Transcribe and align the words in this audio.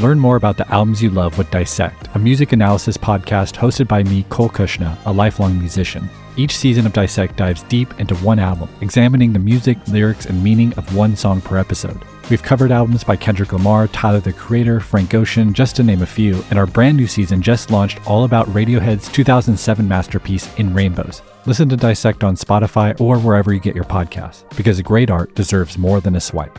Learn 0.00 0.18
more 0.18 0.36
about 0.36 0.56
the 0.56 0.66
albums 0.72 1.02
you 1.02 1.10
love 1.10 1.36
with 1.36 1.50
Dissect, 1.50 2.08
a 2.14 2.18
music 2.18 2.52
analysis 2.52 2.96
podcast 2.96 3.54
hosted 3.54 3.86
by 3.86 4.02
me, 4.02 4.22
Cole 4.30 4.48
Cuchna, 4.48 4.96
a 5.04 5.12
lifelong 5.12 5.58
musician. 5.58 6.08
Each 6.38 6.56
season 6.56 6.86
of 6.86 6.94
Dissect 6.94 7.36
dives 7.36 7.64
deep 7.64 7.92
into 8.00 8.14
one 8.16 8.38
album, 8.38 8.70
examining 8.80 9.34
the 9.34 9.38
music, 9.38 9.76
lyrics, 9.88 10.24
and 10.24 10.42
meaning 10.42 10.72
of 10.78 10.96
one 10.96 11.16
song 11.16 11.42
per 11.42 11.58
episode. 11.58 12.02
We've 12.30 12.42
covered 12.42 12.72
albums 12.72 13.04
by 13.04 13.16
Kendrick 13.16 13.52
Lamar, 13.52 13.88
Tyler 13.88 14.20
the 14.20 14.32
Creator, 14.32 14.80
Frank 14.80 15.12
Ocean, 15.12 15.52
just 15.52 15.76
to 15.76 15.82
name 15.82 16.00
a 16.00 16.06
few, 16.06 16.42
and 16.48 16.58
our 16.58 16.66
brand 16.66 16.96
new 16.96 17.06
season 17.06 17.42
just 17.42 17.70
launched 17.70 18.00
all 18.08 18.24
about 18.24 18.46
Radiohead's 18.46 19.12
2007 19.12 19.86
masterpiece, 19.86 20.48
In 20.56 20.72
Rainbows. 20.72 21.20
Listen 21.44 21.68
to 21.68 21.76
Dissect 21.76 22.24
on 22.24 22.36
Spotify 22.36 22.98
or 22.98 23.18
wherever 23.18 23.52
you 23.52 23.60
get 23.60 23.74
your 23.74 23.84
podcasts, 23.84 24.48
because 24.56 24.80
great 24.80 25.10
art 25.10 25.34
deserves 25.34 25.76
more 25.76 26.00
than 26.00 26.16
a 26.16 26.20
swipe. 26.20 26.58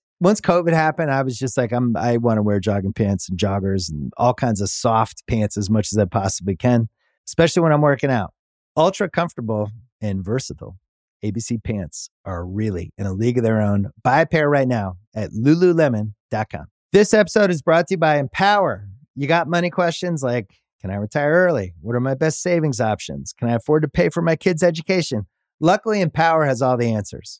once 0.21 0.39
COVID 0.39 0.71
happened, 0.71 1.11
I 1.11 1.23
was 1.23 1.37
just 1.37 1.57
like, 1.57 1.73
I'm 1.73 1.97
I 1.97 2.17
want 2.17 2.37
to 2.37 2.43
wear 2.43 2.59
jogging 2.59 2.93
pants 2.93 3.27
and 3.27 3.37
joggers 3.37 3.89
and 3.89 4.13
all 4.17 4.35
kinds 4.35 4.61
of 4.61 4.69
soft 4.69 5.25
pants 5.27 5.57
as 5.57 5.69
much 5.69 5.91
as 5.91 5.97
I 5.97 6.05
possibly 6.05 6.55
can, 6.55 6.87
especially 7.27 7.63
when 7.63 7.73
I'm 7.73 7.81
working 7.81 8.11
out. 8.11 8.33
Ultra 8.77 9.09
comfortable 9.09 9.71
and 9.99 10.23
versatile. 10.23 10.77
ABC 11.25 11.63
pants 11.63 12.09
are 12.23 12.45
really 12.45 12.93
in 12.97 13.05
a 13.07 13.13
league 13.13 13.37
of 13.37 13.43
their 13.43 13.61
own. 13.61 13.89
Buy 14.03 14.21
a 14.21 14.25
pair 14.25 14.47
right 14.47 14.67
now 14.67 14.97
at 15.15 15.31
lululemon.com. 15.31 16.65
This 16.91 17.13
episode 17.13 17.49
is 17.49 17.61
brought 17.61 17.87
to 17.87 17.95
you 17.95 17.97
by 17.97 18.17
Empower. 18.17 18.87
You 19.15 19.27
got 19.27 19.47
money 19.47 19.71
questions 19.71 20.21
like 20.23 20.51
can 20.81 20.89
I 20.89 20.95
retire 20.95 21.31
early? 21.31 21.73
What 21.81 21.95
are 21.95 21.99
my 21.99 22.15
best 22.15 22.41
savings 22.41 22.79
options? 22.79 23.33
Can 23.33 23.49
I 23.49 23.53
afford 23.53 23.83
to 23.83 23.87
pay 23.87 24.09
for 24.09 24.21
my 24.21 24.35
kids' 24.35 24.63
education? 24.63 25.27
Luckily, 25.59 26.01
Empower 26.01 26.45
has 26.45 26.61
all 26.61 26.75
the 26.75 26.91
answers. 26.91 27.39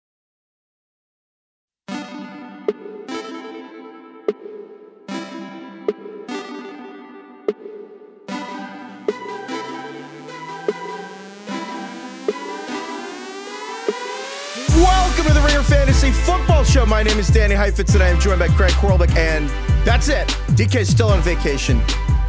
Fantasy 15.91 16.11
Football 16.21 16.63
Show. 16.63 16.85
My 16.85 17.03
name 17.03 17.19
is 17.19 17.27
Danny 17.27 17.53
Heifetz, 17.53 17.95
and 17.95 18.01
I 18.01 18.07
am 18.07 18.17
joined 18.17 18.39
by 18.39 18.47
Craig 18.47 18.71
Horlbeck, 18.71 19.13
and 19.17 19.49
that's 19.85 20.07
it. 20.07 20.25
DK 20.55 20.77
is 20.77 20.89
still 20.89 21.09
on 21.09 21.19
vacation. 21.19 21.81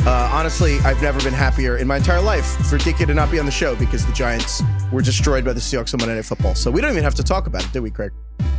Uh, 0.05 0.29
honestly, 0.33 0.81
I've 0.81 1.01
never 1.01 1.23
been 1.23 1.33
happier 1.33 1.77
in 1.77 1.87
my 1.87 1.99
entire 1.99 2.21
life 2.21 2.45
for 2.69 2.77
DK 2.77 3.07
to 3.07 3.15
not 3.15 3.31
be 3.31 3.39
on 3.39 3.47
the 3.47 3.53
show 3.53 3.77
because 3.77 4.05
the 4.05 4.13
Giants 4.13 4.65
were 4.91 5.01
destroyed 5.01 5.45
by 5.45 5.53
the 5.53 5.61
Seahawks 5.61 5.95
on 5.95 5.99
Monday 6.01 6.17
Night 6.17 6.25
Football. 6.25 6.57
So 6.57 6.73
we 6.73 6.81
don't 6.81 6.91
even 6.91 7.05
have 7.05 7.15
to 7.15 7.23
talk 7.23 7.47
about 7.47 7.65
it, 7.65 7.73
do 7.73 7.81
we, 7.81 7.93
Craig? 7.93 8.11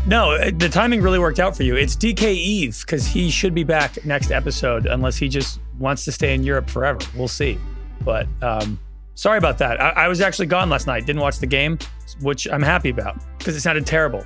No, 0.07 0.31
uh, 0.31 0.51
the 0.55 0.69
timing 0.69 1.01
really 1.01 1.19
worked 1.19 1.41
out 1.41 1.53
for 1.53 1.63
you. 1.63 1.75
It's 1.75 1.97
DK 1.97 2.23
Eve 2.33 2.81
because 2.85 3.05
he 3.05 3.29
should 3.29 3.53
be 3.53 3.65
back 3.65 4.05
next 4.05 4.31
episode 4.31 4.85
unless 4.85 5.17
he 5.17 5.27
just 5.27 5.59
wants 5.79 6.05
to 6.05 6.13
stay 6.13 6.33
in 6.33 6.43
Europe 6.43 6.69
forever. 6.69 6.99
We'll 7.13 7.27
see. 7.27 7.59
But 8.05 8.25
um, 8.41 8.79
sorry 9.15 9.37
about 9.37 9.57
that. 9.57 9.81
I, 9.81 9.89
I 9.89 10.07
was 10.07 10.21
actually 10.21 10.45
gone 10.45 10.69
last 10.69 10.87
night. 10.87 11.05
Didn't 11.05 11.21
watch 11.21 11.39
the 11.39 11.47
game, 11.47 11.77
which 12.21 12.47
I'm 12.49 12.63
happy 12.63 12.89
about 12.89 13.21
because 13.37 13.57
it 13.57 13.59
sounded 13.59 13.85
terrible. 13.85 14.25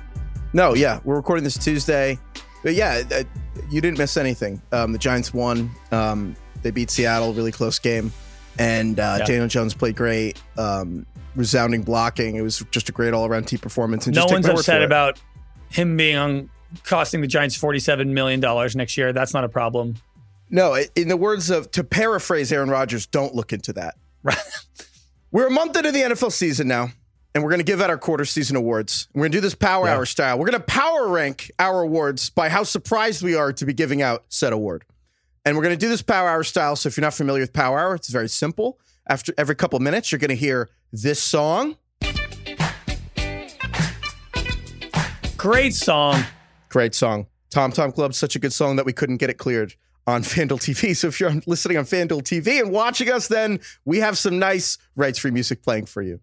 No, 0.52 0.74
yeah, 0.74 1.00
we're 1.04 1.16
recording 1.16 1.44
this 1.44 1.58
Tuesday, 1.58 2.18
but 2.62 2.74
yeah, 2.74 3.02
uh, 3.12 3.22
you 3.70 3.80
didn't 3.80 3.98
miss 3.98 4.16
anything. 4.16 4.60
Um, 4.72 4.92
the 4.92 4.98
Giants 4.98 5.34
won. 5.34 5.70
Um, 5.92 6.34
they 6.62 6.70
beat 6.70 6.90
Seattle, 6.90 7.32
really 7.34 7.52
close 7.52 7.78
game, 7.78 8.12
and 8.58 8.98
uh, 8.98 9.16
Yeah. 9.20 9.24
Daniel 9.26 9.48
Jones 9.48 9.74
played 9.74 9.96
great. 9.96 10.40
Um, 10.56 11.06
resounding 11.36 11.82
blocking. 11.82 12.34
It 12.36 12.40
was 12.42 12.64
just 12.70 12.88
a 12.88 12.92
great 12.92 13.14
all-around 13.14 13.44
team 13.46 13.60
performance. 13.60 14.06
And 14.06 14.16
no 14.16 14.26
one's 14.26 14.48
upset 14.48 14.82
about 14.82 15.20
him 15.68 15.96
being 15.96 16.16
on 16.16 16.50
costing 16.84 17.20
the 17.20 17.28
Giants 17.28 17.56
$47 17.56 18.08
million 18.08 18.40
next 18.74 18.96
year. 18.96 19.12
That's 19.12 19.32
not 19.34 19.44
a 19.44 19.48
problem. 19.48 19.94
No, 20.50 20.76
in 20.96 21.08
the 21.08 21.16
words 21.16 21.50
of 21.50 21.70
to 21.72 21.84
paraphrase 21.84 22.50
Aaron 22.52 22.70
Rodgers, 22.70 23.06
don't 23.06 23.34
look 23.34 23.52
into 23.52 23.72
that. 23.74 23.94
Right. 24.24 24.36
We're 25.30 25.46
a 25.46 25.50
month 25.50 25.76
into 25.76 25.92
the 25.92 26.00
NFL 26.00 26.32
season 26.32 26.66
now, 26.66 26.90
and 27.38 27.44
we're 27.44 27.50
going 27.50 27.60
to 27.60 27.64
give 27.64 27.80
out 27.80 27.88
our 27.88 27.96
quarter 27.96 28.24
season 28.24 28.56
awards. 28.56 29.06
We're 29.14 29.20
going 29.20 29.30
to 29.30 29.36
do 29.36 29.40
this 29.40 29.54
power 29.54 29.86
Yeah. 29.86 29.94
hour 29.94 30.04
style. 30.06 30.40
We're 30.40 30.50
going 30.50 30.60
to 30.60 30.66
power 30.66 31.06
rank 31.06 31.52
our 31.60 31.82
awards 31.82 32.30
by 32.30 32.48
how 32.48 32.64
surprised 32.64 33.22
we 33.22 33.36
are 33.36 33.52
to 33.52 33.64
be 33.64 33.72
giving 33.72 34.02
out 34.02 34.24
said 34.28 34.52
award. 34.52 34.84
And 35.44 35.56
we're 35.56 35.62
going 35.62 35.72
to 35.76 35.78
do 35.78 35.88
this 35.88 36.02
power 36.02 36.28
hour 36.28 36.42
style. 36.42 36.74
So 36.74 36.88
if 36.88 36.96
you're 36.96 37.02
not 37.02 37.14
familiar 37.14 37.40
with 37.40 37.52
power 37.52 37.78
hour, 37.78 37.94
it's 37.94 38.08
very 38.08 38.28
simple. 38.28 38.80
After 39.08 39.32
every 39.38 39.54
couple 39.54 39.78
minutes, 39.78 40.10
you're 40.10 40.18
going 40.18 40.30
to 40.30 40.34
hear 40.34 40.68
this 40.92 41.22
song. 41.22 41.76
Great 45.36 45.74
song. 45.76 46.20
Great 46.70 46.92
song. 46.96 47.28
Tom 47.50 47.70
Tom 47.70 47.92
Club, 47.92 48.14
such 48.14 48.34
a 48.34 48.40
good 48.40 48.52
song 48.52 48.74
that 48.74 48.84
we 48.84 48.92
couldn't 48.92 49.18
get 49.18 49.30
it 49.30 49.38
cleared 49.38 49.74
on 50.08 50.22
FanDuel 50.24 50.58
TV. 50.58 50.96
So 50.96 51.06
if 51.06 51.20
you're 51.20 51.32
listening 51.46 51.76
on 51.76 51.84
FanDuel 51.84 52.22
TV 52.22 52.60
and 52.60 52.72
watching 52.72 53.08
us, 53.12 53.28
then 53.28 53.60
we 53.84 53.98
have 53.98 54.18
some 54.18 54.40
nice 54.40 54.76
rights 54.96 55.20
free 55.20 55.30
music 55.30 55.62
playing 55.62 55.86
for 55.86 56.02
you. 56.02 56.18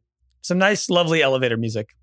Some 0.46 0.60
nice, 0.60 0.92
lovely 0.92 1.24
elevator 1.24 1.58
music. 1.58 1.96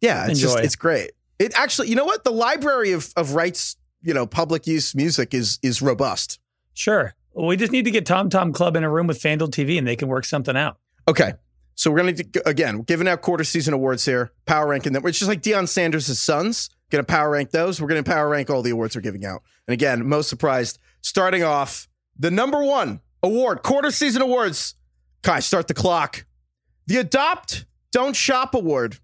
Yeah, 0.00 0.26
it's 0.26 0.40
just 0.40 0.56
Enjoy. 0.56 0.64
it's 0.64 0.74
great. 0.74 1.12
It 1.38 1.56
actually, 1.56 1.90
you 1.90 1.94
know 1.94 2.04
what? 2.04 2.24
The 2.24 2.32
library 2.32 2.90
of 2.90 3.12
of 3.16 3.34
rights, 3.36 3.76
you 4.02 4.12
know, 4.12 4.26
public 4.26 4.66
use 4.66 4.96
music 4.96 5.32
is 5.32 5.60
is 5.62 5.80
robust. 5.80 6.40
Sure. 6.72 7.14
Well, 7.34 7.46
we 7.46 7.56
just 7.56 7.70
need 7.70 7.84
to 7.84 7.92
get 7.92 8.04
Tom 8.04 8.30
Tom 8.30 8.52
Club 8.52 8.74
in 8.74 8.82
a 8.82 8.90
room 8.90 9.06
with 9.06 9.20
FanDuel 9.20 9.50
TV 9.50 9.78
and 9.78 9.86
they 9.86 9.94
can 9.94 10.08
work 10.08 10.24
something 10.24 10.56
out. 10.56 10.78
Okay. 11.06 11.34
So 11.76 11.92
we're 11.92 11.98
gonna 11.98 12.12
do- 12.14 12.42
again 12.44 12.80
giving 12.82 13.06
out 13.06 13.22
quarter 13.22 13.44
season 13.44 13.74
awards 13.74 14.04
here, 14.04 14.32
power 14.44 14.66
ranking 14.66 14.92
them. 14.92 15.06
It's 15.06 15.20
just 15.20 15.28
like 15.28 15.42
Deion 15.42 15.68
Sanders' 15.68 16.18
sons. 16.18 16.70
Gonna 16.90 17.04
power 17.04 17.30
rank 17.30 17.52
those. 17.52 17.80
We're 17.80 17.88
gonna 17.88 18.02
power 18.02 18.28
rank 18.28 18.50
all 18.50 18.62
the 18.62 18.70
awards 18.70 18.96
we're 18.96 19.02
giving 19.02 19.24
out. 19.24 19.42
And 19.68 19.72
again, 19.72 20.04
most 20.08 20.28
surprised. 20.28 20.80
Starting 21.00 21.44
off, 21.44 21.86
the 22.18 22.32
number 22.32 22.64
one 22.64 23.02
award, 23.22 23.62
quarter 23.62 23.92
season 23.92 24.20
awards. 24.20 24.74
Kai, 25.22 25.38
start 25.38 25.68
the 25.68 25.74
clock. 25.74 26.26
The 26.88 26.96
Adopt 26.98 27.66
Don't 27.94 28.16
Shop 28.16 28.56
Award. 28.56 28.98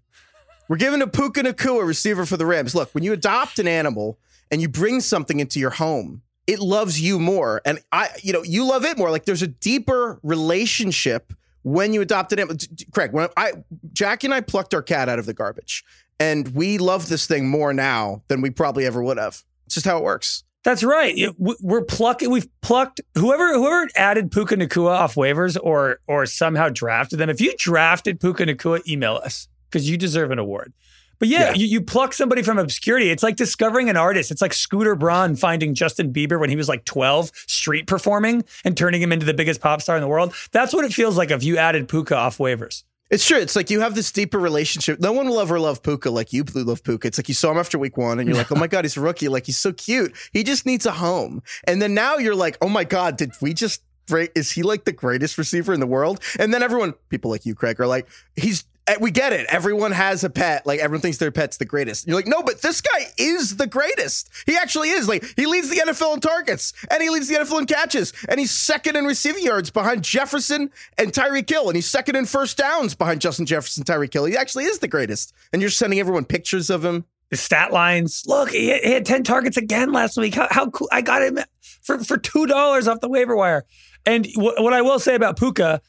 We're 0.67 0.75
giving 0.75 0.99
to 0.99 1.07
Puka 1.07 1.43
Nacua, 1.43 1.87
receiver 1.87 2.25
for 2.25 2.35
the 2.35 2.45
Rams. 2.45 2.75
Look, 2.75 2.93
when 2.93 3.05
you 3.05 3.13
adopt 3.13 3.57
an 3.57 3.65
animal 3.65 4.19
and 4.51 4.61
you 4.61 4.67
bring 4.67 4.99
something 4.99 5.39
into 5.39 5.61
your 5.61 5.69
home, 5.69 6.23
it 6.45 6.59
loves 6.59 6.99
you 6.99 7.17
more. 7.17 7.61
And 7.63 7.79
I, 7.93 8.09
you 8.21 8.33
know, 8.33 8.43
you 8.43 8.65
love 8.65 8.83
it 8.83 8.97
more. 8.97 9.09
Like 9.09 9.23
there's 9.23 9.41
a 9.41 9.47
deeper 9.47 10.19
relationship 10.23 11.31
when 11.63 11.93
you 11.93 12.01
adopt 12.01 12.33
an 12.33 12.39
animal. 12.39 12.57
Craig, 12.91 13.13
when 13.13 13.29
I 13.37 13.53
Jackie 13.93 14.27
and 14.27 14.33
I 14.33 14.41
plucked 14.41 14.73
our 14.73 14.81
cat 14.81 15.07
out 15.07 15.19
of 15.19 15.25
the 15.25 15.33
garbage, 15.33 15.85
and 16.19 16.49
we 16.49 16.77
love 16.77 17.07
this 17.07 17.25
thing 17.25 17.47
more 17.47 17.73
now 17.73 18.23
than 18.27 18.41
we 18.41 18.49
probably 18.49 18.85
ever 18.85 19.01
would 19.01 19.17
have. 19.17 19.41
It's 19.67 19.75
just 19.75 19.85
how 19.85 19.99
it 19.99 20.03
works. 20.03 20.43
That's 20.63 20.83
right. 20.83 21.17
It- 21.17 21.35
we- 21.39 21.55
We're 21.61 21.83
plucking. 21.83 22.29
We've 22.29 22.47
plucked 22.61 23.01
whoever 23.17 23.53
whoever 23.53 23.87
added 23.95 24.31
Puka 24.31 24.55
Nacua 24.57 24.91
off 24.91 25.15
waivers 25.15 25.57
or 25.61 25.99
or 26.07 26.25
somehow 26.25 26.69
drafted 26.69 27.19
them. 27.19 27.29
If 27.29 27.41
you 27.41 27.53
drafted 27.57 28.19
Puka 28.19 28.45
Nacua, 28.45 28.85
email 28.87 29.15
us 29.23 29.47
because 29.69 29.89
you 29.89 29.97
deserve 29.97 30.31
an 30.31 30.39
award. 30.39 30.73
But 31.19 31.27
yeah, 31.29 31.49
Yeah. 31.49 31.53
You, 31.53 31.65
you 31.67 31.81
pluck 31.81 32.13
somebody 32.13 32.41
from 32.41 32.57
obscurity. 32.57 33.11
It's 33.11 33.21
like 33.21 33.35
discovering 33.35 33.89
an 33.89 33.97
artist. 33.97 34.31
It's 34.31 34.41
like 34.41 34.53
Scooter 34.53 34.95
Braun 34.95 35.35
finding 35.35 35.75
Justin 35.75 36.11
Bieber 36.11 36.39
when 36.39 36.49
he 36.49 36.55
was 36.55 36.67
like 36.67 36.83
12, 36.85 37.31
street 37.47 37.85
performing 37.85 38.43
and 38.65 38.75
turning 38.75 39.01
him 39.03 39.11
into 39.11 39.25
the 39.27 39.33
biggest 39.35 39.61
pop 39.61 39.83
star 39.83 39.95
in 39.95 40.01
the 40.01 40.07
world. 40.07 40.33
That's 40.51 40.73
what 40.73 40.83
it 40.83 40.93
feels 40.93 41.17
like 41.17 41.29
if 41.29 41.43
you 41.43 41.57
added 41.57 41.87
Puka 41.87 42.15
off 42.15 42.39
waivers. 42.39 42.83
It's 43.11 43.27
true. 43.27 43.37
It's 43.37 43.57
like 43.57 43.69
you 43.69 43.81
have 43.81 43.93
this 43.93 44.09
deeper 44.09 44.39
relationship. 44.39 45.01
No 45.01 45.11
one 45.11 45.27
will 45.27 45.41
ever 45.41 45.59
love 45.59 45.83
Puka 45.83 46.09
like 46.09 46.31
you 46.31 46.45
Blue 46.45 46.63
love 46.63 46.81
Puka. 46.81 47.09
It's 47.09 47.19
like 47.19 47.27
you 47.27 47.35
saw 47.35 47.51
him 47.51 47.57
after 47.57 47.77
week 47.77 47.97
one 47.97 48.19
and 48.19 48.27
you're 48.27 48.37
like, 48.37 48.53
oh 48.53 48.55
my 48.55 48.67
God, 48.71 48.85
he's 48.85 48.95
a 48.95 49.01
rookie. 49.01 49.27
Like 49.27 49.45
he's 49.45 49.57
so 49.57 49.73
cute. 49.73 50.15
He 50.31 50.43
just 50.43 50.65
needs 50.65 50.85
a 50.85 50.91
home. 50.91 51.43
And 51.65 51.81
then 51.81 51.93
now 51.93 52.17
you're 52.17 52.35
like, 52.35 52.57
oh 52.61 52.69
my 52.69 52.85
God, 52.85 53.17
did 53.17 53.33
we 53.41 53.53
just? 53.53 53.83
Is 54.09 54.51
he 54.51 54.63
like 54.63 54.85
the 54.85 54.91
greatest 54.91 55.37
receiver 55.37 55.73
in 55.73 55.79
the 55.79 55.87
world? 55.87 56.21
And 56.39 56.53
then 56.53 56.63
everyone, 56.63 56.93
people 57.09 57.31
like 57.31 57.45
you, 57.45 57.53
Craig, 57.53 57.79
are 57.79 57.87
like, 57.87 58.07
he's 58.35 58.65
Eh, 58.87 58.97
we 58.99 59.11
get 59.11 59.31
it. 59.31 59.45
Everyone 59.49 59.91
has 59.91 60.23
a 60.23 60.29
pet. 60.29 60.65
Like 60.65 60.79
everyone 60.79 61.01
thinks 61.01 61.17
their 61.17 61.31
pet's 61.31 61.57
the 61.57 61.65
greatest. 61.65 62.07
You're 62.07 62.15
like, 62.15 62.27
no, 62.27 62.41
but 62.41 62.61
this 62.61 62.81
guy 62.81 63.05
is 63.17 63.57
the 63.57 63.67
greatest. 63.67 64.29
He 64.45 64.57
actually 64.57 64.89
is. 64.89 65.07
Like 65.07 65.23
he 65.35 65.45
leads 65.45 65.69
the 65.69 65.77
NFL 65.77 66.15
in 66.15 66.19
targets 66.19 66.73
and 66.89 67.01
he 67.01 67.09
leads 67.09 67.27
the 67.27 67.35
NFL 67.35 67.59
in 67.59 67.65
catches 67.67 68.11
and 68.27 68.39
he's 68.39 68.51
second 68.51 68.95
in 68.95 69.05
receiving 69.05 69.43
yards 69.43 69.69
behind 69.69 70.03
Jefferson 70.03 70.71
and 70.97 71.13
Tyree 71.13 71.43
Kill, 71.43 71.67
and 71.69 71.75
he's 71.75 71.89
second 71.89 72.15
in 72.15 72.25
first 72.25 72.57
downs 72.57 72.95
behind 72.95 73.21
Justin 73.21 73.45
Jefferson, 73.45 73.81
and 73.81 73.87
Tyreek 73.87 74.13
Hill. 74.13 74.25
He 74.25 74.37
actually 74.37 74.65
is 74.65 74.79
the 74.79 74.87
greatest. 74.87 75.33
And 75.53 75.61
you're 75.61 75.71
sending 75.71 75.99
everyone 75.99 76.25
pictures 76.25 76.69
of 76.69 76.83
him. 76.83 77.05
The 77.29 77.37
stat 77.37 77.71
lines. 77.71 78.23
Look, 78.27 78.49
he, 78.49 78.67
had 78.67 79.05
ten 79.05 79.23
targets 79.23 79.55
again 79.55 79.93
last 79.93 80.17
week. 80.17 80.35
How, 80.35 80.47
how 80.51 80.69
cool! 80.69 80.89
I 80.91 81.01
got 81.01 81.21
him 81.21 81.39
for 81.81 82.03
for 82.03 82.17
two 82.17 82.45
dollars 82.45 82.89
off 82.89 82.99
the 82.99 83.07
waiver 83.07 83.37
wire. 83.37 83.65
And 84.05 84.27
what 84.35 84.73
I 84.73 84.81
will 84.81 84.99
say 84.99 85.15
about 85.15 85.37
Puka 85.39 85.81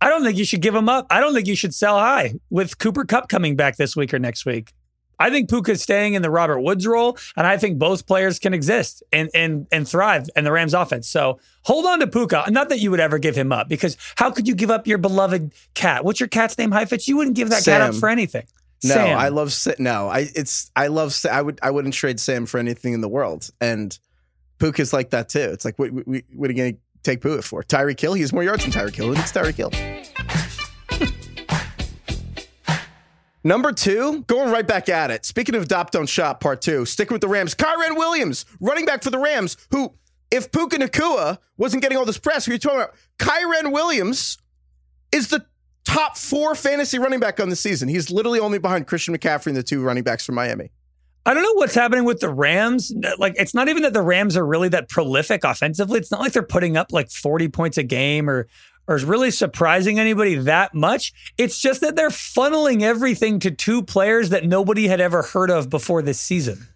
I 0.00 0.08
don't 0.08 0.24
think 0.24 0.38
you 0.38 0.44
should 0.44 0.62
give 0.62 0.74
him 0.74 0.88
up. 0.88 1.06
I 1.10 1.20
don't 1.20 1.34
think 1.34 1.46
you 1.46 1.56
should 1.56 1.74
sell 1.74 1.98
high 1.98 2.34
with 2.48 2.78
Cooper 2.78 3.04
Kupp 3.04 3.28
coming 3.28 3.56
back 3.56 3.76
this 3.76 3.94
week 3.94 4.14
or 4.14 4.18
next 4.18 4.46
week. 4.46 4.72
I 5.20 5.28
think 5.28 5.50
Puka 5.50 5.72
is 5.72 5.82
staying 5.82 6.14
in 6.14 6.22
the 6.22 6.30
Robert 6.30 6.60
Woods 6.60 6.86
role, 6.86 7.18
and 7.36 7.46
I 7.46 7.58
think 7.58 7.78
both 7.78 8.06
players 8.06 8.38
can 8.38 8.54
exist 8.54 9.02
and 9.12 9.28
and 9.34 9.66
and 9.70 9.86
thrive 9.86 10.30
in 10.34 10.44
the 10.44 10.50
Rams 10.50 10.72
offense. 10.72 11.08
So 11.08 11.38
hold 11.62 11.84
on 11.84 12.00
to 12.00 12.06
Puka. 12.06 12.46
Not 12.48 12.70
that 12.70 12.80
you 12.80 12.90
would 12.90 13.00
ever 13.00 13.18
give 13.18 13.36
him 13.36 13.52
up, 13.52 13.68
because 13.68 13.98
how 14.16 14.30
could 14.30 14.48
you 14.48 14.54
give 14.54 14.70
up 14.70 14.86
your 14.86 14.96
beloved 14.96 15.52
cat? 15.74 16.06
What's 16.06 16.20
your 16.20 16.28
cat's 16.30 16.56
name, 16.56 16.72
Heifetz? 16.72 17.06
You 17.06 17.18
wouldn't 17.18 17.36
give 17.36 17.50
that 17.50 17.62
Sam. 17.62 17.80
cat 17.80 17.90
up 17.90 17.94
for 17.96 18.08
anything. 18.08 18.46
No, 18.82 18.94
Sam. 18.94 19.18
I 19.18 19.28
love 19.28 19.54
no. 19.78 20.08
I 20.08 20.30
it's 20.34 20.70
I 20.74 20.86
love 20.86 21.12
Sa- 21.12 21.28
I 21.28 21.42
would 21.42 21.58
I 21.62 21.70
wouldn't 21.70 21.92
trade 21.92 22.18
Sam 22.18 22.46
for 22.46 22.56
anything 22.56 22.94
in 22.94 23.02
the 23.02 23.08
world. 23.08 23.50
And 23.60 23.96
Puka's 24.58 24.94
like 24.94 25.10
that 25.10 25.28
too. 25.28 25.50
It's 25.52 25.66
like 25.66 25.78
what 25.78 25.90
what, 25.92 26.06
what 26.06 26.48
are 26.48 26.52
you 26.52 26.56
gonna 26.56 26.78
take 27.02 27.20
Puka 27.20 27.42
for? 27.42 27.62
Tyreek 27.62 27.96
Kill, 27.96 28.14
He 28.14 28.22
has 28.22 28.32
more 28.32 28.42
yards 28.42 28.64
than 28.64 28.72
Tyreek 28.72 28.94
Hill. 28.94 29.12
It's 29.12 29.32
Tyreek 29.32 29.56
Kill. 29.56 29.70
Number 33.42 33.72
two, 33.72 34.22
going 34.22 34.52
right 34.52 34.66
back 34.66 34.90
at 34.90 35.10
it. 35.10 35.24
Speaking 35.24 35.54
of 35.54 35.62
Adopt 35.62 35.94
Don't 35.94 36.08
Shop 36.08 36.40
Part 36.40 36.60
Two, 36.60 36.84
sticking 36.84 37.14
with 37.14 37.22
the 37.22 37.28
Rams. 37.28 37.54
Kyren 37.54 37.96
Williams, 37.96 38.44
running 38.60 38.84
back 38.84 39.02
for 39.02 39.10
the 39.10 39.18
Rams, 39.18 39.56
who, 39.70 39.94
if 40.30 40.52
Puka 40.52 40.76
Nacua 40.76 41.38
wasn't 41.56 41.82
getting 41.82 41.96
all 41.96 42.04
this 42.04 42.18
press, 42.18 42.46
we 42.46 42.54
were 42.54 42.58
talking 42.58 42.80
about 42.80 42.94
Kyren 43.18 43.72
Williams 43.72 44.36
is 45.10 45.28
the 45.28 45.46
top 45.84 46.18
four 46.18 46.54
fantasy 46.54 46.98
running 46.98 47.18
back 47.18 47.40
on 47.40 47.48
the 47.48 47.56
season. 47.56 47.88
He's 47.88 48.10
literally 48.10 48.38
only 48.38 48.58
behind 48.58 48.86
Christian 48.86 49.16
McCaffrey 49.16 49.48
and 49.48 49.56
the 49.56 49.62
two 49.62 49.82
running 49.82 50.04
backs 50.04 50.26
from 50.26 50.34
Miami. 50.34 50.70
I 51.26 51.34
don't 51.34 51.42
know 51.42 51.54
what's 51.54 51.74
happening 51.74 52.04
with 52.04 52.20
the 52.20 52.30
Rams. 52.30 52.92
Like, 53.18 53.34
it's 53.38 53.54
not 53.54 53.68
even 53.68 53.82
that 53.82 53.92
the 53.92 54.02
Rams 54.02 54.36
are 54.36 54.46
really 54.46 54.68
that 54.70 54.88
prolific 54.88 55.44
offensively. 55.44 55.98
It's 55.98 56.10
not 56.10 56.20
like 56.20 56.32
they're 56.32 56.42
putting 56.42 56.76
up 56.76 56.92
like 56.92 57.10
40 57.10 57.48
points 57.48 57.76
a 57.78 57.82
game 57.82 58.28
or 58.28 58.48
or 58.90 58.96
is 58.96 59.04
really 59.04 59.30
surprising 59.30 60.00
anybody 60.00 60.34
that 60.34 60.74
much. 60.74 61.12
It's 61.38 61.60
just 61.60 61.80
that 61.82 61.94
they're 61.94 62.08
funneling 62.08 62.82
everything 62.82 63.38
to 63.40 63.52
two 63.52 63.82
players 63.82 64.30
that 64.30 64.44
nobody 64.44 64.88
had 64.88 65.00
ever 65.00 65.22
heard 65.22 65.48
of 65.48 65.70
before 65.70 66.02
this 66.02 66.20
season. 66.20 66.66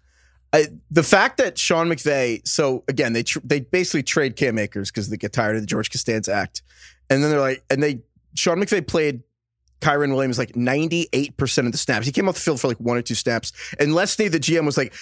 I, 0.53 0.67
the 0.89 1.03
fact 1.03 1.37
that 1.39 1.57
Sean 1.57 1.89
McVay, 1.89 2.47
so 2.47 2.85
again, 2.87 3.11
they 3.11 3.23
tr- 3.23 3.39
they 3.43 3.59
basically 3.59 4.03
trade 4.03 4.37
Cam 4.37 4.57
Akers 4.57 4.89
because 4.89 5.09
they 5.09 5.17
get 5.17 5.33
tired 5.33 5.57
of 5.57 5.61
the 5.61 5.67
George 5.67 5.91
Costanza 5.91 6.33
act, 6.33 6.61
and 7.09 7.21
then 7.21 7.31
they're 7.31 7.41
like, 7.41 7.61
and 7.69 7.83
they 7.83 8.01
Sean 8.35 8.59
McVay 8.59 8.87
played 8.87 9.23
Kyren 9.81 10.15
Williams 10.15 10.37
like 10.37 10.55
ninety 10.55 11.07
eight 11.13 11.37
percent 11.37 11.67
of 11.67 11.71
the 11.71 11.77
snaps. 11.77 12.05
He 12.05 12.11
came 12.11 12.27
off 12.27 12.35
the 12.35 12.41
field 12.41 12.59
for 12.59 12.67
like 12.67 12.79
one 12.79 12.97
or 12.97 13.01
two 13.01 13.15
snaps, 13.15 13.51
and 13.79 13.93
Leslie, 13.93 14.27
the 14.27 14.39
GM, 14.39 14.65
was 14.65 14.77
like 14.77 14.93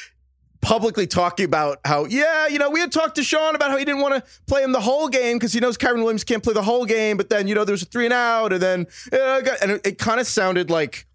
publicly 0.63 1.05
talking 1.05 1.45
about 1.45 1.79
how, 1.85 2.05
yeah, 2.05 2.47
you 2.47 2.57
know, 2.57 2.69
we 2.69 2.79
had 2.79 2.91
talked 2.91 3.15
to 3.15 3.23
Sean 3.23 3.53
about 3.53 3.69
how 3.69 3.77
he 3.77 3.83
didn't 3.83 4.01
want 4.01 4.15
to 4.15 4.31
play 4.47 4.63
him 4.63 4.71
the 4.71 4.79
whole 4.79 5.09
game 5.09 5.37
because 5.37 5.51
he 5.51 5.59
knows 5.59 5.77
Kyren 5.77 5.97
Williams 5.97 6.23
can't 6.23 6.41
play 6.41 6.53
the 6.53 6.63
whole 6.63 6.85
game, 6.85 7.17
but 7.17 7.29
then 7.29 7.47
you 7.47 7.53
know 7.53 7.65
there 7.65 7.73
was 7.73 7.83
a 7.83 7.85
three 7.85 8.05
and 8.05 8.13
out, 8.13 8.53
and 8.53 8.61
then 8.61 8.87
uh, 9.11 9.41
and 9.61 9.71
it, 9.71 9.81
it 9.85 9.97
kind 9.99 10.19
of 10.19 10.25
sounded 10.25 10.69
like 10.69 11.05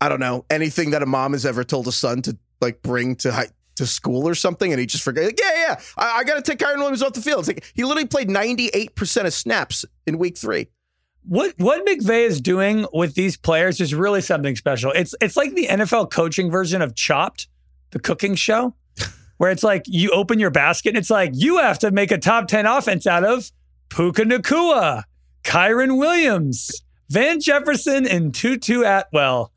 I 0.00 0.08
don't 0.08 0.20
know 0.20 0.46
anything 0.48 0.90
that 0.90 1.02
a 1.02 1.06
mom 1.06 1.32
has 1.32 1.44
ever 1.44 1.64
told 1.64 1.88
a 1.88 1.92
son 1.92 2.22
to 2.22 2.38
like 2.60 2.80
bring 2.80 3.16
to 3.16 3.32
high, 3.32 3.48
to 3.76 3.86
school 3.86 4.28
or 4.28 4.34
something, 4.34 4.72
and 4.72 4.80
he 4.80 4.86
just 4.86 5.04
forgot. 5.04 5.24
Like, 5.24 5.40
yeah, 5.40 5.68
yeah, 5.68 5.80
I, 5.96 6.18
I 6.18 6.24
got 6.24 6.36
to 6.36 6.42
take 6.42 6.58
Kyren 6.58 6.78
Williams 6.78 7.02
off 7.02 7.12
the 7.12 7.20
field. 7.20 7.40
It's 7.40 7.48
like 7.48 7.64
he 7.74 7.84
literally 7.84 8.06
played 8.06 8.30
ninety 8.30 8.68
eight 8.68 8.94
percent 8.94 9.26
of 9.26 9.32
snaps 9.32 9.84
in 10.06 10.18
week 10.18 10.38
three. 10.38 10.68
What 11.28 11.54
what 11.58 11.84
McVay 11.84 12.26
is 12.26 12.40
doing 12.40 12.86
with 12.92 13.14
these 13.14 13.36
players 13.36 13.80
is 13.80 13.94
really 13.94 14.20
something 14.20 14.54
special. 14.54 14.92
It's 14.92 15.14
it's 15.20 15.36
like 15.36 15.54
the 15.54 15.66
NFL 15.66 16.10
coaching 16.10 16.50
version 16.50 16.82
of 16.82 16.94
Chopped, 16.94 17.48
the 17.90 17.98
cooking 17.98 18.36
show, 18.36 18.74
where 19.38 19.50
it's 19.50 19.64
like 19.64 19.82
you 19.86 20.10
open 20.10 20.38
your 20.38 20.50
basket 20.50 20.90
and 20.90 20.98
it's 20.98 21.10
like 21.10 21.32
you 21.34 21.58
have 21.58 21.80
to 21.80 21.90
make 21.90 22.12
a 22.12 22.18
top 22.18 22.46
ten 22.46 22.64
offense 22.64 23.06
out 23.06 23.24
of 23.24 23.50
Puka 23.88 24.22
Nacua, 24.22 25.02
Kyren 25.42 25.98
Williams, 25.98 26.70
Van 27.08 27.40
Jefferson, 27.40 28.06
and 28.06 28.32
Tutu 28.32 28.82
Atwell, 28.84 29.52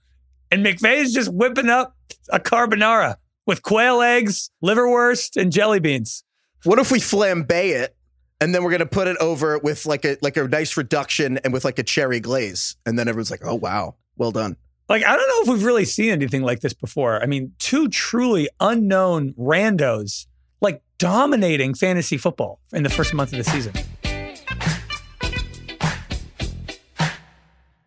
and 0.49 0.65
McVay 0.65 0.97
is 0.97 1.13
just 1.13 1.31
whipping 1.31 1.69
up 1.69 1.95
a 2.29 2.39
carbonara 2.39 3.17
with 3.45 3.61
quail 3.61 4.01
eggs, 4.01 4.49
liverwurst, 4.63 5.39
and 5.39 5.51
jelly 5.51 5.79
beans. 5.79 6.23
What 6.63 6.79
if 6.79 6.91
we 6.91 6.99
flambe 6.99 7.51
it 7.51 7.95
and 8.41 8.55
then 8.55 8.63
we're 8.63 8.71
gonna 8.71 8.85
put 8.85 9.07
it 9.07 9.17
over 9.17 9.57
with 9.59 9.85
like 9.85 10.05
a 10.05 10.17
like 10.21 10.37
a 10.37 10.47
nice 10.47 10.77
reduction 10.77 11.37
and 11.39 11.53
with 11.53 11.65
like 11.65 11.79
a 11.79 11.83
cherry 11.83 12.19
glaze, 12.19 12.75
and 12.85 12.97
then 12.97 13.07
everyone's 13.07 13.31
like, 13.31 13.41
"Oh 13.43 13.55
wow, 13.55 13.95
well 14.17 14.31
done." 14.31 14.57
Like 14.87 15.03
I 15.05 15.15
don't 15.15 15.27
know 15.27 15.41
if 15.53 15.57
we've 15.59 15.65
really 15.65 15.85
seen 15.85 16.11
anything 16.11 16.43
like 16.43 16.61
this 16.61 16.73
before. 16.73 17.21
I 17.21 17.25
mean, 17.25 17.53
two 17.59 17.89
truly 17.89 18.49
unknown 18.59 19.33
randos 19.33 20.25
like 20.61 20.81
dominating 20.97 21.73
fantasy 21.73 22.17
football 22.17 22.59
in 22.73 22.83
the 22.83 22.89
first 22.89 23.13
month 23.13 23.31
of 23.33 23.37
the 23.37 23.43
season. 23.43 23.73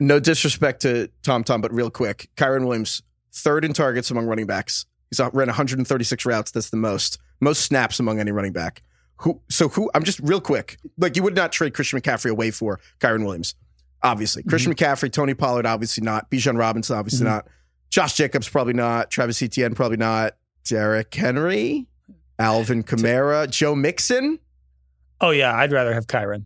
No 0.00 0.19
disrespect 0.19 0.82
to 0.82 1.08
Tom 1.22 1.44
Tom, 1.44 1.60
but 1.60 1.72
real 1.72 1.90
quick, 1.90 2.28
Kyren 2.37 2.64
Williams 2.66 3.02
third 3.32 3.64
in 3.64 3.72
targets 3.72 4.10
among 4.10 4.26
running 4.26 4.46
backs. 4.46 4.84
He's 5.10 5.20
uh, 5.20 5.31
ran 5.32 5.49
136 5.49 6.26
routes. 6.26 6.50
That's 6.50 6.70
the 6.70 6.76
most 6.76 7.19
most 7.40 7.62
snaps 7.62 8.00
among 8.00 8.19
any 8.20 8.32
running 8.32 8.52
back. 8.52 8.82
Who? 9.23 9.41
So 9.49 9.69
who? 9.69 9.91
I'm 9.95 10.03
just 10.03 10.21
real 10.21 10.41
quick. 10.41 10.79
Like 10.99 11.17
you 11.17 11.23
would 11.23 11.35
not 11.35 11.53
trade 11.53 11.75
Christian 11.75 12.01
McCaffrey 12.01 12.31
away 12.31 12.51
for 12.51 12.81
Kyren 13.01 13.25
Williams, 13.25 13.55
obviously. 14.03 14.43
Mm-hmm. 14.43 14.51
Christian 14.51 14.75
McCaffrey, 14.75 15.13
Tony 15.13 15.35
Pollard, 15.35 15.67
obviously 15.67 16.05
not. 16.05 16.31
Bijan 16.31 16.59
Robinson, 16.59 16.97
obviously 16.97 17.27
mm-hmm. 17.27 17.35
not. 17.37 17.49
Josh 17.91 18.15
Jacobs, 18.15 18.49
probably 18.49 18.73
not. 18.73 19.11
Travis 19.11 19.43
Etienne, 19.43 19.75
probably 19.75 19.99
not. 19.99 20.37
Derrick 20.65 21.15
Henry, 21.15 21.87
Alvin 22.39 22.83
Kamara, 22.83 23.49
Joe 23.51 23.75
Mixon. 23.75 24.39
Oh 25.21 25.31
yeah, 25.31 25.55
I'd 25.55 25.73
rather 25.73 25.95
have 25.95 26.07
Kyren. 26.07 26.45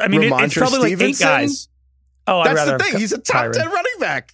I 0.00 0.08
mean, 0.08 0.22
it, 0.22 0.32
it's 0.32 0.54
probably 0.54 0.94
Stevenson? 0.94 1.06
like 1.06 1.10
eight 1.10 1.18
guys. 1.18 1.68
Oh, 2.26 2.40
I'd 2.40 2.48
that's 2.48 2.56
rather 2.56 2.78
the 2.78 2.84
thing. 2.84 2.92
have 2.92 3.00
He's 3.00 3.12
a 3.12 3.18
top 3.18 3.46
Kyren. 3.46 3.52
ten 3.52 3.68
running 3.68 3.98
back. 4.00 4.32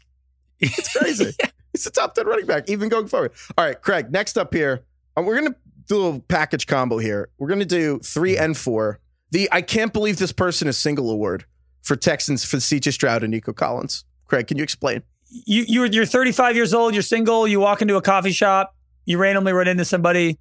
It's 0.61 0.97
crazy. 0.97 1.35
yeah. 1.41 1.51
He's 1.73 1.87
a 1.87 1.91
top 1.91 2.15
ten 2.15 2.27
running 2.27 2.47
back, 2.47 2.69
even 2.69 2.89
going 2.89 3.07
forward. 3.07 3.33
All 3.57 3.65
right, 3.65 3.81
Craig. 3.81 4.11
Next 4.11 4.37
up 4.37 4.53
here, 4.53 4.83
uh, 5.17 5.23
we're 5.23 5.41
gonna 5.41 5.55
do 5.93 6.01
a 6.01 6.03
little 6.03 6.21
package 6.21 6.67
combo 6.67 6.99
here. 6.99 7.29
We're 7.39 7.49
gonna 7.49 7.65
do 7.65 7.99
three 8.01 8.35
mm-hmm. 8.35 8.45
and 8.45 8.57
four. 8.57 8.99
The 9.31 9.49
I 9.53 9.63
can't 9.63 9.93
believe 9.93 10.19
this 10.19 10.33
person 10.33 10.69
is 10.69 10.79
single 10.79 11.11
award 11.11 11.45
for 11.83 11.97
Texans 11.97 12.45
for 12.45 12.57
CJ 12.59 12.93
Stroud 12.93 13.23
and 13.23 13.31
Nico 13.31 13.53
Collins. 13.53 14.05
Craig, 14.27 14.47
can 14.47 14.57
you 14.57 14.63
explain? 14.63 15.03
You 15.29 15.65
you're 15.67 15.87
you're 15.87 16.07
35 16.07 16.57
years 16.57 16.75
old. 16.75 16.95
You're 16.95 17.03
single. 17.03 17.47
You 17.47 17.61
walk 17.61 17.83
into 17.83 17.97
a 17.97 18.03
coffee 18.03 18.33
shop. 18.33 18.75
You 19.05 19.19
randomly 19.19 19.53
run 19.53 19.69
into 19.69 19.85
somebody. 19.85 20.27
You 20.29 20.37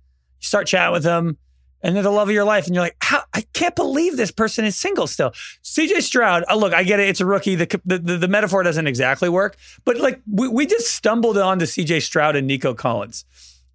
start 0.46 0.68
chatting 0.68 0.94
with 0.94 1.04
them, 1.04 1.38
and 1.82 1.96
they're 1.96 2.04
the 2.04 2.12
love 2.12 2.30
of 2.30 2.34
your 2.34 2.44
life. 2.44 2.68
And 2.68 2.76
you're 2.76 2.84
like, 2.84 2.98
how? 3.02 3.24
I 3.34 3.42
can't 3.54 3.76
believe 3.76 4.18
this 4.18 4.32
person 4.32 4.66
is 4.66 4.78
single 4.78 5.08
still. 5.08 5.32
CJ 5.64 6.02
Stroud. 6.02 6.44
Oh, 6.50 6.58
look, 6.58 6.74
I 6.74 6.84
get 6.84 7.00
it. 7.00 7.10
It's 7.10 7.22
a 7.22 7.26
rookie. 7.26 7.56
The 7.56 7.82
the, 7.86 7.98
the, 8.00 8.18
the 8.18 8.28
metaphor 8.28 8.64
doesn't 8.64 8.88
exactly 8.88 9.30
work, 9.30 9.58
but 9.86 9.98
like 9.98 10.22
we, 10.30 10.48
we 10.48 10.66
just 10.66 10.94
stumbled 10.94 11.38
onto 11.38 11.66
CJ 11.66 12.04
Stroud 12.04 12.36
and 12.36 12.48
Nico 12.48 12.74
Collins. 12.74 13.26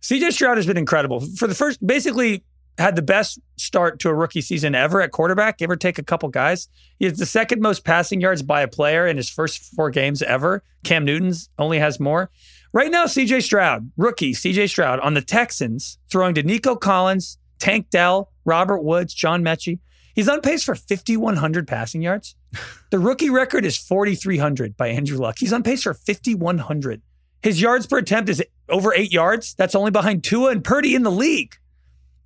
CJ 0.02 0.32
Stroud 0.32 0.56
has 0.56 0.66
been 0.66 0.76
incredible 0.76 1.20
for 1.36 1.46
the 1.46 1.54
first, 1.54 1.84
basically 1.84 2.44
had 2.78 2.96
the 2.96 3.02
best 3.02 3.38
start 3.56 3.98
to 4.00 4.08
a 4.08 4.14
rookie 4.14 4.40
season 4.40 4.74
ever 4.74 5.00
at 5.00 5.10
quarterback. 5.10 5.58
Give 5.58 5.70
or 5.70 5.76
take 5.76 5.98
a 5.98 6.02
couple 6.02 6.28
guys. 6.28 6.68
He 6.98 7.06
has 7.06 7.18
the 7.18 7.26
second 7.26 7.62
most 7.62 7.84
passing 7.84 8.20
yards 8.20 8.42
by 8.42 8.60
a 8.60 8.68
player 8.68 9.06
in 9.06 9.16
his 9.16 9.28
first 9.28 9.62
four 9.74 9.90
games 9.90 10.22
ever. 10.22 10.62
Cam 10.84 11.04
Newton's 11.04 11.48
only 11.58 11.78
has 11.78 11.98
more. 11.98 12.30
Right 12.72 12.90
now, 12.90 13.06
CJ 13.06 13.42
Stroud, 13.42 13.90
rookie 13.96 14.32
CJ 14.32 14.68
Stroud 14.68 15.00
on 15.00 15.14
the 15.14 15.22
Texans, 15.22 15.98
throwing 16.10 16.34
to 16.34 16.42
Nico 16.42 16.76
Collins, 16.76 17.38
Tank 17.58 17.88
Dell, 17.90 18.30
Robert 18.44 18.82
Woods, 18.82 19.14
John 19.14 19.42
Metchie. 19.42 19.78
He's 20.14 20.28
on 20.28 20.40
pace 20.40 20.62
for 20.62 20.74
5,100 20.74 21.66
passing 21.66 22.02
yards. 22.02 22.34
The 22.90 23.00
rookie 23.00 23.30
record 23.30 23.66
is 23.66 23.76
4,300 23.76 24.76
by 24.76 24.88
Andrew 24.88 25.18
Luck. 25.18 25.36
He's 25.38 25.52
on 25.52 25.64
pace 25.64 25.82
for 25.82 25.92
5,100. 25.92 27.02
His 27.42 27.60
yards 27.60 27.86
per 27.86 27.98
attempt 27.98 28.30
is 28.30 28.42
over 28.68 28.94
eight 28.94 29.12
yards. 29.12 29.54
That's 29.54 29.74
only 29.74 29.90
behind 29.90 30.24
Tua 30.24 30.50
and 30.50 30.64
Purdy 30.64 30.94
in 30.94 31.02
the 31.02 31.10
league. 31.10 31.56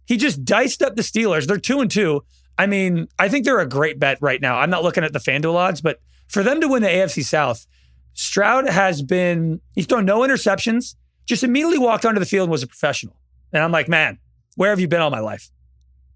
He 0.07 0.17
just 0.17 0.45
diced 0.45 0.83
up 0.83 0.97
the 0.97 1.03
Steelers. 1.03 1.47
They're 1.47 1.59
two 1.59 1.81
and 1.81 1.91
two. 1.91 2.25
I 2.59 2.67
mean, 2.67 3.09
I 3.19 3.29
think 3.29 3.45
they're 3.45 3.61
a 3.61 3.69
great 3.69 3.99
bet 3.99 4.19
right 4.21 4.41
now. 4.41 4.59
I'm 4.59 4.71
not 4.71 4.83
looking 4.83 5.05
at 5.05 5.13
the 5.13 5.19
FanDuel 5.19 5.55
odds, 5.55 5.81
but 5.81 6.01
for 6.29 6.43
them 6.43 6.61
to 6.61 6.69
win 6.69 6.83
the 6.83 6.89
AFC 6.89 7.25
South, 7.25 7.67
Stroud 8.13 8.69
has 8.69 9.03
been, 9.03 9.61
he's 9.75 9.87
thrown 9.87 10.05
no 10.05 10.21
interceptions, 10.21 10.95
just 11.27 11.45
immediately 11.45 11.79
walked 11.79 12.05
onto 12.05 12.21
the 12.21 12.27
field 12.27 12.47
and 12.47 12.53
was 12.53 12.63
a 12.63 12.67
professional. 12.67 13.17
And 13.53 13.63
I'm 13.63 13.73
like, 13.73 13.89
man, 13.89 14.19
where 14.57 14.71
have 14.71 14.81
you 14.81 14.89
been 14.89 15.01
all 15.01 15.11
my 15.11 15.21
life? 15.21 15.51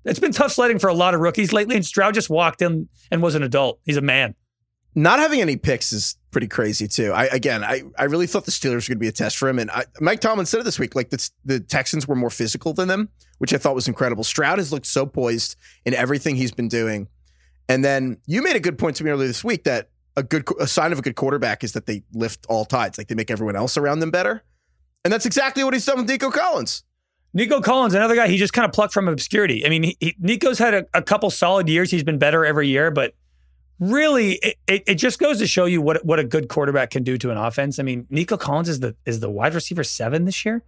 It's 0.05 0.19
been 0.19 0.33
tough 0.33 0.53
sledding 0.53 0.79
for 0.79 0.89
a 0.89 0.95
lot 0.95 1.15
of 1.15 1.21
rookies 1.21 1.53
lately, 1.53 1.77
and 1.77 1.85
Stroud 1.85 2.15
just 2.15 2.29
walked 2.29 2.61
in 2.61 2.89
and 3.11 3.23
was 3.23 3.35
an 3.35 3.43
adult. 3.43 3.81
He's 3.85 3.97
a 3.97 4.03
man. 4.03 4.35
Not 4.95 5.19
having 5.19 5.41
any 5.41 5.57
picks 5.57 5.93
is 5.93 6.17
pretty 6.35 6.49
crazy 6.49 6.89
too. 6.89 7.13
I 7.13 7.27
again, 7.27 7.63
I, 7.63 7.83
I 7.97 8.05
really 8.05 8.27
thought 8.27 8.45
the 8.45 8.51
Steelers 8.51 8.89
were 8.89 8.95
going 8.95 8.97
to 8.97 8.97
be 8.97 9.09
a 9.09 9.13
test 9.13 9.39
for 9.39 9.49
him, 9.49 9.61
and 9.61 9.71
I, 9.71 9.85
Mike 10.01 10.21
Tomlin 10.21 10.47
said 10.47 10.61
it 10.61 10.65
this 10.65 10.81
week. 10.81 10.97
Like 10.97 11.11
the 11.11 11.31
the 11.45 11.61
Texans 11.61 12.09
were 12.09 12.17
more 12.17 12.29
physical 12.29 12.73
than 12.75 12.89
them, 12.89 13.09
which 13.39 13.55
I 13.55 13.59
thought 13.59 13.77
was 13.77 13.87
incredible. 13.87 14.25
Stroud 14.25 14.59
has 14.59 14.73
looked 14.73 14.87
so 14.87 15.07
poised 15.07 15.55
in 15.85 15.95
everything 15.95 16.35
he's 16.35 16.51
been 16.51 16.67
doing, 16.67 17.07
and 17.69 17.85
then 17.85 18.19
you 18.27 18.43
made 18.43 18.57
a 18.57 18.61
good 18.61 18.79
point 18.79 18.97
to 18.97 19.05
me 19.05 19.13
earlier 19.13 19.29
this 19.29 19.45
week 19.45 19.63
that 19.65 19.91
a 20.17 20.25
good 20.25 20.45
a 20.61 20.67
sign 20.67 20.91
of 20.91 20.99
a 20.99 21.03
good 21.03 21.15
quarterback 21.15 21.63
is 21.63 21.73
that 21.73 21.87
they 21.87 22.03
lift 22.13 22.45
all 22.49 22.65
tides, 22.65 22.99
like 22.99 23.07
they 23.07 23.15
make 23.15 23.31
everyone 23.31 23.55
else 23.55 23.77
around 23.77 24.01
them 24.01 24.11
better, 24.11 24.43
and 25.05 25.13
that's 25.13 25.25
exactly 25.25 25.63
what 25.63 25.73
he's 25.73 25.87
done 25.87 25.99
with 25.99 26.09
Nico 26.09 26.33
Collins. 26.33 26.83
Nico 27.33 27.61
Collins, 27.61 27.95
another 27.95 28.17
guy 28.17 28.27
he 28.27 28.39
just 28.39 28.53
kind 28.53 28.67
of 28.67 28.73
plucked 28.73 28.93
from 28.93 29.07
obscurity. 29.07 29.65
I 29.65 29.69
mean, 29.69 29.85
he, 29.85 29.97
he, 30.01 30.17
Nico's 30.19 30.59
had 30.59 30.75
a, 30.75 30.87
a, 30.95 31.03
couple 31.03 31.31
solid 31.31 31.69
years. 31.69 31.91
He's 31.91 32.05
been 32.05 32.19
better 32.19 32.45
every 32.45 32.69
year, 32.69 32.93
but 32.93 33.15
really, 33.79 34.41
it, 34.67 34.85
it, 34.87 34.95
just 34.95 35.19
goes 35.19 35.39
to 35.39 35.47
show 35.47 35.65
you 35.65 35.83
what 35.83 36.05
what 36.05 36.19
a 36.19 36.25
good 36.25 36.49
quarterback 36.49 36.91
can 36.91 37.03
do 37.03 37.19
to 37.19 37.31
an 37.31 37.37
offense. 37.37 37.79
I 37.79 37.83
mean, 37.83 38.07
Nico 38.11 38.37
Collins 38.37 38.69
is 38.69 38.81
the 38.81 38.97
is 39.07 39.21
the 39.21 39.31
wide 39.31 39.55
receiver 39.55 39.85
seven 39.85 40.25
this 40.25 40.45
year. 40.45 40.63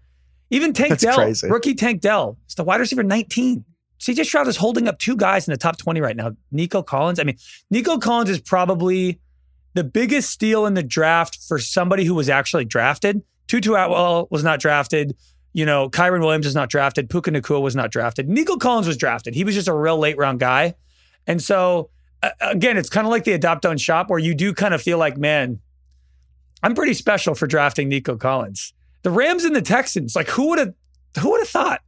Even 0.51 0.73
Tank 0.73 0.91
That's 0.91 1.03
Dell, 1.03 1.17
crazy. 1.17 1.49
rookie 1.49 1.75
Tank 1.75 2.01
Dell, 2.01 2.39
is 2.49 2.55
the 2.55 2.65
wide 2.65 2.81
receiver 2.81 3.03
nineteen. 3.03 3.65
CJ 3.99 4.27
Stroud 4.27 4.47
is 4.47 4.57
holding 4.57 4.89
up 4.89 4.99
two 4.99 5.17
guys 5.17 5.49
in 5.49 5.53
the 5.53 5.59
top 5.59 5.79
twenty 5.79 6.01
right 6.01 6.17
now. 6.17 6.33
Nico 6.51 6.83
Collins. 6.83 7.19
I 7.19 7.25
mean, 7.25 7.39
Nico 7.71 7.99
Collins 7.99 8.31
is 8.31 8.41
probably 8.41 9.21
the 9.75 9.85
biggest 9.85 10.31
steal 10.31 10.67
in 10.67 10.75
the 10.75 10.83
draft 10.83 11.39
for 11.47 11.59
somebody 11.59 12.05
who 12.05 12.15
was 12.15 12.29
actually 12.29 12.65
drafted. 12.65 13.23
Tutu 13.47 13.75
Atwell 13.75 14.27
was 14.31 14.43
not 14.43 14.59
drafted. 14.61 15.17
You 15.53 15.65
know, 15.65 15.89
Kyren 15.89 16.21
Williams 16.21 16.47
is 16.47 16.55
not 16.55 16.69
drafted. 16.69 17.09
Puka 17.09 17.31
Nacua 17.31 17.63
was 17.63 17.77
not 17.77 17.91
drafted. 17.91 18.29
Nico 18.29 18.57
Collins 18.57 18.87
was 18.87 18.97
drafted. 18.97 19.35
He 19.35 19.45
was 19.45 19.55
just 19.55 19.69
a 19.69 19.73
real 19.73 19.99
late 19.99 20.19
round 20.19 20.41
guy. 20.41 20.75
And 21.27 21.43
so, 21.43 21.91
again, 22.41 22.77
it's 22.77 22.89
kind 22.89 23.07
of 23.07 23.11
like 23.11 23.25
the 23.25 23.33
adopt 23.33 23.67
on 23.67 23.79
shop 23.79 24.11
where 24.11 24.19
you 24.19 24.35
do 24.35 24.55
kind 24.55 24.75
of 24.75 24.83
feel 24.83 24.99
like, 24.99 25.17
man, 25.17 25.61
I'm 26.63 26.75
pretty 26.75 26.95
special 26.95 27.35
for 27.35 27.47
drafting 27.47 27.89
Nico 27.89 28.17
Collins. 28.17 28.73
The 29.03 29.11
Rams 29.11 29.45
and 29.45 29.55
the 29.55 29.63
Texans, 29.63 30.17
like 30.17 30.29
who 30.29 30.49
would 30.49 30.59
have 30.59 30.75
who 31.21 31.31
would 31.31 31.41
have 31.41 31.49
thought? 31.49 31.81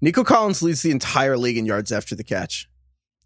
Nico 0.00 0.24
Collins 0.24 0.62
leads 0.62 0.82
the 0.82 0.90
entire 0.90 1.36
league 1.36 1.56
in 1.56 1.66
yards 1.66 1.92
after 1.92 2.14
the 2.14 2.24
catch. 2.24 2.68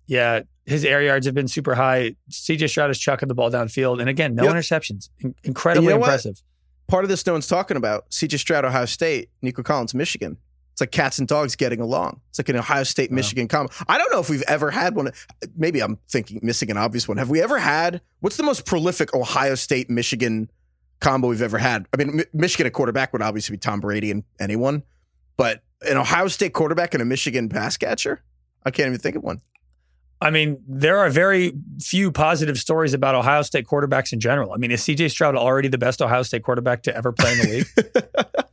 Yeah, 0.06 0.40
his 0.66 0.84
air 0.84 1.02
yards 1.02 1.26
have 1.26 1.34
been 1.34 1.48
super 1.48 1.74
high. 1.74 2.16
CJ 2.30 2.68
Stroud 2.68 2.90
is 2.90 2.98
chucking 2.98 3.28
the 3.28 3.34
ball 3.34 3.50
downfield, 3.50 4.00
and 4.00 4.08
again, 4.08 4.34
no 4.34 4.44
yep. 4.44 4.54
interceptions. 4.54 5.08
In- 5.20 5.34
incredibly 5.44 5.88
you 5.88 5.90
know 5.90 5.96
impressive. 5.96 6.36
What? 6.36 6.92
part 6.92 7.04
of 7.04 7.08
this 7.08 7.24
no 7.26 7.32
one's 7.32 7.46
talking 7.46 7.76
about. 7.76 8.10
CJ 8.10 8.38
Stroud, 8.38 8.64
Ohio 8.64 8.84
State, 8.84 9.30
Nico 9.40 9.62
Collins, 9.62 9.94
Michigan. 9.94 10.36
Like 10.82 10.90
cats 10.90 11.20
and 11.20 11.28
dogs 11.28 11.54
getting 11.54 11.80
along. 11.80 12.20
It's 12.30 12.40
like 12.40 12.48
an 12.48 12.56
Ohio 12.56 12.82
State 12.82 13.12
wow. 13.12 13.14
Michigan 13.14 13.46
combo. 13.46 13.72
I 13.86 13.98
don't 13.98 14.10
know 14.10 14.18
if 14.18 14.28
we've 14.28 14.42
ever 14.48 14.68
had 14.72 14.96
one. 14.96 15.12
Maybe 15.56 15.80
I'm 15.80 15.96
thinking 16.08 16.40
missing 16.42 16.72
an 16.72 16.76
obvious 16.76 17.06
one. 17.06 17.18
Have 17.18 17.30
we 17.30 17.40
ever 17.40 17.56
had? 17.60 18.00
What's 18.18 18.36
the 18.36 18.42
most 18.42 18.66
prolific 18.66 19.14
Ohio 19.14 19.54
State 19.54 19.88
Michigan 19.88 20.50
combo 20.98 21.28
we've 21.28 21.40
ever 21.40 21.58
had? 21.58 21.86
I 21.94 21.98
mean, 21.98 22.18
M- 22.18 22.26
Michigan 22.32 22.66
at 22.66 22.72
quarterback 22.72 23.12
would 23.12 23.22
obviously 23.22 23.54
be 23.54 23.58
Tom 23.58 23.78
Brady 23.78 24.10
and 24.10 24.24
anyone, 24.40 24.82
but 25.36 25.62
an 25.88 25.98
Ohio 25.98 26.26
State 26.26 26.52
quarterback 26.52 26.94
and 26.94 27.00
a 27.00 27.04
Michigan 27.04 27.48
pass 27.48 27.76
catcher. 27.76 28.20
I 28.66 28.72
can't 28.72 28.88
even 28.88 28.98
think 28.98 29.14
of 29.14 29.22
one. 29.22 29.40
I 30.20 30.30
mean, 30.30 30.64
there 30.66 30.98
are 30.98 31.10
very 31.10 31.52
few 31.80 32.10
positive 32.10 32.58
stories 32.58 32.92
about 32.92 33.14
Ohio 33.14 33.42
State 33.42 33.66
quarterbacks 33.66 34.12
in 34.12 34.18
general. 34.18 34.52
I 34.52 34.56
mean, 34.56 34.72
is 34.72 34.82
CJ 34.82 35.12
Stroud 35.12 35.36
already 35.36 35.68
the 35.68 35.78
best 35.78 36.02
Ohio 36.02 36.24
State 36.24 36.42
quarterback 36.42 36.82
to 36.82 36.96
ever 36.96 37.12
play 37.12 37.34
in 37.34 37.38
the 37.38 37.48
league? 37.48 38.44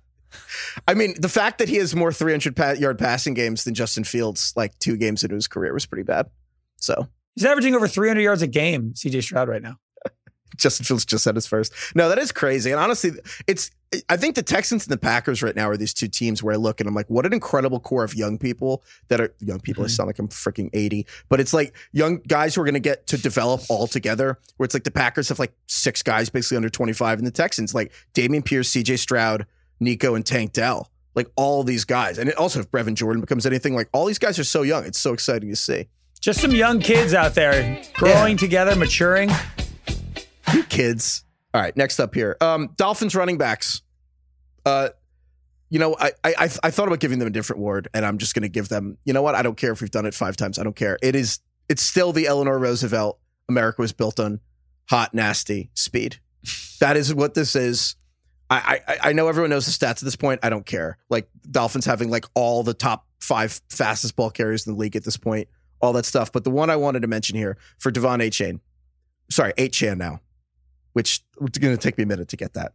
I 0.87 0.93
mean, 0.93 1.15
the 1.19 1.29
fact 1.29 1.59
that 1.59 1.69
he 1.69 1.77
has 1.77 1.95
more 1.95 2.11
300 2.11 2.79
yard 2.79 2.99
passing 2.99 3.33
games 3.33 3.63
than 3.63 3.73
Justin 3.73 4.03
Fields, 4.03 4.53
like 4.55 4.77
two 4.79 4.97
games 4.97 5.23
into 5.23 5.35
his 5.35 5.47
career, 5.47 5.73
was 5.73 5.85
pretty 5.85 6.03
bad. 6.03 6.29
So 6.77 7.07
he's 7.35 7.45
averaging 7.45 7.75
over 7.75 7.87
300 7.87 8.21
yards 8.21 8.41
a 8.41 8.47
game, 8.47 8.93
CJ 8.93 9.23
Stroud, 9.23 9.49
right 9.49 9.61
now. 9.61 9.77
Justin 10.57 10.85
Fields 10.85 11.05
just 11.05 11.23
said 11.23 11.35
his 11.35 11.47
first. 11.47 11.73
No, 11.95 12.09
that 12.09 12.17
is 12.17 12.31
crazy. 12.31 12.71
And 12.71 12.79
honestly, 12.79 13.11
it's 13.47 13.71
I 14.07 14.17
think 14.17 14.35
the 14.35 14.43
Texans 14.43 14.85
and 14.85 14.91
the 14.91 14.99
Packers 14.99 15.41
right 15.41 15.55
now 15.55 15.67
are 15.67 15.77
these 15.77 15.95
two 15.95 16.07
teams 16.07 16.43
where 16.43 16.53
I 16.53 16.57
look 16.57 16.79
and 16.79 16.87
I'm 16.87 16.93
like, 16.93 17.09
what 17.09 17.25
an 17.25 17.33
incredible 17.33 17.79
core 17.79 18.03
of 18.03 18.13
young 18.13 18.37
people 18.37 18.83
that 19.07 19.19
are 19.19 19.33
young 19.39 19.59
people. 19.59 19.81
Mm-hmm. 19.81 19.89
I 19.89 19.93
sound 19.93 20.07
like 20.07 20.19
I'm 20.19 20.27
freaking 20.27 20.69
80, 20.73 21.07
but 21.27 21.39
it's 21.39 21.53
like 21.53 21.75
young 21.91 22.17
guys 22.27 22.53
who 22.53 22.61
are 22.61 22.65
going 22.65 22.75
to 22.75 22.79
get 22.79 23.07
to 23.07 23.17
develop 23.17 23.61
all 23.67 23.87
together. 23.87 24.37
Where 24.57 24.65
it's 24.65 24.75
like 24.75 24.83
the 24.83 24.91
Packers 24.91 25.29
have 25.29 25.39
like 25.39 25.53
six 25.65 26.03
guys 26.03 26.29
basically 26.29 26.57
under 26.57 26.69
25, 26.69 27.17
and 27.17 27.25
the 27.25 27.31
Texans 27.31 27.73
like 27.73 27.91
Dameon 28.13 28.45
Pierce, 28.45 28.71
CJ 28.71 28.99
Stroud, 28.99 29.47
Nico, 29.79 30.15
and 30.15 30.25
Tank 30.25 30.53
Dell. 30.53 30.89
Like 31.15 31.27
all 31.35 31.63
these 31.63 31.85
guys. 31.85 32.17
And 32.17 32.31
also, 32.33 32.59
if 32.59 32.71
Brevin 32.71 32.93
Jordan 32.93 33.21
becomes 33.21 33.45
anything, 33.45 33.75
like 33.75 33.89
all 33.91 34.05
these 34.05 34.19
guys 34.19 34.39
are 34.39 34.43
so 34.43 34.61
young. 34.61 34.85
It's 34.85 34.99
so 34.99 35.13
exciting 35.13 35.49
to 35.49 35.55
see. 35.55 35.87
Just 36.21 36.41
some 36.41 36.51
young 36.51 36.79
kids 36.79 37.13
out 37.13 37.33
there 37.33 37.81
growing 37.93 38.33
yeah. 38.33 38.37
together, 38.37 38.75
maturing. 38.75 39.29
You 40.53 40.63
kids. 40.63 41.23
All 41.53 41.61
right, 41.61 41.75
next 41.75 41.99
up 41.99 42.13
here. 42.13 42.37
Um, 42.41 42.69
Dolphins 42.77 43.15
running 43.15 43.37
backs. 43.37 43.81
Uh, 44.65 44.89
you 45.69 45.79
know, 45.79 45.95
I, 45.99 46.11
I 46.23 46.33
I 46.63 46.71
thought 46.71 46.87
about 46.87 46.99
giving 46.99 47.19
them 47.19 47.27
a 47.27 47.31
different 47.31 47.61
word, 47.61 47.87
and 47.93 48.05
I'm 48.05 48.17
just 48.17 48.33
going 48.33 48.43
to 48.43 48.49
give 48.49 48.69
them. 48.69 48.97
You 49.05 49.13
know 49.13 49.21
what? 49.21 49.35
I 49.35 49.41
don't 49.41 49.57
care 49.57 49.71
if 49.71 49.81
we've 49.81 49.91
done 49.91 50.05
it 50.05 50.13
five 50.13 50.35
times. 50.35 50.59
I 50.59 50.63
don't 50.63 50.75
care. 50.75 50.97
It 51.01 51.15
is. 51.15 51.39
It's 51.69 51.81
still 51.81 52.11
the 52.11 52.27
Eleanor 52.27 52.57
Roosevelt. 52.57 53.19
America 53.47 53.81
was 53.81 53.93
built 53.93 54.19
on 54.19 54.39
hot, 54.89 55.13
nasty 55.13 55.69
speed. 55.73 56.19
That 56.79 56.97
is 56.97 57.13
what 57.13 57.33
this 57.33 57.55
is. 57.55 57.95
I, 58.49 58.81
I 58.87 58.97
I 59.09 59.13
know 59.13 59.27
everyone 59.27 59.51
knows 59.51 59.65
the 59.65 59.71
stats 59.71 59.97
at 59.97 59.99
this 60.01 60.15
point. 60.15 60.39
I 60.43 60.49
don't 60.49 60.65
care. 60.65 60.97
Like 61.09 61.29
Dolphins 61.49 61.85
having 61.85 62.09
like 62.09 62.25
all 62.33 62.63
the 62.63 62.73
top 62.73 63.05
five 63.19 63.61
fastest 63.69 64.15
ball 64.15 64.31
carriers 64.31 64.65
in 64.65 64.73
the 64.73 64.79
league 64.79 64.95
at 64.95 65.03
this 65.03 65.17
point, 65.17 65.47
all 65.81 65.93
that 65.93 66.05
stuff. 66.05 66.31
But 66.31 66.43
the 66.43 66.49
one 66.49 66.69
I 66.69 66.75
wanted 66.75 67.01
to 67.01 67.07
mention 67.07 67.35
here 67.35 67.57
for 67.77 67.91
De'Von 67.91 68.19
Achane, 68.21 68.59
sorry, 69.29 69.53
Achane 69.53 69.97
now 69.97 70.21
which 70.93 71.21
it's 71.41 71.57
going 71.57 71.75
to 71.75 71.81
take 71.81 71.97
me 71.97 72.03
a 72.03 72.07
minute 72.07 72.27
to 72.29 72.37
get 72.37 72.53
that. 72.53 72.73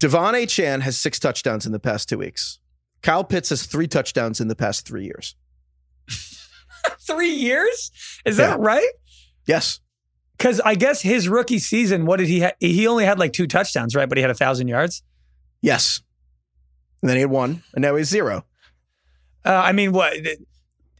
De'Von 0.00 0.32
Achane 0.32 0.80
has 0.80 0.96
six 0.96 1.18
touchdowns 1.18 1.66
in 1.66 1.72
the 1.72 1.78
past 1.78 2.08
two 2.08 2.18
weeks. 2.18 2.58
Kyle 3.02 3.24
Pitts 3.24 3.50
has 3.50 3.66
three 3.66 3.88
touchdowns 3.88 4.40
in 4.40 4.48
the 4.48 4.56
past 4.56 4.86
three 4.86 5.04
years. 5.04 5.36
three 7.00 7.32
years? 7.32 7.90
Is 8.24 8.38
yeah. 8.38 8.48
that 8.48 8.60
right? 8.60 8.88
Yes. 9.46 9.80
Because 10.42 10.60
I 10.64 10.74
guess 10.74 11.00
his 11.00 11.28
rookie 11.28 11.60
season, 11.60 12.04
what 12.04 12.16
did 12.16 12.26
he 12.26 12.40
have? 12.40 12.54
He 12.58 12.88
only 12.88 13.04
had 13.04 13.16
like 13.16 13.32
two 13.32 13.46
touchdowns, 13.46 13.94
right? 13.94 14.08
But 14.08 14.18
he 14.18 14.22
had 14.22 14.30
a 14.32 14.34
thousand 14.34 14.66
yards. 14.66 15.04
Yes. 15.60 16.00
And 17.00 17.08
then 17.08 17.16
he 17.16 17.20
had 17.20 17.30
one, 17.30 17.62
and 17.74 17.82
now 17.82 17.94
he's 17.94 18.08
zero. 18.08 18.44
Uh, 19.44 19.50
I 19.50 19.70
mean, 19.70 19.92
what? 19.92 20.16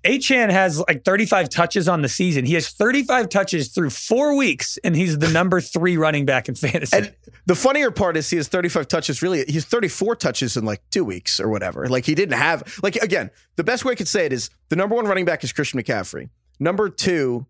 Achane 0.04 0.50
has 0.50 0.78
like 0.86 1.04
35 1.04 1.48
touches 1.48 1.88
on 1.88 2.02
the 2.02 2.08
season. 2.08 2.44
He 2.44 2.54
has 2.54 2.68
35 2.68 3.28
touches 3.30 3.70
through 3.70 3.90
four 3.90 4.36
weeks, 4.36 4.78
and 4.84 4.94
he's 4.94 5.18
the 5.18 5.28
number 5.28 5.60
three 5.60 5.96
running 5.96 6.24
back 6.24 6.48
in 6.48 6.54
fantasy. 6.54 6.96
And 6.96 7.12
the 7.46 7.56
funnier 7.56 7.90
part 7.90 8.16
is 8.16 8.30
he 8.30 8.36
has 8.36 8.46
35 8.46 8.86
touches. 8.86 9.22
Really, 9.22 9.44
he's 9.48 9.64
34 9.64 10.14
touches 10.14 10.56
in 10.56 10.64
like 10.64 10.82
two 10.92 11.04
weeks 11.04 11.40
or 11.40 11.48
whatever. 11.48 11.88
Like 11.88 12.04
he 12.04 12.14
didn't 12.14 12.38
have 12.38 12.78
like 12.80 12.94
again. 12.94 13.32
The 13.56 13.64
best 13.64 13.84
way 13.84 13.90
I 13.90 13.96
could 13.96 14.06
say 14.06 14.24
it 14.24 14.32
is 14.32 14.50
the 14.68 14.76
number 14.76 14.94
one 14.94 15.06
running 15.06 15.24
back 15.24 15.42
is 15.42 15.52
Christian 15.52 15.82
McCaffrey. 15.82 16.28
Number 16.60 16.88
two 16.88 17.46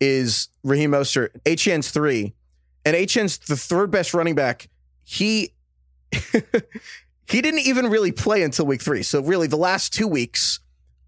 is 0.00 0.48
Raheem 0.64 0.92
Mostert. 0.92 1.30
Achane's 1.44 1.90
three, 1.90 2.34
and 2.84 2.96
Achane's 2.96 3.38
the 3.38 3.56
third 3.56 3.90
best 3.90 4.14
running 4.14 4.34
back. 4.34 4.68
He. 5.04 5.54
he 7.30 7.40
didn't 7.40 7.60
even 7.60 7.86
really 7.86 8.10
play 8.10 8.42
until 8.42 8.66
week 8.66 8.82
three. 8.82 9.04
So 9.04 9.22
really, 9.22 9.46
the 9.46 9.56
last 9.56 9.94
two 9.94 10.08
weeks 10.08 10.58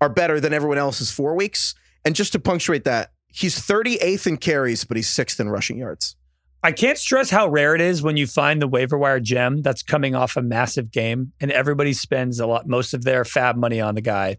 are 0.00 0.08
better 0.08 0.40
than 0.40 0.52
everyone 0.52 0.78
else's 0.78 1.10
four 1.10 1.34
weeks. 1.34 1.74
And 2.04 2.14
just 2.14 2.32
to 2.32 2.40
punctuate 2.40 2.84
that, 2.84 3.12
he's 3.28 3.56
38th 3.58 4.26
in 4.26 4.36
carries, 4.36 4.84
but 4.84 4.96
he's 4.96 5.08
sixth 5.08 5.40
in 5.40 5.48
rushing 5.48 5.78
yards. 5.78 6.16
I 6.64 6.70
can't 6.70 6.98
stress 6.98 7.30
how 7.30 7.48
rare 7.48 7.74
it 7.74 7.80
is 7.80 8.02
when 8.02 8.16
you 8.16 8.28
find 8.28 8.62
the 8.62 8.68
waiver 8.68 8.96
wire 8.96 9.18
gem 9.18 9.62
that's 9.62 9.82
coming 9.82 10.14
off 10.14 10.36
a 10.36 10.42
massive 10.42 10.92
game 10.92 11.32
and 11.40 11.50
everybody 11.50 11.92
spends 11.92 12.38
a 12.38 12.46
lot, 12.46 12.68
most 12.68 12.94
of 12.94 13.02
their 13.02 13.24
fab 13.24 13.56
money 13.56 13.80
on 13.80 13.96
the 13.96 14.00
guy. 14.00 14.38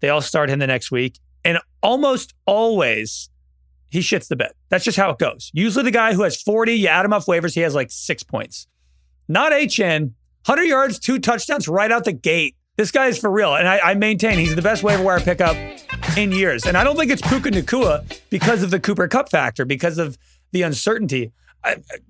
They 0.00 0.08
all 0.08 0.22
start 0.22 0.48
him 0.48 0.60
the 0.60 0.66
next 0.66 0.90
week. 0.90 1.18
And 1.44 1.58
almost 1.82 2.32
always 2.46 3.28
he 3.92 3.98
shits 4.00 4.26
the 4.26 4.36
bed. 4.36 4.52
That's 4.70 4.84
just 4.84 4.96
how 4.96 5.10
it 5.10 5.18
goes. 5.18 5.50
Usually 5.52 5.84
the 5.84 5.90
guy 5.90 6.14
who 6.14 6.22
has 6.22 6.40
40, 6.40 6.72
you 6.72 6.88
add 6.88 7.04
him 7.04 7.12
off 7.12 7.26
waivers, 7.26 7.54
he 7.54 7.60
has 7.60 7.74
like 7.74 7.90
six 7.90 8.22
points. 8.22 8.66
Not 9.28 9.52
Achane, 9.52 10.12
100 10.46 10.62
yards, 10.64 10.98
two 10.98 11.18
touchdowns 11.18 11.68
right 11.68 11.92
out 11.92 12.04
the 12.04 12.12
gate. 12.12 12.56
This 12.78 12.90
guy 12.90 13.08
is 13.08 13.18
for 13.18 13.30
real. 13.30 13.54
And 13.54 13.68
I, 13.68 13.90
I, 13.90 13.94
maintain 13.94 14.38
he's 14.38 14.54
the 14.54 14.62
best 14.62 14.82
waiver 14.82 15.02
wire 15.02 15.20
pickup 15.20 15.54
in 16.16 16.32
years. 16.32 16.64
And 16.64 16.78
I 16.78 16.84
don't 16.84 16.96
think 16.96 17.12
it's 17.12 17.20
Puka 17.20 17.50
Nacua 17.50 18.18
because 18.30 18.62
of 18.62 18.70
the 18.70 18.80
Cooper 18.80 19.08
Kupp 19.08 19.30
factor, 19.30 19.66
because 19.66 19.98
of 19.98 20.16
the 20.52 20.62
uncertainty. 20.62 21.30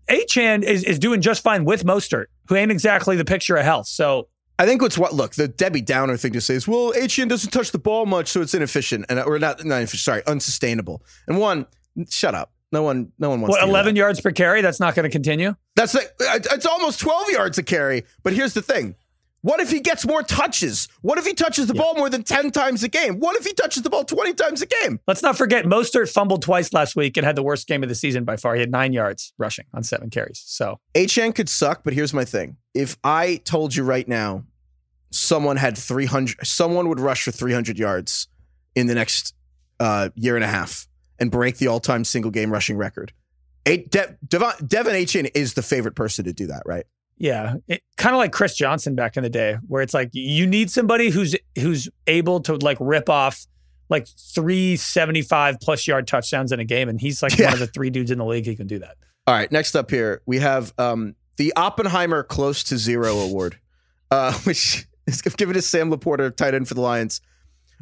Achane 0.08 0.62
is, 0.62 0.84
is 0.84 1.00
doing 1.00 1.20
just 1.20 1.42
fine 1.42 1.64
with 1.64 1.84
Mostert, 1.84 2.26
who 2.46 2.54
ain't 2.54 2.70
exactly 2.70 3.16
the 3.16 3.24
picture 3.24 3.56
of 3.56 3.64
health. 3.64 3.88
So 3.88 4.28
I 4.58 4.66
think 4.66 4.82
what's 4.82 4.98
what 4.98 5.14
look, 5.14 5.34
the 5.34 5.48
Debbie 5.48 5.80
Downer 5.80 6.16
thing 6.16 6.32
to 6.32 6.40
say 6.40 6.54
is, 6.54 6.68
well, 6.68 6.92
Achane 6.92 7.28
doesn't 7.28 7.50
touch 7.50 7.72
the 7.72 7.78
ball 7.78 8.06
much, 8.06 8.28
so 8.28 8.40
it's 8.42 8.54
inefficient 8.54 9.06
and 9.08 9.18
or 9.20 9.38
not 9.38 9.64
not 9.64 9.76
inefficient, 9.76 10.00
sorry, 10.00 10.26
unsustainable. 10.26 11.02
And 11.26 11.38
one, 11.38 11.66
shut 12.08 12.34
up. 12.34 12.52
No 12.70 12.82
one, 12.82 13.12
no 13.18 13.28
one 13.28 13.40
wants. 13.40 13.56
What 13.56 13.68
eleven 13.68 13.96
yards 13.96 14.20
per 14.20 14.30
carry? 14.30 14.62
That's 14.62 14.80
not 14.80 14.94
going 14.94 15.04
to 15.04 15.10
continue. 15.10 15.54
That's 15.76 15.94
like 15.94 16.14
it's 16.20 16.66
almost 16.66 17.00
twelve 17.00 17.28
yards 17.28 17.58
a 17.58 17.62
carry. 17.62 18.04
But 18.22 18.32
here's 18.32 18.54
the 18.54 18.62
thing: 18.62 18.94
What 19.42 19.58
if 19.58 19.70
he 19.70 19.80
gets 19.80 20.06
more 20.06 20.22
touches? 20.22 20.88
What 21.00 21.18
if 21.18 21.26
he 21.26 21.34
touches 21.34 21.66
the 21.66 21.74
yeah. 21.74 21.82
ball 21.82 21.94
more 21.96 22.08
than 22.08 22.22
10 22.22 22.52
times 22.52 22.84
a 22.84 22.88
game? 22.88 23.18
What 23.18 23.36
if 23.36 23.44
he 23.44 23.52
touches 23.52 23.82
the 23.82 23.90
ball 23.90 24.04
20 24.04 24.34
times 24.34 24.62
a 24.62 24.66
game? 24.66 25.00
Let's 25.08 25.22
not 25.22 25.36
forget, 25.36 25.64
Mostert 25.64 26.12
fumbled 26.12 26.42
twice 26.42 26.72
last 26.72 26.94
week 26.94 27.16
and 27.16 27.26
had 27.26 27.34
the 27.34 27.42
worst 27.42 27.66
game 27.66 27.82
of 27.82 27.88
the 27.88 27.96
season 27.96 28.24
by 28.24 28.36
far. 28.36 28.54
He 28.54 28.60
had 28.60 28.70
nine 28.70 28.92
yards 28.92 29.32
rushing 29.38 29.66
on 29.74 29.82
seven 29.82 30.10
carries. 30.10 30.42
So 30.46 30.78
Achane 30.94 31.34
could 31.34 31.48
suck, 31.48 31.82
but 31.82 31.92
here's 31.92 32.14
my 32.14 32.24
thing. 32.24 32.56
If 32.72 32.96
I 33.02 33.40
told 33.44 33.74
you 33.74 33.82
right 33.82 34.06
now, 34.06 34.44
someone 35.10 35.56
had 35.56 35.76
300, 35.76 36.46
someone 36.46 36.88
would 36.88 37.00
rush 37.00 37.24
for 37.24 37.32
300 37.32 37.78
yards 37.78 38.28
in 38.76 38.86
the 38.86 38.94
next 38.94 39.34
uh, 39.80 40.10
year 40.14 40.36
and 40.36 40.44
a 40.44 40.48
half 40.48 40.86
and 41.18 41.32
break 41.32 41.58
the 41.58 41.66
all 41.66 41.80
time 41.80 42.04
single 42.04 42.30
game 42.30 42.52
rushing 42.52 42.76
record. 42.76 43.12
De- 43.64 43.86
Devon, 44.26 44.52
De'Von 44.60 45.02
Achane 45.02 45.30
is 45.34 45.54
the 45.54 45.62
favorite 45.62 45.96
person 45.96 46.24
to 46.26 46.32
do 46.32 46.46
that, 46.46 46.62
right? 46.64 46.84
Yeah, 47.22 47.54
kind 47.96 48.16
of 48.16 48.18
like 48.18 48.32
Chris 48.32 48.56
Johnson 48.56 48.96
back 48.96 49.16
in 49.16 49.22
the 49.22 49.30
day, 49.30 49.56
where 49.68 49.80
it's 49.80 49.94
like 49.94 50.10
you 50.12 50.44
need 50.44 50.72
somebody 50.72 51.08
who's 51.08 51.36
who's 51.56 51.88
able 52.08 52.40
to 52.40 52.56
like 52.56 52.76
rip 52.80 53.08
off 53.08 53.46
like 53.88 54.08
three 54.34 54.74
seventy 54.74 55.22
five 55.22 55.60
plus 55.60 55.86
yard 55.86 56.08
touchdowns 56.08 56.50
in 56.50 56.58
a 56.58 56.64
game, 56.64 56.88
and 56.88 57.00
he's 57.00 57.22
like 57.22 57.38
yeah. 57.38 57.44
one 57.44 57.52
of 57.52 57.60
the 57.60 57.68
three 57.68 57.90
dudes 57.90 58.10
in 58.10 58.18
the 58.18 58.24
league 58.24 58.44
who 58.44 58.56
can 58.56 58.66
do 58.66 58.80
that. 58.80 58.96
All 59.28 59.36
right, 59.36 59.52
next 59.52 59.76
up 59.76 59.88
here 59.88 60.20
we 60.26 60.40
have 60.40 60.72
um, 60.78 61.14
the 61.36 61.52
Oppenheimer 61.54 62.24
Close 62.24 62.64
to 62.64 62.76
Zero 62.76 63.16
Award, 63.18 63.56
uh, 64.10 64.32
which 64.42 64.88
is 65.06 65.22
given 65.22 65.54
to 65.54 65.62
Sam 65.62 65.92
LaPorta, 65.92 66.34
tight 66.34 66.54
end 66.54 66.66
for 66.66 66.74
the 66.74 66.80
Lions. 66.80 67.20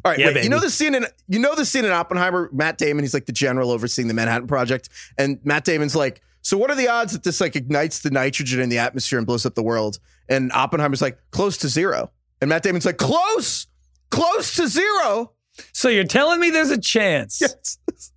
All 0.05 0.11
right, 0.11 0.19
yeah, 0.19 0.27
wait, 0.27 0.43
you 0.43 0.51
know 0.51 0.59
the 0.59 0.69
scene 0.69 0.93
in 0.93 1.07
you 1.27 1.39
know 1.39 1.55
the 1.55 1.65
scene 1.65 1.83
in 1.83 1.89
Oppenheimer. 1.89 2.47
Matt 2.53 2.77
Damon, 2.77 3.03
he's 3.03 3.15
like 3.15 3.25
the 3.25 3.31
general 3.31 3.71
overseeing 3.71 4.07
the 4.07 4.13
Manhattan 4.13 4.45
Project, 4.45 4.89
and 5.17 5.39
Matt 5.43 5.65
Damon's 5.65 5.95
like 5.95 6.21
so 6.41 6.57
what 6.57 6.71
are 6.71 6.75
the 6.75 6.87
odds 6.87 7.13
that 7.13 7.23
this 7.23 7.39
like 7.39 7.55
ignites 7.55 7.99
the 7.99 8.09
nitrogen 8.09 8.59
in 8.59 8.69
the 8.69 8.79
atmosphere 8.79 9.19
and 9.19 9.27
blows 9.27 9.45
up 9.45 9.55
the 9.55 9.63
world? 9.63 9.99
And 10.27 10.51
Oppenheimer's 10.51 11.01
like 11.01 11.19
close 11.31 11.57
to 11.57 11.67
zero. 11.67 12.11
And 12.39 12.49
Matt 12.49 12.63
Damon's 12.63 12.85
like 12.85 12.97
close, 12.97 13.67
close 14.09 14.55
to 14.55 14.67
zero. 14.67 15.33
So 15.73 15.89
you're 15.89 16.03
telling 16.03 16.39
me 16.39 16.49
there's 16.49 16.71
a 16.71 16.79
chance? 16.79 17.39
Yes. 17.41 17.77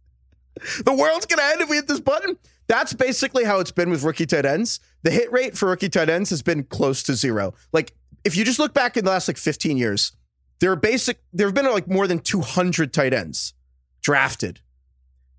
the 0.85 0.95
world's 0.95 1.27
gonna 1.27 1.43
end 1.43 1.61
if 1.61 1.69
we 1.69 1.77
hit 1.77 1.89
this 1.89 2.01
button. 2.01 2.37
That's 2.67 2.95
basically 2.95 3.45
how 3.45 3.61
it's 3.61 3.71
been 3.71 3.91
with 3.91 4.03
rookie 4.03 4.25
tight 4.25 4.47
ends. 4.47 4.81
The 5.03 5.11
hit 5.11 5.31
rate 5.31 5.57
for 5.57 5.69
rookie 5.69 5.91
tight 5.91 6.09
ends 6.09 6.31
has 6.31 6.41
been 6.41 6.65
close 6.65 7.03
to 7.05 7.15
zero. 7.15 7.53
Like 7.73 7.95
if 8.25 8.37
you 8.37 8.45
just 8.45 8.59
look 8.59 8.73
back 8.73 8.97
in 8.97 9.05
the 9.05 9.11
last 9.11 9.29
like 9.29 9.37
15 9.37 9.77
years, 9.77 10.13
there 10.61 10.73
are 10.73 10.77
basic 10.77 11.19
there 11.33 11.47
have 11.47 11.55
been 11.55 11.67
like 11.67 11.89
more 11.89 12.07
than 12.07 12.21
200 12.21 12.93
tight 12.93 13.13
ends 13.13 13.53
drafted 14.01 14.61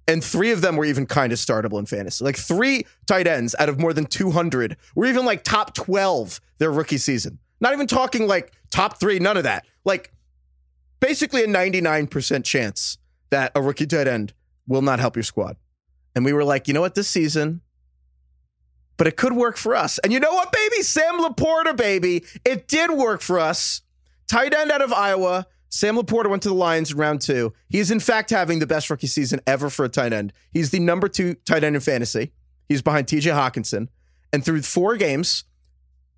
and 0.08 0.24
three 0.24 0.52
of 0.52 0.62
them 0.62 0.76
were 0.76 0.86
even 0.86 1.06
kind 1.06 1.34
of 1.34 1.40
startable 1.40 1.80
in 1.80 1.86
fantasy. 1.86 2.24
Like 2.24 2.38
three 2.38 2.86
tight 3.08 3.28
ends 3.28 3.56
out 3.58 3.70
of 3.70 3.80
more 3.80 3.94
than 3.94 4.06
200 4.06 4.78
were 4.94 5.06
even 5.06 5.26
like 5.26 5.44
top 5.44 5.74
12 5.74 6.40
their 6.60 6.72
rookie 6.72 6.98
season. 6.98 7.40
Not 7.60 7.74
even 7.74 7.88
talking 7.88 8.28
like 8.28 8.54
top 8.70 9.00
three, 9.00 9.20
none 9.20 9.38
of 9.38 9.44
that. 9.44 9.66
Like 9.84 10.12
basically 11.00 11.44
a 11.44 11.48
99% 11.48 12.44
chance 12.44 12.98
that 13.32 13.52
a 13.56 13.62
rookie 13.62 13.88
tight 13.88 14.08
end 14.08 14.34
will 14.68 14.82
not 14.82 15.00
help 15.00 15.16
your 15.16 15.24
squad. 15.24 15.58
And 16.16 16.24
we 16.24 16.34
were 16.34 16.44
like, 16.44 16.68
you 16.68 16.74
know 16.74 16.82
what, 16.82 16.96
this 16.96 17.10
season, 17.10 17.62
but 18.98 19.08
it 19.08 19.18
could 19.18 19.34
work 19.34 19.58
for 19.58 19.76
us. 19.76 19.98
And 20.00 20.14
you 20.14 20.20
know 20.20 20.34
what, 20.34 20.52
baby? 20.52 20.82
Sam 20.82 21.20
LaPorta, 21.20 21.76
baby. 21.76 22.24
It 22.46 22.68
did 22.68 22.92
work 22.92 23.22
for 23.22 23.40
us. 23.40 23.82
Tight 24.28 24.54
end 24.54 24.72
out 24.72 24.82
of 24.82 24.94
Iowa 24.94 25.46
Sam 25.75 25.98
LaPorta 25.98 26.29
went 26.29 26.41
to 26.44 26.48
the 26.48 26.55
Lions 26.55 26.94
in 26.94 26.98
round 26.98 27.20
two. 27.20 27.51
He 27.67 27.79
is, 27.79 27.91
in 27.91 28.00
fact, 28.00 28.29
having 28.29 28.60
the 28.60 28.65
best 28.65 28.89
rookie 28.89 29.08
season 29.08 29.41
ever 29.46 29.70
for 29.70 29.84
a 29.84 29.89
tight 29.89 30.13
end. 30.13 30.32
He's 30.53 30.70
the 30.70 30.79
number 30.79 31.10
two 31.10 31.34
tight 31.46 31.65
end 31.65 31.75
in 31.75 31.82
fantasy. 31.82 32.32
He's 32.70 32.82
behind 32.82 33.08
TJ 33.08 33.34
Hockenson. 33.34 33.89
And 34.32 34.46
through 34.46 34.62
four 34.62 34.96
games, 34.96 35.44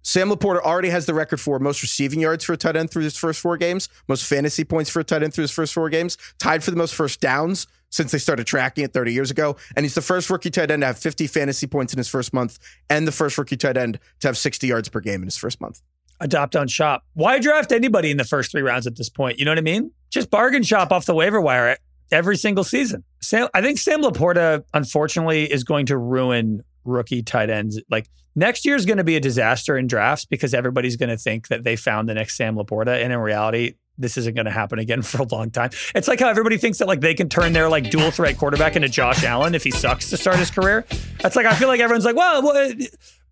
Sam 0.04 0.30
LaPorta 0.30 0.62
already 0.62 0.90
has 0.90 1.08
the 1.08 1.16
record 1.16 1.42
for 1.42 1.58
most 1.58 1.82
receiving 1.82 2.20
yards 2.20 2.44
for 2.44 2.54
a 2.54 2.58
tight 2.58 2.76
end 2.76 2.92
through 2.92 3.06
his 3.06 3.18
first 3.18 3.40
four 3.40 3.58
games, 3.58 3.90
most 4.08 4.26
fantasy 4.26 4.64
points 4.64 4.92
for 4.92 5.00
a 5.00 5.04
tight 5.04 5.24
end 5.24 5.34
through 5.34 5.46
his 5.46 5.52
first 5.52 5.74
four 5.74 5.90
games, 5.90 6.20
tied 6.38 6.64
for 6.64 6.70
the 6.70 6.78
most 6.78 6.94
first 6.94 7.20
downs 7.20 7.66
since 7.90 8.12
they 8.12 8.20
started 8.20 8.46
tracking 8.46 8.84
it 8.84 8.94
30 8.94 9.12
years 9.12 9.32
ago. 9.32 9.58
And 9.76 9.84
he's 9.84 9.96
the 9.96 10.04
first 10.04 10.30
rookie 10.30 10.52
tight 10.52 10.70
end 10.70 10.84
to 10.84 10.86
have 10.86 11.00
50 11.00 11.26
fantasy 11.26 11.66
points 11.66 11.94
in 11.94 11.98
his 11.98 12.08
first 12.08 12.32
month 12.32 12.60
and 12.92 13.08
the 13.08 13.12
first 13.12 13.36
rookie 13.40 13.58
tight 13.58 13.76
end 13.76 13.98
to 14.20 14.28
have 14.28 14.38
60 14.38 14.68
yards 14.68 14.88
per 14.88 15.00
game 15.00 15.24
in 15.24 15.28
his 15.28 15.38
first 15.38 15.60
month 15.60 15.82
adopt 16.20 16.56
on 16.56 16.68
shop. 16.68 17.04
Why 17.14 17.40
draft 17.40 17.72
anybody 17.72 18.12
in 18.12 18.18
the 18.18 18.24
first 18.24 18.52
three 18.52 18.62
rounds 18.62 18.88
at 18.88 18.96
this 18.96 19.10
point? 19.10 19.40
You 19.40 19.46
know 19.46 19.52
what 19.52 19.58
I 19.58 19.62
mean? 19.62 19.92
Just 20.10 20.30
bargain 20.30 20.64
shop 20.64 20.92
off 20.92 21.06
the 21.06 21.14
waiver 21.14 21.42
wire 21.42 21.78
every 22.12 22.38
single 22.38 22.64
season. 22.64 23.04
Sam, 23.22 23.48
I 23.54 23.62
think 23.62 23.78
Sam 23.78 24.02
LaPorta, 24.02 24.64
unfortunately, 24.74 25.52
is 25.52 25.64
going 25.64 25.88
to 25.88 25.98
ruin 25.98 26.64
rookie 26.86 27.22
tight 27.22 27.50
ends. 27.50 27.82
Like 27.90 28.10
next 28.36 28.66
year 28.66 28.76
is 28.76 28.86
going 28.86 28.98
to 28.98 29.04
be 29.04 29.16
a 29.16 29.20
disaster 29.20 29.78
in 29.78 29.88
drafts 29.88 30.26
because 30.26 30.54
everybody's 30.54 30.96
going 30.96 31.10
to 31.10 31.18
think 31.18 31.50
that 31.50 31.64
they 31.64 31.76
found 31.76 32.08
the 32.08 32.14
next 32.14 32.38
Sam 32.38 32.56
LaPorta. 32.56 33.04
And 33.04 33.12
in 33.12 33.20
reality, 33.20 33.74
this 33.98 34.18
isn't 34.18 34.36
going 34.36 34.46
to 34.46 34.52
happen 34.52 34.80
again 34.80 35.02
for 35.04 35.22
a 35.22 35.28
long 35.28 35.52
time. 35.52 35.72
It's 35.96 36.08
like 36.08 36.20
how 36.20 36.30
everybody 36.30 36.58
thinks 36.58 36.78
that 36.78 36.88
like 36.88 37.02
they 37.02 37.14
can 37.14 37.30
turn 37.30 37.54
their 37.54 37.70
like 37.70 37.90
dual 37.90 38.12
threat 38.12 38.38
quarterback 38.38 38.76
into 38.76 38.90
Josh 38.90 39.24
Allen 39.24 39.56
if 39.56 39.64
he 39.64 39.72
sucks 39.72 40.10
to 40.10 40.18
start 40.18 40.38
his 40.38 40.52
career. 40.52 40.86
That's 41.20 41.36
like 41.36 41.46
I 41.46 41.56
feel 41.56 41.68
like 41.68 41.80
everyone's 41.80 42.06
like, 42.06 42.16
well, 42.16 42.42
well 42.44 42.74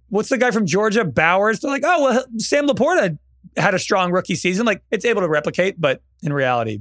what's 0.09 0.29
the 0.29 0.37
guy 0.37 0.51
from 0.51 0.65
Georgia, 0.65 1.03
Bowers? 1.03 1.59
They're 1.59 1.71
like, 1.71 1.83
oh, 1.85 2.03
well, 2.03 2.25
Sam 2.37 2.67
LaPorta 2.67 3.17
had 3.57 3.73
a 3.73 3.79
strong 3.79 4.11
rookie 4.11 4.35
season. 4.35 4.65
Like 4.65 4.83
it's 4.91 5.05
able 5.05 5.21
to 5.21 5.29
replicate, 5.29 5.79
but 5.79 6.01
in 6.21 6.33
reality, 6.33 6.79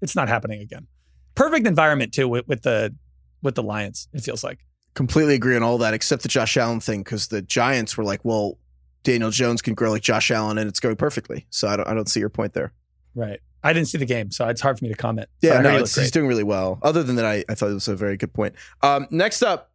it's 0.00 0.16
not 0.16 0.28
happening 0.28 0.60
again. 0.60 0.86
Perfect 1.34 1.66
environment 1.66 2.12
too 2.12 2.28
with, 2.28 2.46
with 2.48 2.62
the 2.62 2.94
with 3.42 3.54
the 3.54 3.62
Lions. 3.62 4.08
It 4.12 4.22
feels 4.22 4.42
like 4.42 4.58
completely 4.94 5.34
agree 5.34 5.54
on 5.54 5.62
all 5.62 5.78
that, 5.78 5.94
except 5.94 6.22
the 6.22 6.28
Josh 6.28 6.56
Allen 6.56 6.80
thing, 6.80 7.02
because 7.02 7.28
the 7.28 7.42
Giants 7.42 7.96
were 7.96 8.04
like, 8.04 8.24
well, 8.24 8.58
Daniel 9.04 9.30
Jones 9.30 9.62
can 9.62 9.74
grow 9.74 9.90
like 9.90 10.02
Josh 10.02 10.30
Allen, 10.30 10.58
and 10.58 10.68
it's 10.68 10.80
going 10.80 10.96
perfectly. 10.96 11.46
So 11.50 11.68
I 11.68 11.76
don't 11.76 11.88
I 11.88 11.94
don't 11.94 12.08
see 12.08 12.20
your 12.20 12.30
point 12.30 12.54
there. 12.54 12.72
Right. 13.14 13.40
I 13.62 13.72
didn't 13.72 13.88
see 13.88 13.98
the 13.98 14.06
game, 14.06 14.30
so 14.30 14.46
it's 14.48 14.60
hard 14.60 14.78
for 14.78 14.84
me 14.84 14.90
to 14.90 14.96
comment. 14.96 15.28
Yeah, 15.42 15.60
no, 15.60 15.78
he's 15.78 16.12
doing 16.12 16.28
really 16.28 16.44
well. 16.44 16.78
Other 16.82 17.02
than 17.02 17.16
that, 17.16 17.24
I, 17.24 17.44
I 17.48 17.54
thought 17.54 17.70
it 17.70 17.74
was 17.74 17.88
a 17.88 17.96
very 17.96 18.16
good 18.16 18.32
point. 18.32 18.54
Um, 18.82 19.08
next 19.10 19.42
up, 19.42 19.72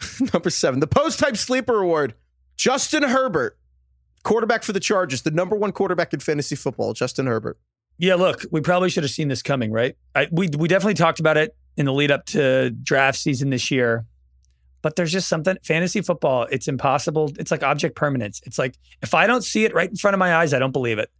number 0.32 0.50
seven, 0.50 0.80
the 0.80 0.86
post 0.86 1.20
hype 1.20 1.36
sleeper 1.36 1.80
award. 1.80 2.14
Justin 2.56 3.04
Herbert, 3.04 3.56
quarterback 4.24 4.64
for 4.64 4.72
the 4.72 4.80
Chargers, 4.80 5.22
the 5.22 5.30
number 5.30 5.54
one 5.54 5.72
quarterback 5.72 6.12
in 6.12 6.20
fantasy 6.20 6.56
football, 6.56 6.92
Justin 6.92 7.26
Herbert. 7.26 7.58
Yeah, 7.98 8.14
look, 8.14 8.44
we 8.50 8.60
probably 8.60 8.90
should 8.90 9.04
have 9.04 9.10
seen 9.10 9.28
this 9.28 9.42
coming, 9.42 9.72
right? 9.72 9.96
I, 10.14 10.28
we 10.30 10.48
we 10.56 10.68
definitely 10.68 10.94
talked 10.94 11.20
about 11.20 11.36
it 11.36 11.56
in 11.76 11.86
the 11.86 11.92
lead 11.92 12.10
up 12.10 12.26
to 12.26 12.70
draft 12.70 13.18
season 13.18 13.50
this 13.50 13.70
year. 13.70 14.06
But 14.80 14.94
there's 14.94 15.10
just 15.10 15.28
something 15.28 15.56
fantasy 15.64 16.00
football, 16.02 16.46
it's 16.50 16.68
impossible. 16.68 17.32
It's 17.38 17.50
like 17.50 17.64
object 17.64 17.96
permanence. 17.96 18.40
It's 18.44 18.58
like 18.58 18.76
if 19.02 19.14
I 19.14 19.26
don't 19.26 19.42
see 19.42 19.64
it 19.64 19.74
right 19.74 19.88
in 19.88 19.96
front 19.96 20.14
of 20.14 20.18
my 20.18 20.36
eyes, 20.36 20.54
I 20.54 20.60
don't 20.60 20.72
believe 20.72 20.98
it. 20.98 21.10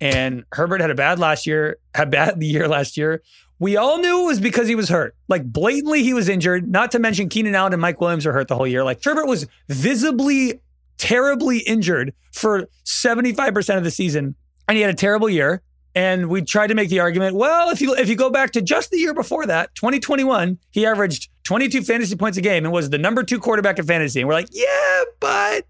And 0.00 0.44
Herbert 0.52 0.80
had 0.80 0.90
a 0.90 0.94
bad 0.94 1.18
last 1.18 1.46
year, 1.46 1.78
had 1.94 2.10
bad 2.10 2.38
the 2.38 2.46
year 2.46 2.68
last 2.68 2.96
year. 2.96 3.22
We 3.60 3.76
all 3.76 3.98
knew 3.98 4.22
it 4.22 4.26
was 4.26 4.40
because 4.40 4.66
he 4.68 4.74
was 4.74 4.88
hurt. 4.88 5.14
Like 5.28 5.44
blatantly, 5.44 6.02
he 6.02 6.14
was 6.14 6.28
injured. 6.28 6.68
Not 6.68 6.90
to 6.92 6.98
mention 6.98 7.28
Keenan 7.28 7.54
Allen 7.54 7.74
and 7.74 7.80
Mike 7.80 8.00
Williams 8.00 8.24
were 8.24 8.32
hurt 8.32 8.48
the 8.48 8.56
whole 8.56 8.66
year. 8.66 8.82
Like 8.82 9.04
Herbert 9.04 9.26
was 9.26 9.46
visibly, 9.68 10.60
terribly 10.96 11.58
injured 11.58 12.14
for 12.32 12.68
75% 12.86 13.76
of 13.76 13.84
the 13.84 13.90
season. 13.90 14.34
And 14.66 14.76
he 14.76 14.82
had 14.82 14.90
a 14.90 14.96
terrible 14.96 15.28
year. 15.28 15.62
And 15.94 16.28
we 16.28 16.42
tried 16.42 16.68
to 16.68 16.74
make 16.74 16.88
the 16.88 17.00
argument, 17.00 17.36
well, 17.36 17.70
if 17.70 17.80
you 17.80 17.94
if 17.94 18.08
you 18.08 18.16
go 18.16 18.30
back 18.30 18.52
to 18.52 18.62
just 18.62 18.90
the 18.90 18.98
year 18.98 19.12
before 19.12 19.44
that, 19.46 19.74
2021, 19.74 20.58
he 20.70 20.86
averaged 20.86 21.28
22 21.44 21.82
fantasy 21.82 22.16
points 22.16 22.38
a 22.38 22.40
game 22.40 22.64
and 22.64 22.72
was 22.72 22.90
the 22.90 22.98
number 22.98 23.24
two 23.24 23.40
quarterback 23.40 23.78
in 23.78 23.84
fantasy. 23.84 24.20
And 24.20 24.28
we're 24.28 24.34
like, 24.34 24.48
yeah, 24.52 25.02
but 25.18 25.66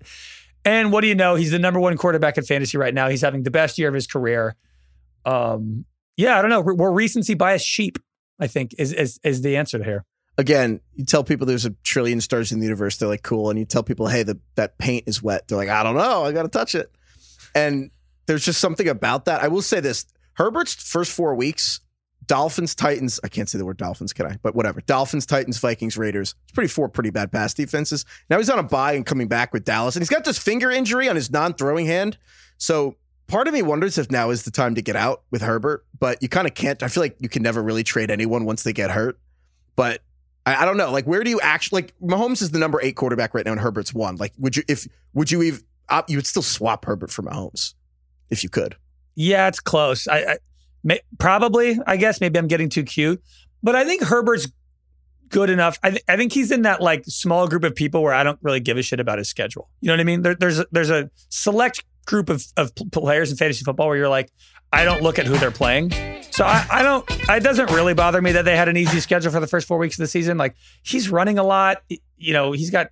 and 0.64 0.92
what 0.92 1.00
do 1.00 1.08
you 1.08 1.14
know? 1.14 1.36
He's 1.36 1.50
the 1.50 1.58
number 1.58 1.80
one 1.80 1.96
quarterback 1.96 2.36
in 2.36 2.44
fantasy 2.44 2.76
right 2.76 2.92
now. 2.92 3.08
He's 3.08 3.22
having 3.22 3.42
the 3.44 3.50
best 3.50 3.78
year 3.78 3.88
of 3.88 3.94
his 3.94 4.06
career. 4.06 4.56
Um, 5.24 5.86
yeah, 6.20 6.38
I 6.38 6.42
don't 6.42 6.50
know. 6.50 6.60
We're 6.60 6.92
recency 6.92 7.34
bias 7.34 7.62
sheep, 7.62 7.98
I 8.38 8.46
think, 8.46 8.74
is, 8.78 8.92
is 8.92 9.18
is 9.24 9.42
the 9.42 9.56
answer 9.56 9.82
here. 9.82 10.04
Again, 10.36 10.80
you 10.94 11.04
tell 11.04 11.24
people 11.24 11.46
there's 11.46 11.66
a 11.66 11.74
trillion 11.82 12.20
stars 12.20 12.52
in 12.52 12.60
the 12.60 12.64
universe, 12.64 12.96
they're 12.96 13.08
like, 13.08 13.22
cool. 13.22 13.50
And 13.50 13.58
you 13.58 13.64
tell 13.64 13.82
people, 13.82 14.06
hey, 14.06 14.22
the, 14.22 14.38
that 14.54 14.78
paint 14.78 15.04
is 15.06 15.22
wet. 15.22 15.48
They're 15.48 15.58
like, 15.58 15.68
I 15.68 15.82
don't 15.82 15.96
know. 15.96 16.24
I 16.24 16.32
got 16.32 16.42
to 16.42 16.48
touch 16.48 16.74
it. 16.74 16.90
And 17.54 17.90
there's 18.26 18.44
just 18.44 18.60
something 18.60 18.88
about 18.88 19.24
that. 19.24 19.42
I 19.42 19.48
will 19.48 19.62
say 19.62 19.80
this 19.80 20.06
Herbert's 20.34 20.74
first 20.74 21.12
four 21.12 21.34
weeks, 21.34 21.80
Dolphins, 22.26 22.74
Titans. 22.74 23.18
I 23.24 23.28
can't 23.28 23.48
say 23.48 23.58
the 23.58 23.64
word 23.64 23.76
Dolphins, 23.76 24.12
can 24.12 24.26
I? 24.26 24.38
But 24.42 24.54
whatever. 24.54 24.80
Dolphins, 24.82 25.26
Titans, 25.26 25.58
Vikings, 25.58 25.98
Raiders. 25.98 26.34
It's 26.44 26.52
pretty 26.52 26.68
four 26.68 26.88
pretty 26.88 27.10
bad 27.10 27.32
pass 27.32 27.52
defenses. 27.52 28.04
Now 28.30 28.38
he's 28.38 28.50
on 28.50 28.58
a 28.58 28.62
bye 28.62 28.92
and 28.92 29.04
coming 29.04 29.28
back 29.28 29.52
with 29.52 29.64
Dallas, 29.64 29.96
and 29.96 30.02
he's 30.02 30.08
got 30.08 30.24
this 30.24 30.38
finger 30.38 30.70
injury 30.70 31.08
on 31.08 31.16
his 31.16 31.30
non-throwing 31.30 31.86
hand. 31.86 32.18
So 32.56 32.96
part 33.30 33.46
of 33.48 33.54
me 33.54 33.62
wonders 33.62 33.96
if 33.96 34.10
now 34.10 34.30
is 34.30 34.42
the 34.42 34.50
time 34.50 34.74
to 34.74 34.82
get 34.82 34.96
out 34.96 35.22
with 35.30 35.40
Herbert, 35.40 35.86
but 35.98 36.22
you 36.22 36.28
kind 36.28 36.46
of 36.46 36.54
can't. 36.54 36.82
I 36.82 36.88
feel 36.88 37.02
like 37.02 37.16
you 37.20 37.28
can 37.28 37.42
never 37.42 37.62
really 37.62 37.84
trade 37.84 38.10
anyone 38.10 38.44
once 38.44 38.64
they 38.64 38.72
get 38.72 38.90
hurt. 38.90 39.18
But 39.76 40.02
I, 40.44 40.56
I, 40.56 40.64
don't 40.64 40.76
know. 40.76 40.90
Like, 40.90 41.06
where 41.06 41.22
do 41.22 41.30
you 41.30 41.40
actually 41.40 41.82
like 41.82 41.94
Mahomes 42.02 42.42
is 42.42 42.50
the 42.50 42.58
number 42.58 42.80
eight 42.82 42.96
quarterback 42.96 43.32
right 43.32 43.46
now, 43.46 43.52
and 43.52 43.60
Herbert's 43.60 43.94
one. 43.94 44.16
Like, 44.16 44.32
would 44.38 44.56
you 44.56 44.64
if 44.68 44.86
would 45.14 45.30
you 45.30 45.42
even 45.42 45.60
you 46.08 46.16
would 46.16 46.26
still 46.26 46.42
swap 46.42 46.84
Herbert 46.84 47.10
for 47.10 47.22
Mahomes 47.22 47.74
if 48.28 48.42
you 48.42 48.50
could? 48.50 48.76
Yeah, 49.14 49.48
it's 49.48 49.60
close. 49.60 50.08
I, 50.08 50.18
I 50.18 50.38
may, 50.82 51.00
probably. 51.18 51.78
I 51.86 51.96
guess 51.96 52.20
maybe 52.20 52.38
I'm 52.38 52.48
getting 52.48 52.68
too 52.68 52.84
cute, 52.84 53.22
but 53.62 53.76
I 53.76 53.84
think 53.84 54.02
Herbert's 54.02 54.48
good 55.28 55.50
enough. 55.50 55.78
I, 55.82 55.90
th- 55.90 56.02
I 56.08 56.16
think 56.16 56.32
he's 56.32 56.50
in 56.50 56.62
that 56.62 56.80
like 56.80 57.04
small 57.06 57.46
group 57.48 57.64
of 57.64 57.74
people 57.74 58.02
where 58.02 58.12
I 58.12 58.22
don't 58.22 58.38
really 58.42 58.60
give 58.60 58.76
a 58.76 58.82
shit 58.82 59.00
about 59.00 59.18
his 59.18 59.28
schedule. 59.28 59.70
You 59.80 59.88
know 59.88 59.94
what 59.94 60.00
I 60.00 60.04
mean? 60.04 60.22
There, 60.22 60.34
there's 60.34 60.62
there's 60.72 60.90
a 60.90 61.10
select 61.28 61.84
group 62.10 62.28
of, 62.28 62.44
of 62.56 62.74
players 62.92 63.30
in 63.30 63.36
fantasy 63.36 63.64
football 63.64 63.86
where 63.86 63.96
you're 63.96 64.08
like, 64.08 64.30
I 64.72 64.84
don't 64.84 65.02
look 65.02 65.18
at 65.18 65.26
who 65.26 65.38
they're 65.38 65.50
playing. 65.50 65.92
So 66.30 66.44
I, 66.44 66.66
I 66.70 66.82
don't, 66.82 67.04
it 67.08 67.42
doesn't 67.42 67.70
really 67.70 67.94
bother 67.94 68.20
me 68.20 68.32
that 68.32 68.44
they 68.44 68.56
had 68.56 68.68
an 68.68 68.76
easy 68.76 69.00
schedule 69.00 69.32
for 69.32 69.40
the 69.40 69.46
first 69.46 69.66
four 69.66 69.78
weeks 69.78 69.94
of 69.96 70.02
the 70.02 70.08
season. 70.08 70.36
Like 70.36 70.56
he's 70.82 71.08
running 71.08 71.38
a 71.38 71.44
lot. 71.44 71.78
You 72.18 72.32
know, 72.32 72.52
he's 72.52 72.70
got, 72.70 72.88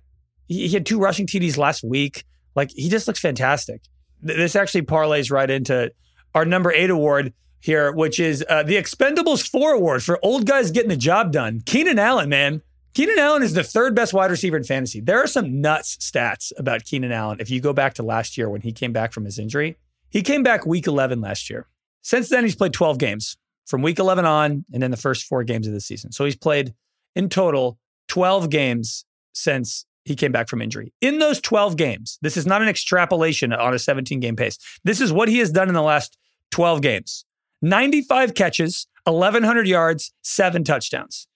he, 0.47 0.67
he 0.67 0.73
had 0.73 0.85
two 0.85 0.99
rushing 0.99 1.27
TDs 1.27 1.57
last 1.57 1.83
week. 1.83 2.23
Like 2.55 2.71
he 2.71 2.89
just 2.89 3.07
looks 3.07 3.19
fantastic. 3.19 3.81
This 4.21 4.55
actually 4.55 4.83
parlays 4.83 5.31
right 5.31 5.49
into 5.49 5.91
our 6.33 6.45
number 6.45 6.71
eight 6.71 6.89
award 6.89 7.33
here, 7.59 7.91
which 7.91 8.19
is 8.19 8.43
uh, 8.49 8.63
the 8.63 8.75
Expendables 8.75 9.47
4 9.47 9.73
award 9.73 10.03
for 10.03 10.19
old 10.23 10.45
guys 10.45 10.71
getting 10.71 10.89
the 10.89 10.97
job 10.97 11.31
done. 11.31 11.61
Keenan 11.65 11.99
Allen, 11.99 12.29
man. 12.29 12.61
Keenan 12.93 13.19
Allen 13.19 13.43
is 13.43 13.53
the 13.53 13.63
third 13.63 13.95
best 13.95 14.13
wide 14.13 14.31
receiver 14.31 14.57
in 14.57 14.63
fantasy. 14.63 14.99
There 14.99 15.21
are 15.23 15.27
some 15.27 15.61
nuts 15.61 15.97
stats 15.97 16.51
about 16.57 16.85
Keenan 16.85 17.11
Allen. 17.11 17.39
If 17.39 17.49
you 17.49 17.61
go 17.61 17.71
back 17.71 17.93
to 17.95 18.03
last 18.03 18.37
year 18.37 18.49
when 18.49 18.61
he 18.61 18.71
came 18.71 18.91
back 18.91 19.13
from 19.13 19.25
his 19.25 19.37
injury, 19.37 19.77
he 20.09 20.21
came 20.21 20.43
back 20.43 20.65
week 20.65 20.87
11 20.87 21.21
last 21.21 21.49
year. 21.49 21.67
Since 22.01 22.29
then, 22.29 22.43
he's 22.43 22.55
played 22.55 22.73
12 22.73 22.97
games 22.97 23.37
from 23.67 23.83
week 23.83 23.99
11 23.99 24.25
on 24.25 24.65
and 24.73 24.81
then 24.81 24.91
the 24.91 24.97
first 24.97 25.25
four 25.25 25.43
games 25.43 25.67
of 25.67 25.73
the 25.73 25.81
season. 25.81 26.11
So 26.11 26.25
he's 26.25 26.35
played 26.35 26.73
in 27.15 27.29
total 27.29 27.77
12 28.07 28.49
games 28.49 29.05
since 29.33 29.85
he 30.03 30.15
came 30.15 30.31
back 30.31 30.49
from 30.49 30.61
injury. 30.61 30.91
In 31.01 31.19
those 31.19 31.39
12 31.39 31.77
games, 31.77 32.17
this 32.23 32.35
is 32.35 32.47
not 32.47 32.63
an 32.63 32.67
extrapolation 32.67 33.53
on 33.53 33.73
a 33.73 33.79
17 33.79 34.19
game 34.19 34.35
pace. 34.35 34.57
This 34.83 34.99
is 34.99 35.13
what 35.13 35.29
he 35.29 35.37
has 35.37 35.51
done 35.51 35.67
in 35.67 35.75
the 35.75 35.83
last 35.83 36.17
12 36.51 36.81
games 36.81 37.25
95 37.61 38.33
catches, 38.33 38.87
1,100 39.03 39.67
yards, 39.67 40.13
seven 40.21 40.63
touchdowns. 40.63 41.27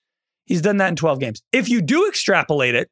He's 0.45 0.61
done 0.61 0.77
that 0.77 0.89
in 0.89 0.95
12 0.95 1.19
games. 1.19 1.41
If 1.51 1.69
you 1.69 1.81
do 1.81 2.07
extrapolate 2.07 2.75
it 2.75 2.89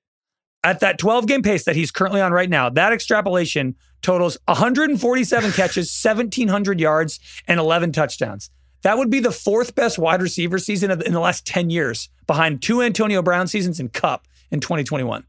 at 0.64 0.80
that 0.80 0.98
12 0.98 1.28
game 1.28 1.42
pace 1.42 1.66
that 1.66 1.76
he's 1.76 1.92
currently 1.92 2.22
on 2.22 2.32
right 2.32 2.50
now, 2.50 2.70
that 2.70 2.94
extrapolation 2.94 3.76
totals 4.02 4.38
147 4.46 5.52
catches, 5.54 6.02
1,700 6.04 6.80
yards, 6.80 7.20
and 7.48 7.60
11 7.60 7.92
touchdowns. 7.92 8.50
That 8.84 8.98
would 8.98 9.10
be 9.10 9.20
the 9.20 9.32
fourth 9.32 9.76
best 9.76 10.00
wide 10.00 10.22
receiver 10.22 10.58
season 10.58 10.90
in 10.92 11.14
the 11.14 11.20
last 11.20 11.46
10 11.46 11.70
years, 11.70 12.10
behind 12.26 12.62
two 12.62 12.82
Antonio 12.82 13.22
Brown 13.22 13.48
seasons 13.48 13.80
and 13.80 13.92
Kupp 13.94 14.28
in 14.50 14.60
2021. 14.60 15.24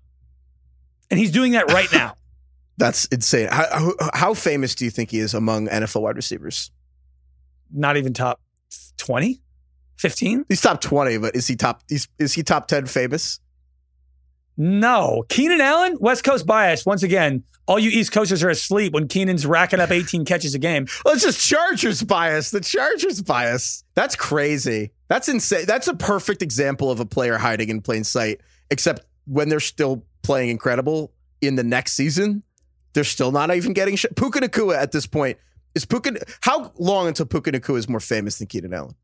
And 1.11 1.21
he's 1.21 1.31
doing 1.31 1.53
that 1.53 1.71
right 1.71 1.93
now. 1.93 2.17
That's 2.79 3.05
insane. 3.07 3.49
How, 3.51 3.93
how, 4.15 4.33
famous 4.33 4.75
do 4.75 4.87
you 4.87 4.91
think 4.91 5.11
he 5.11 5.19
is 5.19 5.35
among 5.35 5.69
NFL 5.69 6.01
wide 6.01 6.17
receivers? 6.17 6.71
Not 7.71 7.99
even 7.99 8.15
top 8.15 8.41
20? 8.97 9.41
15? 9.99 10.47
He's 10.49 10.61
top 10.61 10.81
20, 10.81 11.19
but 11.19 11.37
is 11.37 11.47
he 11.47 11.57
top 11.57 11.83
is, 11.91 12.09
is 12.19 12.33
he 12.33 12.43
top 12.43 12.69
10 12.69 12.87
famous? 12.87 13.41
No. 14.57 15.25
Keenan 15.29 15.61
Allen, 15.61 15.97
West 16.01 16.25
Coast 16.25 16.47
bias. 16.47 16.85
Once 16.85 17.03
again, 17.03 17.43
all 17.67 17.79
you 17.79 17.91
East 17.91 18.13
Coasters 18.13 18.43
are 18.43 18.51
asleep 18.51 18.93
when 18.93 19.09
Keenan's 19.09 19.47
racking 19.47 19.81
up 19.81 19.91
18 19.91 20.25
catches 20.25 20.55
a 20.55 20.59
game. 20.59 20.87
Well, 21.05 21.15
it's 21.15 21.25
just 21.25 21.47
Chargers 21.47 22.03
bias. 22.03 22.51
The 22.51 22.61
Chargers 22.61 23.23
bias. 23.23 23.85
That's 23.95 24.15
crazy. 24.15 24.93
That's 25.09 25.29
insane. 25.29 25.65
That's 25.67 25.89
a 25.89 25.95
perfect 25.95 26.43
example 26.43 26.91
of 26.91 27.01
a 27.01 27.07
player 27.07 27.39
hiding 27.39 27.69
in 27.69 27.81
plain 27.81 28.05
sight, 28.05 28.41
except 28.71 29.05
when 29.27 29.49
they're 29.49 29.61
still 29.61 30.05
playing 30.23 30.51
incredible 30.51 31.13
in 31.41 31.57
the 31.57 31.65
next 31.65 31.93
season, 31.93 32.43
they're 32.93 33.05
still 33.05 33.33
not 33.33 33.55
even 33.55 33.73
getting. 33.73 33.97
Puka 33.97 34.41
Nacua 34.41 34.77
at 34.77 34.93
this 34.93 35.07
point 35.07 35.39
is 35.75 35.85
Puka. 35.85 36.15
How 36.41 36.73
long 36.79 37.09
until 37.09 37.27
Puka 37.27 37.53
Nacua 37.53 37.79
is 37.79 37.89
more 37.89 38.01
famous 38.01 38.39
than 38.39 38.47
Keenan 38.47 38.75
Allen? 38.75 38.95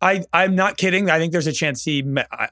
I 0.00 0.24
I'm 0.32 0.54
not 0.54 0.76
kidding. 0.76 1.10
I 1.10 1.18
think 1.18 1.32
there's 1.32 1.46
a 1.46 1.52
chance 1.52 1.84
he 1.84 2.04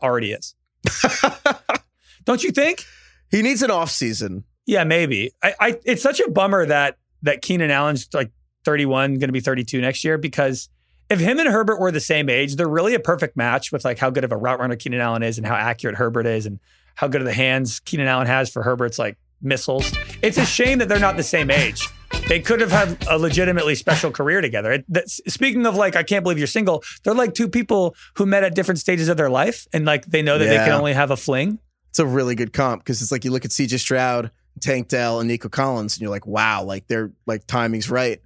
already 0.03 0.33
is. 0.33 0.55
Don't 2.25 2.43
you 2.43 2.51
think? 2.51 2.85
He 3.31 3.43
needs 3.43 3.63
an 3.63 3.71
off 3.71 3.91
season. 3.91 4.45
Yeah, 4.67 4.85
maybe. 4.85 5.33
I, 5.43 5.55
I 5.61 5.81
it's 5.85 6.03
such 6.03 6.21
a 6.21 6.31
bummer 6.31 6.67
that 6.67 6.99
that 7.23 7.43
Keenan 7.43 7.71
Allen's 7.71 8.09
like 8.13 8.31
31, 8.65 9.15
going 9.15 9.29
to 9.29 9.33
be 9.33 9.41
32 9.41 9.81
next 9.81 10.05
year 10.05 10.19
because 10.19 10.69
if 11.11 11.21
him 11.21 11.39
and 11.39 11.49
Herbert 11.49 11.81
were 11.81 11.91
the 11.91 12.01
same 12.01 12.31
age, 12.31 12.57
they're 12.57 12.69
really 12.69 12.95
a 12.95 13.01
perfect 13.01 13.37
match 13.37 13.73
with 13.73 13.85
like 13.85 13.99
how 13.99 14.11
good 14.11 14.25
of 14.25 14.33
a 14.33 14.37
route 14.37 14.59
runner 14.59 14.77
Keenan 14.77 15.01
Allen 15.01 15.23
is 15.23 15.37
and 15.37 15.47
how 15.47 15.55
accurate 15.55 15.97
Herbert 15.97 16.27
is 16.27 16.47
and 16.47 16.59
how 16.95 17.09
good 17.09 17.21
of 17.21 17.27
the 17.27 17.35
hands 17.35 17.81
Keenan 17.81 18.07
Allen 18.07 18.27
has 18.27 18.51
for 18.51 18.63
Herbert's 18.63 18.99
like 18.99 19.19
missiles. 19.43 19.93
It's 20.23 20.39
a 20.39 20.47
shame 20.47 20.79
that 20.79 20.89
they're 20.89 20.99
not 20.99 21.17
the 21.17 21.23
same 21.23 21.51
age 21.51 21.87
they 22.29 22.41
could 22.41 22.61
have 22.61 22.71
had 22.71 23.07
a 23.09 23.19
legitimately 23.19 23.75
special 23.75 24.11
career 24.11 24.41
together. 24.41 24.73
It, 24.73 24.85
that, 24.89 25.11
speaking 25.11 25.67
of 25.67 25.75
like, 25.75 25.97
I 25.97 26.03
can't 26.03 26.23
believe 26.23 26.39
you're 26.39 26.47
single. 26.47 26.83
They're 27.03 27.15
like 27.15 27.35
two 27.35 27.49
people 27.49 27.95
who 28.15 28.27
met 28.27 28.45
at 28.45 28.55
different 28.55 28.81
stages 28.81 29.09
of 29.09 29.17
their 29.17 29.31
life, 29.31 29.67
and 29.73 29.85
like 29.85 30.07
they 30.07 30.23
know 30.23 30.39
that 30.39 30.45
yeah. 30.45 30.59
they 30.59 30.65
can 30.65 30.73
only 30.73 30.95
have 30.95 31.11
a 31.11 31.17
fling. 31.17 31.59
It's 31.91 31.99
a 31.99 32.07
really 32.07 32.35
good 32.35 32.53
comp 32.53 32.83
because 32.83 33.03
it's 33.03 33.13
like 33.13 33.25
you 33.25 33.31
look 33.31 33.45
at 33.45 33.53
C.J. 33.53 33.77
Stroud, 33.77 34.31
Tank 34.61 34.89
Dell, 34.89 35.21
and 35.21 35.29
Nico 35.29 35.49
Collins, 35.49 35.97
and 35.97 36.03
you're 36.03 36.11
like, 36.11 36.27
wow, 36.27 36.65
like 36.65 36.87
they're 36.87 37.13
like 37.27 37.47
timing's 37.47 37.91
right. 37.91 38.21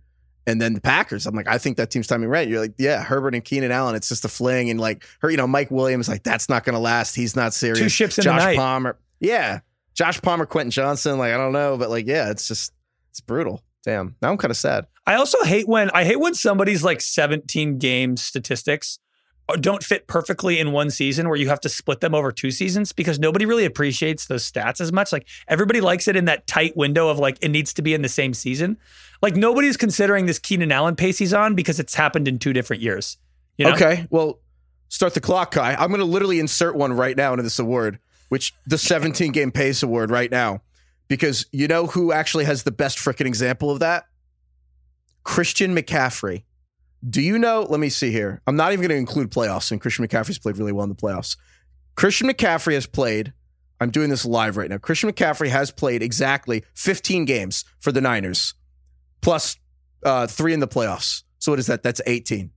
And 0.47 0.63
then 0.63 0.73
the 0.73 0.81
Packers, 0.81 1.27
I'm 1.27 1.35
like, 1.35 1.47
I 1.47 1.59
think 1.59 1.77
that 1.77 1.91
team's 1.91 2.07
timing 2.07 2.31
right. 2.31 2.49
You're 2.49 2.61
like, 2.61 2.73
yeah, 2.79 3.03
Herbert 3.03 3.35
and 3.35 3.45
Keenan 3.45 3.71
Allen, 3.71 3.95
it's 3.95 4.09
just 4.09 4.25
a 4.25 4.29
fling, 4.29 4.71
and 4.71 4.81
like 4.81 5.05
her, 5.21 5.31
you 5.31 5.37
know, 5.37 5.47
Mike 5.47 5.71
Williams, 5.71 6.09
like 6.09 6.23
that's 6.23 6.49
not 6.49 6.65
going 6.65 6.75
to 6.75 6.81
last. 6.81 7.15
He's 7.15 7.37
not 7.37 7.53
serious. 7.53 7.79
Two 7.79 7.89
ships 7.91 8.17
in 8.17 8.25
Josh 8.25 8.41
the 8.41 8.47
night. 8.47 8.57
Palmer, 8.57 8.97
yeah, 9.21 9.61
Josh 9.93 10.23
Palmer, 10.23 10.47
Quentin 10.47 10.71
Johnston, 10.71 11.19
like 11.19 11.35
I 11.35 11.37
don't 11.37 11.53
know, 11.53 11.77
but 11.77 11.91
like 11.91 12.07
yeah, 12.07 12.31
it's 12.31 12.49
just 12.49 12.73
it's 13.11 13.21
brutal. 13.21 13.63
Damn. 13.85 14.17
Now 14.21 14.31
I'm 14.31 14.37
kind 14.39 14.51
of 14.51 14.57
sad. 14.57 14.87
I 15.07 15.15
also 15.15 15.43
hate 15.45 15.69
when 15.69 15.91
I 15.91 16.05
hate 16.05 16.21
when 16.21 16.35
somebody's 16.35 16.85
like 16.85 17.01
17 17.01 17.79
game 17.79 18.17
statistics 18.17 18.99
uh, 19.49 19.57
don't 19.57 19.83
fit 19.83 20.07
perfectly 20.07 20.59
in 20.59 20.73
one 20.73 20.91
season 20.91 21.27
where 21.27 21.37
you 21.37 21.49
have 21.49 21.61
to 21.61 21.69
split 21.69 22.01
them 22.01 22.15
over 22.15 22.31
two 22.31 22.51
seasons 22.51 22.93
because 22.93 23.19
nobody 23.19 23.47
really 23.47 23.65
appreciates 23.65 24.27
those 24.27 24.51
stats 24.51 24.81
as 24.81 24.93
much. 24.93 25.11
Like 25.11 25.27
everybody 25.49 25.81
likes 25.81 26.07
it 26.07 26.17
in 26.17 26.27
that 26.27 26.47
tight 26.47 26.77
window 26.77 27.09
of 27.09 27.19
like 27.19 27.39
it 27.41 27.49
needs 27.49 27.73
to 27.75 27.83
be 27.83 27.95
in 27.95 28.03
the 28.03 28.09
same 28.09 28.35
season. 28.35 28.77
Like 29.23 29.37
nobody's 29.37 29.79
considering 29.79 30.27
this 30.27 30.39
Keenan 30.39 30.71
Allen 30.71 30.97
pace 30.97 31.17
he's 31.17 31.33
on 31.33 31.55
because 31.55 31.81
it's 31.81 31.95
happened 31.95 32.29
in 32.29 32.39
two 32.39 32.53
different 32.53 32.83
years. 32.83 33.17
You 33.57 33.65
know? 33.65 33.73
Okay. 33.73 34.07
Well, 34.11 34.41
start 34.89 35.15
the 35.15 35.21
clock, 35.21 35.53
Kai. 35.53 35.75
I'm 35.75 35.89
going 35.89 36.01
to 36.01 36.05
literally 36.05 36.41
insert 36.41 36.77
one 36.77 36.93
right 36.93 37.17
now 37.17 37.33
into 37.33 37.43
this 37.43 37.59
award, 37.59 37.99
which 38.29 38.55
the 38.67 38.77
17 38.77 39.33
game 39.33 39.51
pace 39.51 39.83
award 39.83 40.11
right 40.11 40.31
now 40.31 40.61
because 41.09 41.47
you 41.53 41.67
know 41.67 41.87
who 41.87 42.13
actually 42.13 42.45
has 42.45 42.63
the 42.63 42.71
best 42.71 42.99
freaking 42.99 43.27
example 43.27 43.71
of 43.71 43.81
that? 43.81 44.05
Christian 45.25 45.75
McCaffrey. 45.75 46.45
Do 47.09 47.21
you 47.21 47.39
know? 47.39 47.67
Let 47.69 47.81
me 47.81 47.89
see 47.89 48.11
here. 48.11 48.41
I'm 48.47 48.57
not 48.57 48.73
even 48.73 48.89
going 48.89 48.97
to 48.97 48.97
include 48.97 49.31
playoffs, 49.31 49.71
and 49.71 49.81
Christian 49.81 50.07
McCaffrey's 50.07 50.39
played 50.39 50.59
really 50.59 50.73
well 50.73 50.85
in 50.85 50.91
the 50.91 50.97
playoffs. 50.97 51.37
Christian 51.97 52.29
McCaffrey 52.29 52.75
has 52.75 52.87
played. 52.87 53.33
I'm 53.81 53.91
doing 53.91 54.11
this 54.11 54.25
live 54.25 54.57
right 54.57 54.69
now. 54.69 54.79
Christian 54.79 55.11
McCaffrey 55.11 55.49
has 55.49 55.71
played 55.71 56.03
exactly 56.03 56.65
15 56.75 57.25
games 57.25 57.65
for 57.79 57.93
the 57.93 58.01
Niners, 58.01 58.55
plus 59.21 59.57
uh, 60.05 60.27
three 60.27 60.53
in 60.53 60.61
the 60.61 60.69
playoffs. 60.69 61.23
So 61.39 61.53
what 61.53 61.59
is 61.59 61.67
that? 61.67 61.83
That's 61.83 62.01
18. 62.07 62.51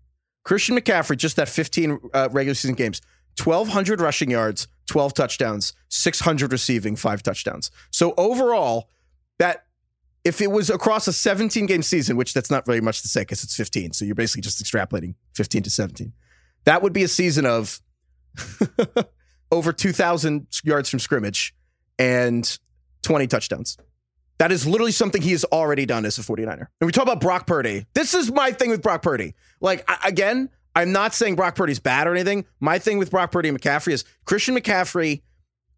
Christian 0.43 0.75
McCaffrey, 0.75 1.17
just 1.17 1.35
that 1.35 1.47
15 1.47 1.99
uh, 2.13 2.29
regular 2.31 2.55
season 2.55 2.75
games, 2.75 3.01
1,200 3.43 4.01
rushing 4.01 4.31
yards, 4.31 4.67
12 4.91 5.13
touchdowns, 5.13 5.71
600 5.87 6.51
receiving, 6.51 6.97
five 6.97 7.23
touchdowns. 7.23 7.71
So 7.91 8.13
overall, 8.17 8.89
that 9.39 9.63
if 10.25 10.41
it 10.41 10.51
was 10.51 10.69
across 10.69 11.07
a 11.07 11.13
17 11.13 11.65
game 11.65 11.81
season, 11.81 12.17
which 12.17 12.33
that's 12.33 12.51
not 12.51 12.65
very 12.65 12.81
much 12.81 13.01
to 13.03 13.07
say 13.07 13.21
because 13.21 13.41
it's 13.41 13.55
15, 13.55 13.93
so 13.93 14.03
you're 14.03 14.15
basically 14.15 14.41
just 14.41 14.61
extrapolating 14.61 15.15
15 15.33 15.63
to 15.63 15.69
17, 15.69 16.11
that 16.65 16.81
would 16.81 16.91
be 16.91 17.03
a 17.03 17.07
season 17.07 17.45
of 17.45 17.79
over 19.53 19.71
2,000 19.71 20.47
yards 20.65 20.89
from 20.89 20.99
scrimmage 20.99 21.55
and 21.97 22.59
20 23.03 23.27
touchdowns. 23.27 23.77
That 24.39 24.51
is 24.51 24.67
literally 24.67 24.91
something 24.91 25.21
he 25.21 25.31
has 25.31 25.45
already 25.45 25.85
done 25.85 26.03
as 26.03 26.19
a 26.19 26.21
49er. 26.21 26.67
And 26.81 26.85
we 26.85 26.91
talk 26.91 27.03
about 27.03 27.21
Brock 27.21 27.47
Purdy. 27.47 27.85
This 27.93 28.13
is 28.13 28.29
my 28.29 28.51
thing 28.51 28.71
with 28.71 28.81
Brock 28.81 29.03
Purdy. 29.03 29.35
Like, 29.61 29.89
again, 30.03 30.49
I'm 30.75 30.91
not 30.91 31.13
saying 31.13 31.35
Brock 31.35 31.55
Purdy's 31.55 31.79
bad 31.79 32.07
or 32.07 32.11
anything. 32.11 32.45
My 32.59 32.79
thing 32.79 32.97
with 32.97 33.11
Brock 33.11 33.31
Purdy 33.31 33.49
and 33.49 33.59
McCaffrey 33.59 33.91
is 33.91 34.05
Christian 34.25 34.55
McCaffrey 34.55 35.21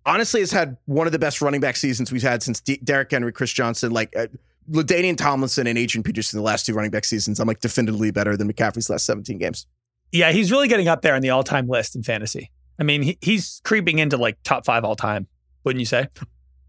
honestly 0.06 0.42
has 0.42 0.52
had 0.52 0.78
one 0.86 1.08
of 1.08 1.14
the 1.14 1.20
best 1.20 1.42
running 1.42 1.62
back 1.62 1.76
seasons 1.76 2.12
we've 2.12 2.22
had 2.22 2.44
since 2.44 2.60
D- 2.60 2.80
Derrick 2.84 3.10
Henry, 3.10 3.32
Chris 3.32 3.52
Johnson, 3.52 3.92
like 3.92 4.16
uh, 4.16 4.28
LaDainian 4.70 5.18
Tomlinson 5.18 5.68
and 5.68 5.78
Adrian 5.78 6.04
Peterson 6.04 6.38
the 6.38 6.44
last 6.44 6.66
two 6.66 6.74
running 6.74 6.92
back 6.92 7.06
seasons. 7.06 7.40
I'm 7.40 7.48
like 7.48 7.60
definitively 7.60 8.12
better 8.12 8.38
than 8.38 8.52
McCaffrey's 8.52 8.90
last 8.90 9.06
17 9.06 9.38
games. 9.38 9.68
Yeah, 10.12 10.32
he's 10.32 10.52
really 10.52 10.68
getting 10.68 10.88
up 10.88 11.02
there 11.02 11.16
in 11.16 11.22
the 11.22 11.32
all 11.32 11.44
time 11.44 11.68
list 11.68 11.96
in 11.96 12.04
fantasy. 12.04 12.52
I 12.80 12.84
mean, 12.84 13.02
he, 13.02 13.18
he's 13.22 13.62
creeping 13.64 14.00
into 14.00 14.18
like 14.18 14.38
top 14.44 14.66
five 14.66 14.84
all 14.84 14.96
time, 14.96 15.28
wouldn't 15.64 15.80
you 15.80 15.86
say? 15.86 16.08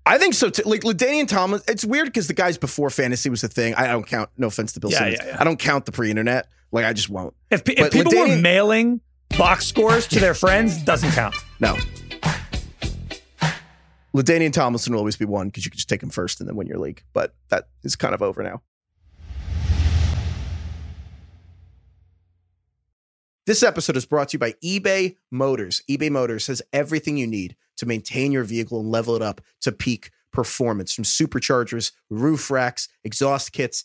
I 0.07 0.19
think 0.19 0.35
so 0.35 0.51
too. 0.51 0.63
Like 0.65 0.83
LaDainian 0.83 1.29
Tomlinson, 1.29 1.73
it's 1.73 1.85
weird 1.85 2.07
because 2.07 2.27
the 2.27 2.35
guys 2.35 2.59
before 2.59 2.91
fantasy 2.91 3.31
was 3.31 3.41
the 3.41 3.49
thing. 3.49 3.75
I 3.75 3.87
don't 3.87 4.07
count. 4.07 4.31
No 4.37 4.49
offense 4.49 4.73
to 4.75 4.81
Bill 4.81 4.91
yeah, 4.91 4.99
Simmons. 4.99 5.19
Yeah, 5.21 5.29
yeah. 5.29 5.37
I 5.41 5.45
don't 5.45 5.59
count 5.59 5.87
the 5.87 5.93
pre-internet. 5.93 6.47
Like 6.75 6.85
I 6.85 6.93
just 6.93 7.09
won't. 7.09 7.35
If, 7.53 7.63
if 7.69 7.93
people 7.93 8.13
were 8.13 8.37
mailing 8.37 9.01
box 9.39 9.65
scores 9.65 10.09
to 10.09 10.19
their 10.19 10.35
friends, 10.35 10.83
doesn't 10.83 11.13
count. 11.13 11.37
No. 11.61 11.77
LaDainian 14.13 14.53
Tomlinson 14.53 14.93
will 14.93 14.99
always 14.99 15.17
be 15.17 15.25
one 15.25 15.49
because 15.49 15.65
you 15.65 15.71
can 15.71 15.79
just 15.79 15.89
take 15.89 16.03
him 16.03 16.11
first 16.11 16.41
and 16.41 16.49
then 16.49 16.57
win 16.57 16.67
your 16.67 16.79
league. 16.79 17.05
But 17.13 17.33
that 17.51 17.69
is 17.85 17.95
kind 17.95 18.13
of 18.13 18.23
over 18.23 18.43
now. 18.43 18.61
This 23.47 23.63
episode 23.63 23.97
is 23.97 24.05
brought 24.05 24.31
to 24.31 24.35
you 24.35 24.39
by 24.41 24.55
eBay 24.65 25.17
Motors. 25.31 25.83
eBay 25.89 26.11
Motors 26.11 26.49
has 26.49 26.61
everything 26.73 27.17
you 27.17 27.29
need 27.29 27.55
to 27.77 27.87
maintain 27.87 28.33
your 28.33 28.43
vehicle 28.43 28.81
and 28.81 28.91
level 28.91 29.15
it 29.15 29.23
up 29.23 29.41
to 29.61 29.71
peak 29.71 30.11
performance 30.33 30.93
from 30.93 31.05
superchargers, 31.05 31.93
roof 32.11 32.51
racks, 32.51 32.89
exhaust 33.05 33.53
kits, 33.53 33.85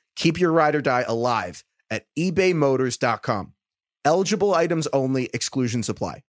Keep 0.21 0.39
your 0.39 0.51
ride 0.51 0.75
or 0.75 0.81
die 0.81 1.03
alive 1.07 1.63
at 1.89 2.05
ebaymotors.com. 2.15 3.53
Eligible 4.05 4.53
items 4.53 4.87
only, 4.93 5.31
exclusions 5.33 5.89
apply. 5.89 6.21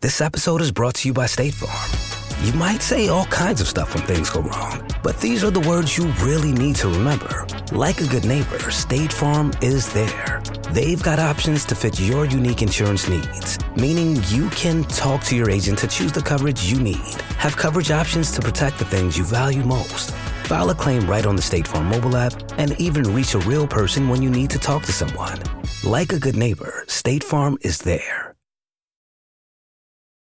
This 0.00 0.22
episode 0.22 0.62
is 0.62 0.72
brought 0.72 0.94
to 0.94 1.08
you 1.08 1.12
by 1.12 1.26
State 1.26 1.52
Farm. 1.52 2.46
You 2.46 2.54
might 2.54 2.80
say 2.80 3.08
all 3.08 3.26
kinds 3.26 3.60
of 3.60 3.68
stuff 3.68 3.94
when 3.94 4.04
things 4.04 4.30
go 4.30 4.40
wrong, 4.40 4.88
but 5.02 5.20
these 5.20 5.44
are 5.44 5.50
the 5.50 5.60
words 5.60 5.98
you 5.98 6.06
really 6.22 6.52
need 6.52 6.76
to 6.76 6.88
remember. 6.88 7.46
Like 7.70 8.00
a 8.00 8.06
good 8.06 8.24
neighbor, 8.24 8.70
State 8.70 9.12
Farm 9.12 9.52
is 9.60 9.92
there. 9.92 10.42
They've 10.70 11.02
got 11.02 11.18
options 11.18 11.66
to 11.66 11.74
fit 11.74 12.00
your 12.00 12.24
unique 12.24 12.62
insurance 12.62 13.10
needs, 13.10 13.58
meaning 13.76 14.22
you 14.28 14.48
can 14.50 14.84
talk 14.84 15.22
to 15.24 15.36
your 15.36 15.50
agent 15.50 15.78
to 15.80 15.86
choose 15.86 16.12
the 16.12 16.22
coverage 16.22 16.64
you 16.64 16.80
need, 16.80 17.20
have 17.36 17.58
coverage 17.58 17.90
options 17.90 18.32
to 18.32 18.40
protect 18.40 18.78
the 18.78 18.86
things 18.86 19.18
you 19.18 19.24
value 19.24 19.64
most. 19.64 20.14
File 20.46 20.70
a 20.70 20.74
claim 20.74 21.06
right 21.06 21.26
on 21.26 21.36
the 21.36 21.42
State 21.42 21.66
Farm 21.66 21.86
mobile 21.86 22.16
app 22.16 22.34
and 22.58 22.78
even 22.80 23.14
reach 23.14 23.34
a 23.34 23.38
real 23.40 23.66
person 23.66 24.08
when 24.08 24.22
you 24.22 24.30
need 24.30 24.50
to 24.50 24.58
talk 24.58 24.84
to 24.84 24.92
someone. 24.92 25.40
Like 25.84 26.12
a 26.12 26.18
good 26.18 26.36
neighbor, 26.36 26.84
State 26.88 27.24
Farm 27.24 27.58
is 27.62 27.78
there. 27.78 28.34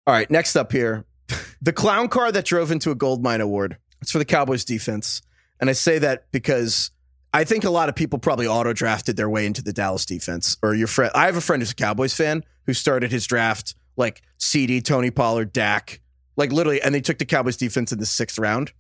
All 0.07 0.14
right, 0.14 0.31
next 0.31 0.57
up 0.57 0.72
here 0.72 1.05
the 1.62 1.72
clown 1.72 2.09
car 2.09 2.31
that 2.33 2.44
drove 2.44 2.70
into 2.70 2.90
a 2.90 2.94
gold 2.94 3.22
mine 3.22 3.40
award. 3.40 3.79
It's 4.00 4.12
for 4.12 4.18
the 4.18 4.24
Cowboys 4.24 4.64
defense. 4.64 5.22
And 5.61 5.70
I 5.70 5.72
say 5.72 5.98
that 5.98 6.31
because 6.33 6.90
I 7.33 7.44
think 7.44 7.64
a 7.64 7.70
lot 7.70 7.88
of 7.88 7.94
people 7.94 8.18
probably 8.18 8.46
auto 8.46 8.72
drafted 8.72 9.16
their 9.16 9.29
way 9.29 9.46
into 9.46 9.62
the 9.62 9.72
Dallas 9.72 10.07
defense. 10.07 10.57
Or 10.62 10.74
your 10.74 10.87
friend, 10.87 11.11
I 11.14 11.26
have 11.26 11.37
a 11.37 11.40
friend 11.40 11.61
who's 11.62 11.72
a 11.72 11.74
Cowboys 11.74 12.14
fan 12.14 12.44
who 12.66 12.72
started 12.72 13.11
his 13.11 13.26
draft 13.26 13.74
like 13.96 14.22
CeeDee, 14.38 14.85
Tony 14.85 15.11
Pollard, 15.11 15.52
Dak, 15.52 16.00
like 16.37 16.52
literally, 16.52 16.83
and 16.83 16.94
they 16.94 17.00
took 17.00 17.18
the 17.18 17.24
Cowboys 17.24 17.57
defense 17.57 17.92
in 17.92 17.98
the 17.98 18.07
sixth 18.07 18.38
round. 18.38 18.72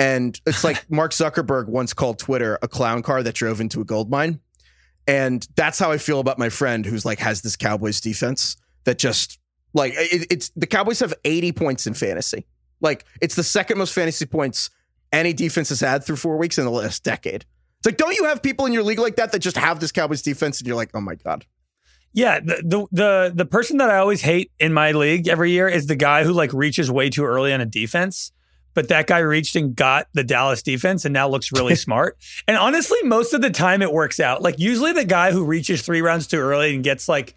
And 0.00 0.40
it's 0.46 0.64
like 0.64 0.84
Mark 0.90 1.12
Zuckerberg 1.12 1.68
once 1.68 1.92
called 1.92 2.18
Twitter 2.18 2.58
a 2.62 2.66
clown 2.66 3.02
car 3.02 3.22
that 3.22 3.34
drove 3.34 3.60
into 3.60 3.80
a 3.80 3.84
gold 3.84 4.10
mine. 4.10 4.40
And 5.06 5.46
that's 5.54 5.78
how 5.78 5.92
I 5.92 5.98
feel 5.98 6.18
about 6.18 6.38
my 6.38 6.48
friend 6.48 6.84
who's 6.84 7.04
like 7.04 7.18
has 7.20 7.42
this 7.42 7.56
Cowboys 7.56 8.00
defense 8.00 8.56
that 8.84 8.98
just 8.98 9.38
like 9.74 9.92
it, 9.96 10.26
it's 10.30 10.50
the 10.56 10.66
Cowboys 10.66 11.00
have 11.00 11.14
80 11.24 11.52
points 11.52 11.86
in 11.86 11.94
fantasy. 11.94 12.46
Like 12.80 13.04
it's 13.20 13.34
the 13.34 13.44
second 13.44 13.78
most 13.78 13.92
fantasy 13.92 14.26
points 14.26 14.70
any 15.12 15.32
defense 15.32 15.68
has 15.68 15.80
had 15.80 16.04
through 16.04 16.16
four 16.16 16.36
weeks 16.36 16.58
in 16.58 16.64
the 16.64 16.70
last 16.70 17.04
decade. 17.04 17.44
It's 17.78 17.86
like, 17.86 17.96
don't 17.96 18.14
you 18.14 18.24
have 18.24 18.42
people 18.42 18.66
in 18.66 18.72
your 18.72 18.82
league 18.82 18.98
like 18.98 19.16
that 19.16 19.32
that 19.32 19.38
just 19.40 19.56
have 19.56 19.80
this 19.80 19.92
Cowboys 19.92 20.22
defense 20.22 20.60
and 20.60 20.66
you're 20.66 20.76
like, 20.76 20.90
oh 20.94 21.00
my 21.00 21.14
God. 21.14 21.46
Yeah, 22.12 22.40
the, 22.40 22.56
the 22.64 22.86
the 22.90 23.32
the 23.36 23.44
person 23.46 23.76
that 23.76 23.88
I 23.88 23.98
always 23.98 24.20
hate 24.20 24.50
in 24.58 24.72
my 24.72 24.90
league 24.90 25.28
every 25.28 25.52
year 25.52 25.68
is 25.68 25.86
the 25.86 25.94
guy 25.94 26.24
who 26.24 26.32
like 26.32 26.52
reaches 26.52 26.90
way 26.90 27.08
too 27.08 27.24
early 27.24 27.52
on 27.52 27.60
a 27.60 27.66
defense. 27.66 28.32
But 28.74 28.88
that 28.88 29.06
guy 29.06 29.18
reached 29.18 29.56
and 29.56 29.74
got 29.74 30.06
the 30.12 30.24
Dallas 30.24 30.62
defense 30.62 31.04
and 31.04 31.12
now 31.12 31.28
looks 31.28 31.52
really 31.52 31.74
smart. 31.86 32.16
And 32.46 32.56
honestly, 32.56 32.98
most 33.04 33.34
of 33.34 33.42
the 33.42 33.50
time 33.50 33.82
it 33.82 33.92
works 33.92 34.20
out. 34.20 34.42
Like 34.42 34.58
usually 34.58 34.92
the 34.92 35.04
guy 35.04 35.32
who 35.32 35.44
reaches 35.44 35.82
three 35.82 36.02
rounds 36.02 36.26
too 36.26 36.38
early 36.38 36.74
and 36.74 36.84
gets 36.84 37.08
like 37.08 37.34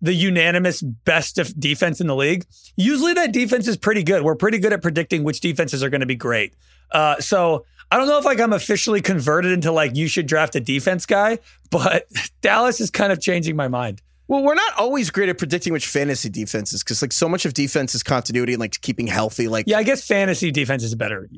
the 0.00 0.14
unanimous 0.14 0.82
best 0.82 1.38
of 1.38 1.58
defense 1.58 2.00
in 2.00 2.06
the 2.06 2.16
league, 2.16 2.44
usually 2.76 3.14
that 3.14 3.32
defense 3.32 3.66
is 3.66 3.76
pretty 3.76 4.02
good. 4.02 4.22
We're 4.22 4.34
pretty 4.34 4.58
good 4.58 4.72
at 4.72 4.82
predicting 4.82 5.24
which 5.24 5.40
defenses 5.40 5.82
are 5.82 5.90
going 5.90 6.00
to 6.00 6.06
be 6.06 6.14
great. 6.14 6.54
Uh, 6.90 7.18
so 7.18 7.64
I 7.90 7.96
don't 7.96 8.08
know 8.08 8.18
if 8.18 8.24
like 8.24 8.40
I'm 8.40 8.52
officially 8.52 9.00
converted 9.00 9.52
into 9.52 9.72
like 9.72 9.96
you 9.96 10.08
should 10.08 10.26
draft 10.26 10.54
a 10.56 10.60
defense 10.60 11.06
guy, 11.06 11.38
but 11.70 12.06
Dallas 12.40 12.80
is 12.80 12.90
kind 12.90 13.12
of 13.12 13.20
changing 13.20 13.56
my 13.56 13.68
mind. 13.68 14.02
Well, 14.28 14.42
we're 14.42 14.54
not 14.54 14.74
always 14.76 15.10
great 15.10 15.28
at 15.28 15.38
predicting 15.38 15.72
which 15.72 15.86
fantasy 15.86 16.28
defenses 16.28 16.82
because 16.82 17.00
like 17.00 17.12
so 17.12 17.28
much 17.28 17.44
of 17.44 17.54
defense 17.54 17.94
is 17.94 18.02
continuity 18.02 18.54
and 18.54 18.60
like 18.60 18.80
keeping 18.80 19.06
healthy. 19.06 19.46
Like 19.46 19.66
yeah, 19.68 19.78
I 19.78 19.84
guess 19.84 20.04
fantasy 20.04 20.50
defense 20.50 20.82
is 20.82 20.94
better. 20.94 21.28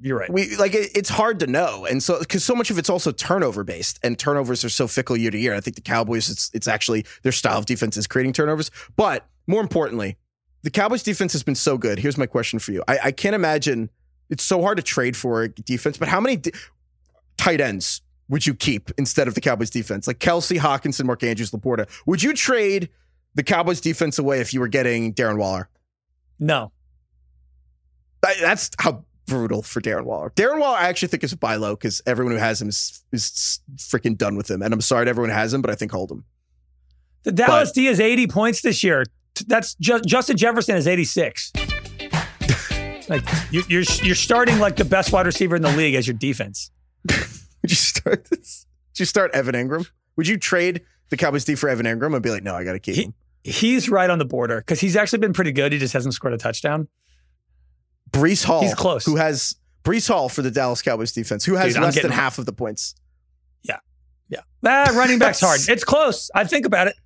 You're 0.00 0.18
right. 0.18 0.32
We 0.32 0.56
like 0.56 0.74
it, 0.74 0.90
it's 0.96 1.08
hard 1.08 1.38
to 1.40 1.46
know, 1.46 1.86
and 1.86 2.02
so 2.02 2.18
because 2.18 2.42
so 2.42 2.56
much 2.56 2.70
of 2.70 2.78
it's 2.78 2.90
also 2.90 3.12
turnover 3.12 3.62
based, 3.62 4.00
and 4.02 4.18
turnovers 4.18 4.64
are 4.64 4.68
so 4.68 4.88
fickle 4.88 5.16
year 5.16 5.30
to 5.30 5.38
year. 5.38 5.54
I 5.54 5.60
think 5.60 5.76
the 5.76 5.82
Cowboys, 5.82 6.28
it's 6.28 6.50
it's 6.52 6.66
actually 6.66 7.06
their 7.22 7.30
style 7.30 7.58
of 7.58 7.66
defense 7.66 7.96
is 7.96 8.08
creating 8.08 8.32
turnovers. 8.32 8.72
But 8.96 9.24
more 9.46 9.60
importantly, 9.60 10.16
the 10.62 10.70
Cowboys 10.70 11.04
defense 11.04 11.32
has 11.34 11.44
been 11.44 11.54
so 11.54 11.78
good. 11.78 12.00
Here's 12.00 12.18
my 12.18 12.26
question 12.26 12.58
for 12.58 12.72
you: 12.72 12.82
I, 12.88 12.98
I 13.04 13.12
can't 13.12 13.36
imagine 13.36 13.88
it's 14.28 14.42
so 14.42 14.60
hard 14.60 14.78
to 14.78 14.82
trade 14.82 15.16
for 15.16 15.44
a 15.44 15.48
defense, 15.48 15.96
but 15.96 16.08
how 16.08 16.20
many 16.20 16.36
de- 16.36 16.52
tight 17.36 17.60
ends 17.60 18.02
would 18.28 18.46
you 18.46 18.54
keep 18.54 18.90
instead 18.98 19.28
of 19.28 19.34
the 19.34 19.40
Cowboys 19.40 19.70
defense? 19.70 20.06
Like 20.06 20.18
Kelce, 20.18 20.58
Hockenson, 20.58 21.04
Mark 21.04 21.22
Andrews, 21.22 21.50
Laporta. 21.50 21.88
Would 22.06 22.22
you 22.22 22.32
trade 22.32 22.88
the 23.34 23.42
Cowboys 23.42 23.80
defense 23.80 24.18
away 24.18 24.40
if 24.40 24.54
you 24.54 24.60
were 24.60 24.68
getting 24.68 25.12
Darren 25.14 25.38
Waller? 25.38 25.68
No. 26.38 26.72
That's 28.22 28.70
how 28.78 29.04
brutal 29.26 29.62
for 29.62 29.80
Darren 29.80 30.04
Waller. 30.04 30.30
Darren 30.30 30.60
Waller, 30.60 30.76
I 30.76 30.88
actually 30.88 31.08
think 31.08 31.24
is 31.24 31.32
a 31.32 31.36
buy 31.36 31.56
low 31.56 31.74
because 31.74 32.02
everyone 32.06 32.32
who 32.32 32.38
has 32.38 32.60
him 32.60 32.68
is, 32.68 33.04
is 33.12 33.60
freaking 33.76 34.16
done 34.16 34.36
with 34.36 34.50
him. 34.50 34.62
And 34.62 34.72
I'm 34.72 34.80
sorry 34.80 35.06
to 35.06 35.10
everyone 35.10 35.30
who 35.30 35.36
has 35.36 35.52
him, 35.52 35.62
but 35.62 35.70
I 35.70 35.74
think 35.74 35.92
hold 35.92 36.10
him. 36.10 36.24
The 37.24 37.32
Dallas 37.32 37.70
but, 37.70 37.74
D 37.74 37.86
is 37.86 38.00
80 38.00 38.26
points 38.28 38.62
this 38.62 38.82
year. 38.82 39.04
That's 39.46 39.74
just, 39.76 40.04
Justin 40.04 40.36
Jefferson 40.36 40.76
is 40.76 40.86
86. 40.86 41.52
like 43.08 43.24
you, 43.50 43.62
you're 43.68 43.82
you're 44.02 44.14
starting 44.14 44.58
like 44.58 44.76
the 44.76 44.84
best 44.84 45.12
wide 45.12 45.26
receiver 45.26 45.56
in 45.56 45.62
the 45.62 45.72
league 45.76 45.94
as 45.94 46.06
your 46.06 46.16
defense. 46.16 46.70
Would 47.62 47.70
you 47.70 47.76
start 47.76 48.24
this? 48.26 48.66
Would 48.92 49.00
you 49.00 49.06
start 49.06 49.32
Evan 49.32 49.54
Engram? 49.54 49.88
Would 50.16 50.28
you 50.28 50.36
trade 50.36 50.82
the 51.08 51.16
Cowboys 51.16 51.44
D 51.44 51.54
for 51.54 51.68
Evan 51.68 51.86
Engram 51.86 52.14
and 52.14 52.22
be 52.22 52.30
like, 52.30 52.42
no, 52.42 52.54
I 52.54 52.64
got 52.64 52.72
to 52.72 52.78
keep 52.78 52.96
he, 52.96 53.02
him? 53.04 53.14
He's 53.44 53.88
right 53.88 54.10
on 54.10 54.18
the 54.18 54.24
border 54.24 54.58
because 54.58 54.80
he's 54.80 54.96
actually 54.96 55.20
been 55.20 55.32
pretty 55.32 55.52
good. 55.52 55.72
He 55.72 55.78
just 55.78 55.92
hasn't 55.92 56.14
scored 56.14 56.34
a 56.34 56.38
touchdown. 56.38 56.88
Breece 58.10 58.44
Hall, 58.44 58.60
he's 58.60 58.74
close. 58.74 59.04
Who 59.04 59.16
has 59.16 59.56
Breece 59.84 60.08
Hall 60.08 60.28
for 60.28 60.42
the 60.42 60.50
Dallas 60.50 60.82
Cowboys 60.82 61.12
defense? 61.12 61.44
Who 61.44 61.54
has 61.54 61.74
Dude, 61.74 61.82
less 61.82 62.00
than 62.00 62.10
half 62.10 62.38
of 62.38 62.46
the 62.46 62.52
points? 62.52 62.94
Yeah, 63.62 63.78
yeah. 64.28 64.40
That 64.62 64.90
running 64.92 65.18
back's 65.18 65.40
hard. 65.40 65.60
It's 65.68 65.84
close. 65.84 66.30
I 66.34 66.44
think 66.44 66.66
about 66.66 66.88
it. 66.88 66.96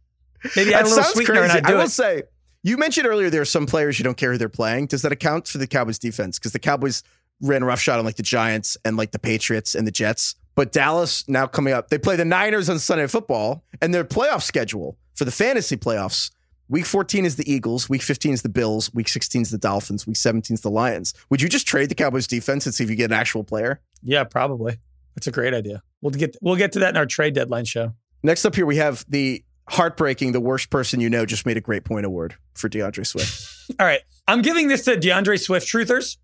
Maybe 0.57 0.75
add 0.75 0.85
a 0.85 0.89
little 0.89 1.05
sweetener 1.05 1.41
crazy. 1.41 1.59
and 1.59 1.67
I 1.67 1.69
do 1.69 1.75
I 1.75 1.79
will 1.79 1.87
it. 1.87 1.91
say. 1.91 2.23
You 2.63 2.77
mentioned 2.77 3.07
earlier 3.07 3.31
there 3.31 3.41
are 3.41 3.47
some 3.47 3.65
players 3.65 3.99
you 3.99 4.03
don't 4.03 4.17
care 4.17 4.33
who 4.33 4.39
they're 4.39 4.49
playing. 4.49 4.89
Does 4.89 5.03
that 5.03 5.13
account 5.13 5.47
for 5.47 5.59
the 5.59 5.67
Cowboys 5.67 5.99
defense? 5.99 6.39
Because 6.39 6.53
the 6.53 6.59
Cowboys 6.59 7.05
ran 7.41 7.63
a 7.63 7.67
rough 7.67 7.81
shot 7.81 7.99
on 7.99 8.05
like 8.05 8.17
the 8.17 8.23
Giants 8.23 8.77
and 8.85 8.97
like 8.97 9.13
the 9.13 9.19
Patriots 9.19 9.75
and 9.75 9.87
the 9.87 9.93
Jets. 9.93 10.35
But 10.57 10.73
Dallas 10.73 11.29
now 11.29 11.47
coming 11.47 11.73
up, 11.73 11.91
they 11.91 11.99
play 11.99 12.17
the 12.17 12.25
Niners 12.25 12.69
on 12.69 12.81
Sunday 12.81 13.07
Football, 13.07 13.63
and 13.81 13.95
their 13.95 14.05
playoff 14.05 14.43
schedule 14.43 14.99
for 15.15 15.25
the 15.25 15.31
fantasy 15.31 15.77
playoffs 15.77 16.31
Week 16.69 16.85
14 16.85 17.25
is 17.25 17.37
the 17.37 17.51
Eagles. 17.51 17.89
Week 17.89 18.03
15 18.03 18.33
is 18.33 18.43
the 18.43 18.49
Bills. 18.49 18.93
Week 18.93 19.09
16 19.09 19.43
is 19.43 19.51
the 19.51 19.59
Dolphins. 19.59 20.07
Week 20.07 20.17
17 20.17 20.55
is 20.55 20.63
the 20.63 20.71
Lions. 20.71 21.15
Would 21.31 21.41
you 21.41 21.49
just 21.49 21.67
trade 21.67 21.89
the 21.89 21.95
Cowboys 21.95 22.27
defense 22.27 22.67
and 22.67 22.75
see 22.75 22.83
if 22.83 22.91
you 22.91 22.97
get 22.97 23.11
an 23.11 23.17
actual 23.17 23.45
player? 23.45 23.81
Yeah, 24.03 24.25
probably. 24.25 24.79
That's 25.15 25.29
a 25.29 25.31
great 25.31 25.55
idea. 25.55 25.83
We'll 26.03 26.11
get 26.11 26.37
we'll 26.43 26.57
get 26.57 26.73
to 26.73 26.81
that 26.81 26.91
in 26.91 26.97
our 26.97 27.07
trade 27.07 27.35
deadline 27.35 27.65
show. 27.65 27.95
Next 28.23 28.45
up 28.45 28.55
here 28.55 28.67
we 28.67 28.77
have 28.77 29.05
the 29.09 29.45
heartbreaking, 29.69 30.33
the 30.33 30.41
worst 30.41 30.71
person 30.71 31.01
you 31.01 31.09
know 31.09 31.25
just 31.25 31.47
made 31.47 31.57
a 31.57 31.61
great 31.61 31.85
point 31.85 32.05
award 32.05 32.35
for 32.55 32.69
D'Andre 32.69 33.05
Swift. 33.05 33.71
all 33.81 33.87
right. 33.87 34.01
I'm 34.27 34.43
giving 34.43 34.67
this 34.67 34.85
to 34.87 34.97
D'Andre 34.97 35.37
Swift 35.37 35.69
truthers 35.69 36.17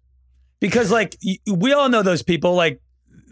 because 0.61 0.90
like 0.90 1.16
we 1.47 1.73
all 1.73 1.88
know 1.88 2.03
those 2.03 2.23
people 2.23 2.55
like 2.55 2.81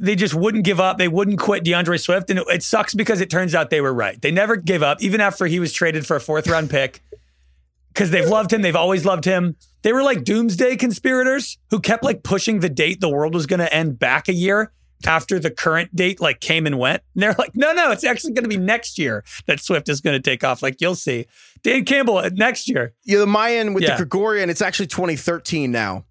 they 0.01 0.17
just 0.17 0.35
wouldn't 0.35 0.65
give 0.65 0.81
up. 0.81 0.99
They 0.99 1.09
wouldn't 1.09 1.39
quit 1.39 1.65
D'Andre 1.65 1.99
Swift. 1.99 2.31
And 2.31 2.39
it, 2.39 2.47
it, 2.49 2.63
sucks 2.63 2.95
because 2.95 3.21
it 3.21 3.31
turns 3.31 3.55
out 3.55 3.71
they 3.71 3.81
were 3.81 3.93
right. 3.93 4.21
They 4.21 4.31
never 4.31 4.57
gave 4.57 4.83
up, 4.83 5.03
even 5.03 5.21
after 5.21 5.47
he 5.47 5.61
was 5.61 5.73
traded 5.73 6.07
for 6.07 6.17
a 6.17 6.21
fourth 6.21 6.49
round 6.49 6.71
pick, 6.71 7.03
because 7.93 8.11
they've 8.11 8.29
loved 8.29 8.53
him. 8.53 8.63
They've 8.63 8.75
always 8.75 9.05
loved 9.05 9.25
him. 9.25 9.57
They 9.83 9.93
were 9.93 10.03
like 10.03 10.25
doomsday 10.25 10.77
conspirators 10.77 11.59
who 11.71 11.81
kept 11.81 12.03
like 12.03 12.23
pushing 12.23 12.61
the 12.61 12.69
date 12.69 13.01
the 13.01 13.09
world 13.09 13.35
was 13.35 13.47
going 13.47 13.61
to 13.61 13.73
end 13.73 13.99
back 13.99 14.29
a 14.29 14.33
year 14.33 14.73
after 15.07 15.39
the 15.39 15.51
current 15.51 15.95
date 15.95 16.21
like 16.21 16.41
came 16.41 16.67
and 16.67 16.79
went. 16.79 17.03
And 17.15 17.23
they're 17.23 17.35
like, 17.39 17.55
no, 17.55 17.73
no, 17.73 17.91
it's 17.91 18.05
actually 18.05 18.33
going 18.33 18.45
to 18.45 18.49
be 18.49 18.59
next 18.59 18.99
year 18.99 19.25
that 19.47 19.61
Swift 19.61 19.89
is 19.89 20.01
going 20.01 20.21
to 20.21 20.23
take 20.23 20.45
off. 20.45 20.63
Like 20.63 20.81
you'll 20.81 20.95
see. 20.95 21.27
Dan 21.63 21.85
Campbell 21.85 22.19
uh, 22.19 22.31
next 22.33 22.69
year. 22.69 22.95
Yeah, 23.05 23.19
the 23.19 23.27
Mayan 23.27 23.75
with 23.75 23.83
yeah. 23.83 23.93
the 23.93 23.97
Gregorian, 23.97 24.51
it's 24.51 24.63
actually 24.63 24.89
2013 24.89 25.71
now. 25.71 26.05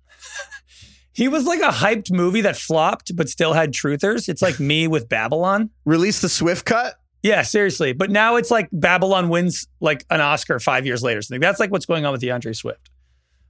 He 1.19 1.27
was 1.27 1.45
like 1.45 1.59
a 1.59 1.63
hyped 1.63 2.13
movie 2.13 2.39
that 2.39 2.55
flopped, 2.55 3.13
but 3.13 3.27
still 3.27 3.51
had 3.51 3.73
truthers. 3.73 4.29
It's 4.29 4.41
like 4.41 4.57
me 4.57 4.87
with 4.87 5.09
Babylon. 5.09 5.69
Release 5.85 6.21
the 6.21 6.29
Swift 6.29 6.63
cut. 6.63 6.95
Yeah, 7.21 7.41
seriously. 7.41 7.91
But 7.91 8.09
now 8.09 8.37
it's 8.37 8.49
like 8.49 8.69
Babylon 8.71 9.27
wins 9.27 9.67
like 9.81 10.05
an 10.09 10.21
Oscar 10.21 10.61
five 10.61 10.85
years 10.85 11.03
later. 11.03 11.21
Something 11.21 11.41
that's 11.41 11.59
like 11.59 11.71
what's 11.71 11.85
going 11.85 12.05
on 12.05 12.13
with 12.13 12.21
D'Andre 12.21 12.53
Swift. 12.53 12.89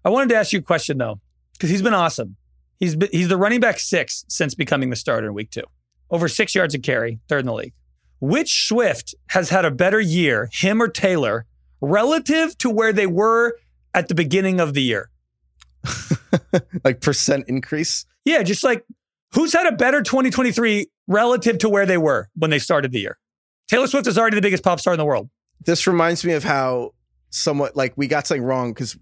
I 0.03 0.09
wanted 0.09 0.29
to 0.29 0.35
ask 0.35 0.51
you 0.51 0.57
a 0.57 0.63
question 0.63 0.97
though, 0.97 1.19
because 1.53 1.69
he's 1.69 1.83
been 1.83 1.93
awesome. 1.93 2.37
He's 2.79 2.95
been, 2.95 3.09
he's 3.11 3.27
the 3.27 3.37
running 3.37 3.59
back 3.59 3.77
six 3.77 4.25
since 4.27 4.55
becoming 4.55 4.89
the 4.89 4.95
starter 4.95 5.27
in 5.27 5.35
week 5.35 5.51
two. 5.51 5.61
Over 6.09 6.27
six 6.27 6.55
yards 6.55 6.73
a 6.73 6.79
carry, 6.79 7.19
third 7.29 7.41
in 7.41 7.45
the 7.45 7.53
league. 7.53 7.73
Which 8.19 8.67
Swift 8.67 9.13
has 9.27 9.51
had 9.51 9.63
a 9.63 9.69
better 9.69 9.99
year, 9.99 10.49
him 10.51 10.81
or 10.81 10.87
Taylor, 10.87 11.45
relative 11.81 12.57
to 12.57 12.69
where 12.71 12.93
they 12.93 13.05
were 13.05 13.59
at 13.93 14.07
the 14.07 14.15
beginning 14.15 14.59
of 14.59 14.73
the 14.73 14.81
year? 14.81 15.11
like 16.83 17.01
percent 17.01 17.45
increase. 17.47 18.05
Yeah, 18.25 18.43
just 18.43 18.63
like 18.63 18.85
who's 19.33 19.53
had 19.53 19.65
a 19.67 19.71
better 19.71 20.01
2023 20.01 20.87
relative 21.07 21.57
to 21.59 21.69
where 21.69 21.85
they 21.85 21.97
were 21.97 22.29
when 22.35 22.49
they 22.51 22.59
started 22.59 22.91
the 22.91 22.99
year? 22.99 23.17
Taylor 23.67 23.87
Swift 23.87 24.07
is 24.07 24.17
already 24.17 24.35
the 24.35 24.41
biggest 24.41 24.63
pop 24.63 24.79
star 24.79 24.93
in 24.93 24.97
the 24.97 25.05
world. 25.05 25.29
This 25.65 25.85
reminds 25.87 26.25
me 26.25 26.33
of 26.33 26.43
how 26.43 26.93
somewhat 27.29 27.75
like 27.75 27.93
we 27.95 28.07
got 28.07 28.25
something 28.27 28.43
wrong 28.43 28.73
because 28.73 28.97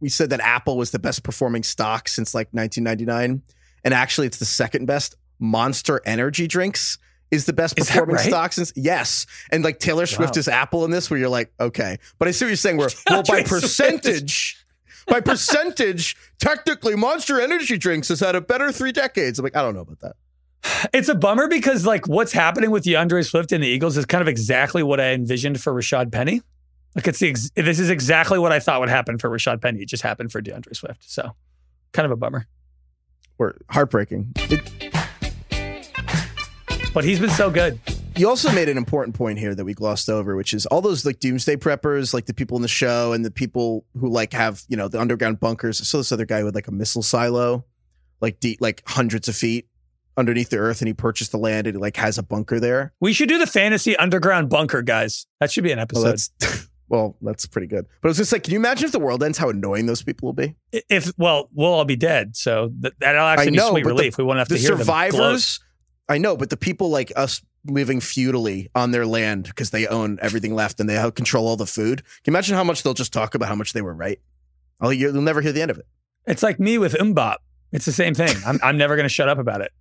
we 0.00 0.08
said 0.10 0.30
that 0.30 0.40
Apple 0.40 0.76
was 0.76 0.90
the 0.90 0.98
best 0.98 1.22
performing 1.22 1.62
stock 1.62 2.08
since 2.08 2.34
like 2.34 2.48
1999, 2.52 3.42
and 3.84 3.94
actually 3.94 4.26
it's 4.26 4.38
the 4.38 4.44
second 4.44 4.86
best. 4.86 5.14
Monster 5.38 6.00
Energy 6.06 6.46
drinks 6.46 6.98
is 7.30 7.44
the 7.44 7.52
best 7.52 7.78
Is 7.78 7.88
performing 7.88 8.16
right? 8.16 8.26
stock 8.26 8.52
since 8.52 8.72
yes, 8.76 9.26
and 9.50 9.64
like 9.64 9.78
Taylor 9.78 10.06
Swift 10.06 10.36
Wow. 10.36 10.40
is 10.40 10.48
Apple 10.48 10.84
in 10.84 10.90
this, 10.90 11.10
where 11.10 11.18
you're 11.18 11.28
like, 11.28 11.52
okay, 11.58 11.98
but 12.18 12.28
I 12.28 12.30
see 12.30 12.44
what 12.44 12.48
you're 12.50 12.56
saying. 12.56 12.76
Where 12.76 12.88
well, 13.10 13.22
by 13.22 13.42
percentage. 13.42 14.55
By 15.06 15.20
percentage, 15.20 16.16
technically, 16.38 16.96
Monster 16.96 17.40
Energy 17.40 17.78
drinks 17.78 18.08
has 18.08 18.20
had 18.20 18.34
a 18.34 18.40
better 18.40 18.72
three 18.72 18.92
decades. 18.92 19.38
I'm 19.38 19.44
like, 19.44 19.56
I 19.56 19.62
don't 19.62 19.74
know 19.74 19.80
about 19.80 20.00
that. 20.00 20.16
It's 20.92 21.08
a 21.08 21.14
bummer 21.14 21.46
because 21.46 21.86
like 21.86 22.08
what's 22.08 22.32
happening 22.32 22.70
with 22.72 22.84
D'Andre 22.84 23.22
Swift 23.22 23.52
and 23.52 23.62
the 23.62 23.68
Eagles 23.68 23.96
is 23.96 24.04
kind 24.04 24.20
of 24.20 24.26
exactly 24.26 24.82
what 24.82 25.00
I 25.00 25.12
envisioned 25.12 25.60
for 25.60 25.72
Rashad 25.72 26.10
Penny. 26.10 26.42
Like 26.96 27.06
it's 27.06 27.20
the 27.20 27.28
ex- 27.28 27.50
this 27.54 27.78
is 27.78 27.88
exactly 27.88 28.38
what 28.38 28.50
I 28.50 28.58
thought 28.58 28.80
would 28.80 28.88
happen 28.88 29.18
for 29.18 29.30
Rashad 29.30 29.62
Penny. 29.62 29.82
It 29.82 29.88
just 29.88 30.02
happened 30.02 30.32
for 30.32 30.40
D'Andre 30.40 30.72
Swift. 30.72 31.08
So 31.08 31.36
kind 31.92 32.04
of 32.04 32.10
a 32.10 32.16
bummer. 32.16 32.46
Or 33.38 33.58
heartbreaking. 33.70 34.32
It, 34.36 34.62
But 36.96 37.04
he's 37.04 37.20
been 37.20 37.28
so 37.28 37.50
good. 37.50 37.78
You 38.16 38.28
also 38.28 38.50
made 38.52 38.68
an 38.68 38.76
important 38.78 39.14
point 39.16 39.38
here 39.38 39.54
that 39.54 39.64
we 39.64 39.74
glossed 39.74 40.08
over, 40.08 40.36
which 40.36 40.52
is 40.54 40.66
all 40.66 40.80
those 40.80 41.04
like 41.04 41.20
doomsday 41.20 41.56
preppers, 41.56 42.14
like 42.14 42.26
the 42.26 42.34
people 42.34 42.56
in 42.56 42.62
the 42.62 42.68
show 42.68 43.12
and 43.12 43.24
the 43.24 43.30
people 43.30 43.84
who 43.98 44.08
like 44.08 44.32
have, 44.32 44.62
you 44.68 44.76
know, 44.76 44.88
the 44.88 45.00
underground 45.00 45.40
bunkers. 45.40 45.80
I 45.80 45.84
saw 45.84 45.98
this 45.98 46.12
other 46.12 46.24
guy 46.26 46.42
with 46.44 46.54
like 46.54 46.68
a 46.68 46.72
missile 46.72 47.02
silo, 47.02 47.64
like 48.20 48.40
deep, 48.40 48.60
like 48.60 48.82
hundreds 48.86 49.28
of 49.28 49.36
feet 49.36 49.68
underneath 50.16 50.48
the 50.50 50.56
earth, 50.58 50.80
and 50.80 50.88
he 50.88 50.94
purchased 50.94 51.30
the 51.32 51.38
land 51.38 51.66
and 51.66 51.76
he 51.76 51.80
like 51.80 51.96
has 51.96 52.16
a 52.18 52.22
bunker 52.22 52.58
there. 52.58 52.92
We 53.00 53.12
should 53.12 53.28
do 53.28 53.38
the 53.38 53.46
fantasy 53.46 53.96
underground 53.96 54.48
bunker, 54.48 54.82
guys. 54.82 55.26
That 55.40 55.50
should 55.50 55.64
be 55.64 55.72
an 55.72 55.78
Well, 55.78 56.06
episode. 56.06 56.30
that's 56.40 56.68
well, 56.88 57.16
that's 57.20 57.46
pretty 57.46 57.66
good. 57.66 57.86
But 58.00 58.08
I 58.08 58.10
was 58.10 58.16
just 58.16 58.32
like, 58.32 58.44
can 58.44 58.52
you 58.52 58.58
imagine 58.58 58.86
if 58.86 58.92
the 58.92 58.98
world 59.00 59.22
ends, 59.22 59.36
how 59.38 59.50
annoying 59.50 59.86
those 59.86 60.02
people 60.02 60.26
will 60.28 60.32
be? 60.32 60.54
if 60.72 61.12
well, 61.18 61.50
we'll 61.52 61.72
all 61.72 61.84
be 61.84 61.96
dead. 61.96 62.34
So 62.36 62.72
th- 62.80 62.94
that'll 63.00 63.26
actually 63.26 63.50
be 63.50 63.56
know, 63.58 63.70
sweet 63.70 63.84
but 63.84 63.90
the- 63.90 63.94
relief. 63.94 64.16
we 64.18 64.24
won't 64.24 64.38
have 64.38 64.48
to 64.48 64.56
hear 64.56 64.70
them 64.70 64.78
survivors, 64.78 65.60
I 66.08 66.18
know, 66.18 66.36
but 66.36 66.50
the 66.50 66.56
people 66.56 66.88
like 66.90 67.12
us 67.16 67.42
living 67.66 68.00
feudally 68.00 68.68
on 68.74 68.90
their 68.90 69.06
land 69.06 69.44
because 69.44 69.70
they 69.70 69.86
own 69.86 70.18
everything 70.22 70.54
left 70.54 70.80
and 70.80 70.88
they 70.88 71.10
control 71.12 71.46
all 71.46 71.56
the 71.56 71.66
food. 71.66 72.02
Can 72.04 72.12
you 72.26 72.30
imagine 72.32 72.56
how 72.56 72.64
much 72.64 72.82
they'll 72.82 72.94
just 72.94 73.12
talk 73.12 73.34
about 73.34 73.48
how 73.48 73.54
much 73.54 73.72
they 73.72 73.82
were 73.82 73.94
right? 73.94 74.20
Oh, 74.80 74.90
you'll 74.90 75.20
never 75.22 75.40
hear 75.40 75.52
the 75.52 75.62
end 75.62 75.70
of 75.70 75.78
it. 75.78 75.86
It's 76.26 76.42
like 76.42 76.58
me 76.60 76.78
with 76.78 76.94
Mbop. 76.94 77.36
It's 77.72 77.84
the 77.84 77.92
same 77.92 78.14
thing. 78.14 78.34
I'm, 78.46 78.58
I'm 78.62 78.76
never 78.76 78.96
going 78.96 79.04
to 79.04 79.08
shut 79.12 79.28
up 79.28 79.38
about 79.38 79.60
it. 79.60 79.72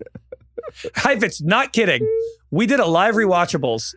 Heifetz, 0.94 1.40
not 1.40 1.72
kidding. 1.72 2.06
We 2.50 2.66
did 2.66 2.80
a 2.80 2.86
live 2.86 3.14
rewatchables 3.14 3.94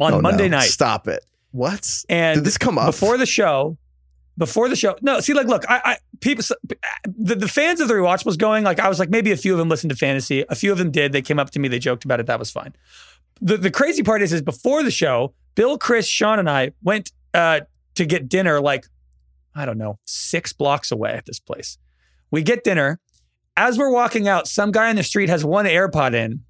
on 0.00 0.14
Oh, 0.14 0.20
Monday 0.20 0.48
no. 0.48 0.58
night. 0.58 0.68
Stop 0.70 1.08
it. 1.08 1.24
What? 1.50 2.04
And 2.08 2.36
Did 2.36 2.44
this 2.44 2.58
come 2.58 2.78
up? 2.78 2.86
before 2.86 3.16
the 3.18 3.26
show? 3.26 3.76
Before 4.38 4.68
the 4.68 4.76
show, 4.76 4.96
no. 5.02 5.20
See, 5.20 5.34
like, 5.34 5.48
look, 5.48 5.64
I, 5.68 5.80
I 5.84 5.96
people, 6.20 6.44
the, 7.04 7.34
the 7.34 7.48
fans 7.48 7.80
of 7.80 7.88
the 7.88 7.94
rewatchables 7.94 8.38
going, 8.38 8.64
like, 8.64 8.78
I 8.78 8.88
was 8.88 9.00
like, 9.00 9.10
maybe 9.10 9.32
a 9.32 9.36
few 9.36 9.52
of 9.52 9.58
them 9.58 9.68
listened 9.68 9.90
to 9.90 9.96
fantasy. 9.96 10.44
A 10.48 10.54
few 10.54 10.70
of 10.72 10.78
them 10.78 10.92
did. 10.92 11.12
They 11.12 11.22
came 11.22 11.40
up 11.40 11.50
to 11.50 11.58
me, 11.58 11.68
they 11.68 11.80
joked 11.80 12.04
about 12.04 12.20
it. 12.20 12.26
That 12.26 12.38
was 12.38 12.50
fine. 12.50 12.74
The 13.40 13.56
the 13.56 13.70
crazy 13.70 14.02
part 14.02 14.22
is, 14.22 14.32
is 14.32 14.40
before 14.40 14.82
the 14.82 14.90
show, 14.90 15.34
Bill, 15.56 15.76
Chris, 15.76 16.06
Sean, 16.06 16.38
and 16.38 16.48
I 16.48 16.70
went 16.82 17.10
uh, 17.34 17.60
to 17.96 18.06
get 18.06 18.28
dinner, 18.28 18.60
like, 18.60 18.86
I 19.54 19.66
don't 19.66 19.78
know, 19.78 19.98
six 20.06 20.52
blocks 20.52 20.92
away 20.92 21.10
at 21.10 21.26
this 21.26 21.40
place. 21.40 21.76
We 22.30 22.42
get 22.42 22.62
dinner. 22.62 23.00
As 23.56 23.76
we're 23.76 23.90
walking 23.90 24.28
out, 24.28 24.46
some 24.46 24.70
guy 24.70 24.88
on 24.88 24.94
the 24.94 25.02
street 25.02 25.28
has 25.28 25.44
one 25.44 25.66
AirPod 25.66 26.14
in, 26.14 26.44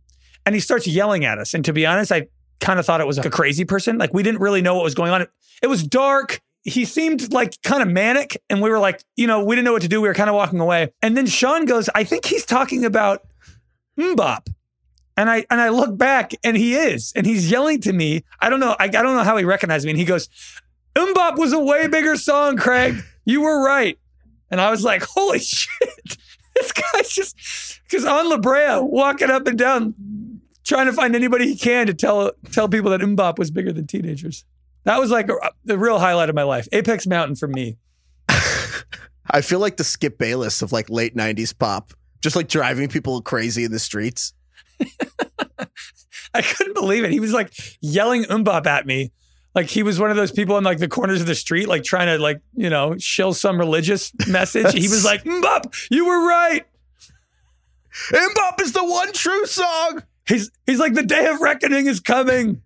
and 0.44 0.54
he 0.54 0.60
starts 0.60 0.86
yelling 0.86 1.24
at 1.24 1.38
us. 1.38 1.54
And 1.54 1.64
to 1.64 1.72
be 1.72 1.86
honest, 1.86 2.12
I 2.12 2.26
kind 2.60 2.78
of 2.78 2.84
thought 2.84 3.00
it 3.00 3.06
was 3.06 3.16
a 3.16 3.30
crazy 3.30 3.64
person. 3.64 3.96
Like 3.96 4.12
we 4.12 4.22
didn't 4.22 4.40
really 4.40 4.60
know 4.60 4.74
what 4.74 4.84
was 4.84 4.94
going 4.94 5.10
on. 5.10 5.26
It 5.62 5.68
was 5.68 5.82
dark. 5.82 6.40
He 6.64 6.84
seemed 6.84 7.32
like 7.32 7.60
kind 7.62 7.82
of 7.82 7.88
manic, 7.88 8.40
and 8.50 8.60
we 8.60 8.68
were 8.68 8.78
like, 8.78 9.02
you 9.16 9.26
know, 9.26 9.44
we 9.44 9.54
didn't 9.54 9.64
know 9.64 9.72
what 9.72 9.82
to 9.82 9.88
do. 9.88 10.00
We 10.00 10.08
were 10.08 10.14
kind 10.14 10.28
of 10.28 10.36
walking 10.36 10.60
away. 10.60 10.92
And 11.02 11.16
then 11.16 11.26
Sean 11.26 11.64
goes, 11.64 11.88
"I 11.94 12.04
think 12.04 12.24
he's 12.24 12.44
talking 12.44 12.84
about 12.84 13.22
Mbop." 13.98 14.48
And 15.16 15.30
I 15.30 15.46
and 15.50 15.60
I 15.60 15.70
look 15.70 15.96
back, 15.96 16.32
and 16.44 16.56
he 16.56 16.74
is, 16.74 17.12
and 17.16 17.26
he's 17.26 17.50
yelling 17.50 17.80
to 17.82 17.92
me. 17.92 18.24
I 18.40 18.50
don't 18.50 18.60
know. 18.60 18.76
I, 18.78 18.84
I 18.84 18.88
don't 18.88 19.16
know 19.16 19.24
how 19.24 19.36
he 19.36 19.44
recognized 19.44 19.84
me. 19.84 19.92
And 19.92 19.98
he 19.98 20.04
goes, 20.04 20.28
"Mbop 20.94 21.38
was 21.38 21.52
a 21.52 21.60
way 21.60 21.86
bigger 21.86 22.16
song, 22.16 22.56
Craig. 22.56 23.02
You 23.24 23.42
were 23.42 23.64
right." 23.64 23.98
And 24.50 24.60
I 24.60 24.70
was 24.70 24.84
like, 24.84 25.02
"Holy 25.02 25.38
shit!" 25.40 26.18
This 26.54 26.72
guy's 26.72 27.10
just 27.10 27.80
because 27.84 28.04
on 28.04 28.28
La 28.28 28.36
Brea 28.36 28.80
walking 28.80 29.30
up 29.30 29.46
and 29.46 29.56
down 29.56 29.94
trying 30.64 30.86
to 30.86 30.92
find 30.92 31.16
anybody 31.16 31.46
he 31.46 31.56
can 31.56 31.86
to 31.86 31.94
tell 31.94 32.32
tell 32.52 32.68
people 32.68 32.90
that 32.90 33.00
Mbop 33.00 33.38
was 33.38 33.50
bigger 33.50 33.72
than 33.72 33.86
teenagers. 33.86 34.44
That 34.88 35.00
was 35.00 35.10
like 35.10 35.28
a, 35.28 35.34
uh, 35.34 35.50
the 35.66 35.76
real 35.76 35.98
highlight 35.98 36.30
of 36.30 36.34
my 36.34 36.44
life. 36.44 36.66
Apex 36.72 37.06
Mountain 37.06 37.36
for 37.36 37.46
me. 37.46 37.76
I 39.30 39.42
feel 39.42 39.58
like 39.58 39.76
the 39.76 39.84
Skip 39.84 40.16
Bayless 40.16 40.62
of 40.62 40.72
like 40.72 40.88
late 40.88 41.14
90s 41.14 41.56
pop, 41.58 41.92
just 42.22 42.34
like 42.34 42.48
driving 42.48 42.88
people 42.88 43.20
crazy 43.20 43.64
in 43.64 43.70
the 43.70 43.80
streets. 43.80 44.32
I 46.32 46.40
couldn't 46.40 46.72
believe 46.72 47.04
it. 47.04 47.10
He 47.10 47.20
was 47.20 47.34
like 47.34 47.52
yelling 47.82 48.22
Mbop 48.24 48.64
at 48.64 48.86
me. 48.86 49.12
Like 49.54 49.68
he 49.68 49.82
was 49.82 50.00
one 50.00 50.10
of 50.10 50.16
those 50.16 50.32
people 50.32 50.56
in 50.56 50.64
like 50.64 50.78
the 50.78 50.88
corners 50.88 51.20
of 51.20 51.26
the 51.26 51.34
street, 51.34 51.68
like 51.68 51.84
trying 51.84 52.06
to 52.06 52.16
like, 52.16 52.40
you 52.54 52.70
know, 52.70 52.96
shill 52.96 53.34
some 53.34 53.58
religious 53.58 54.10
message. 54.26 54.72
he 54.72 54.88
was 54.88 55.04
like, 55.04 55.22
Mbop, 55.24 55.88
you 55.90 56.06
were 56.06 56.26
right. 56.26 56.64
Mbop 58.10 58.62
is 58.62 58.72
the 58.72 58.86
one 58.86 59.12
true 59.12 59.44
song. 59.44 60.02
He's 60.26 60.50
he's 60.64 60.78
like 60.78 60.94
the 60.94 61.02
day 61.02 61.26
of 61.26 61.42
reckoning 61.42 61.84
is 61.84 62.00
coming. 62.00 62.62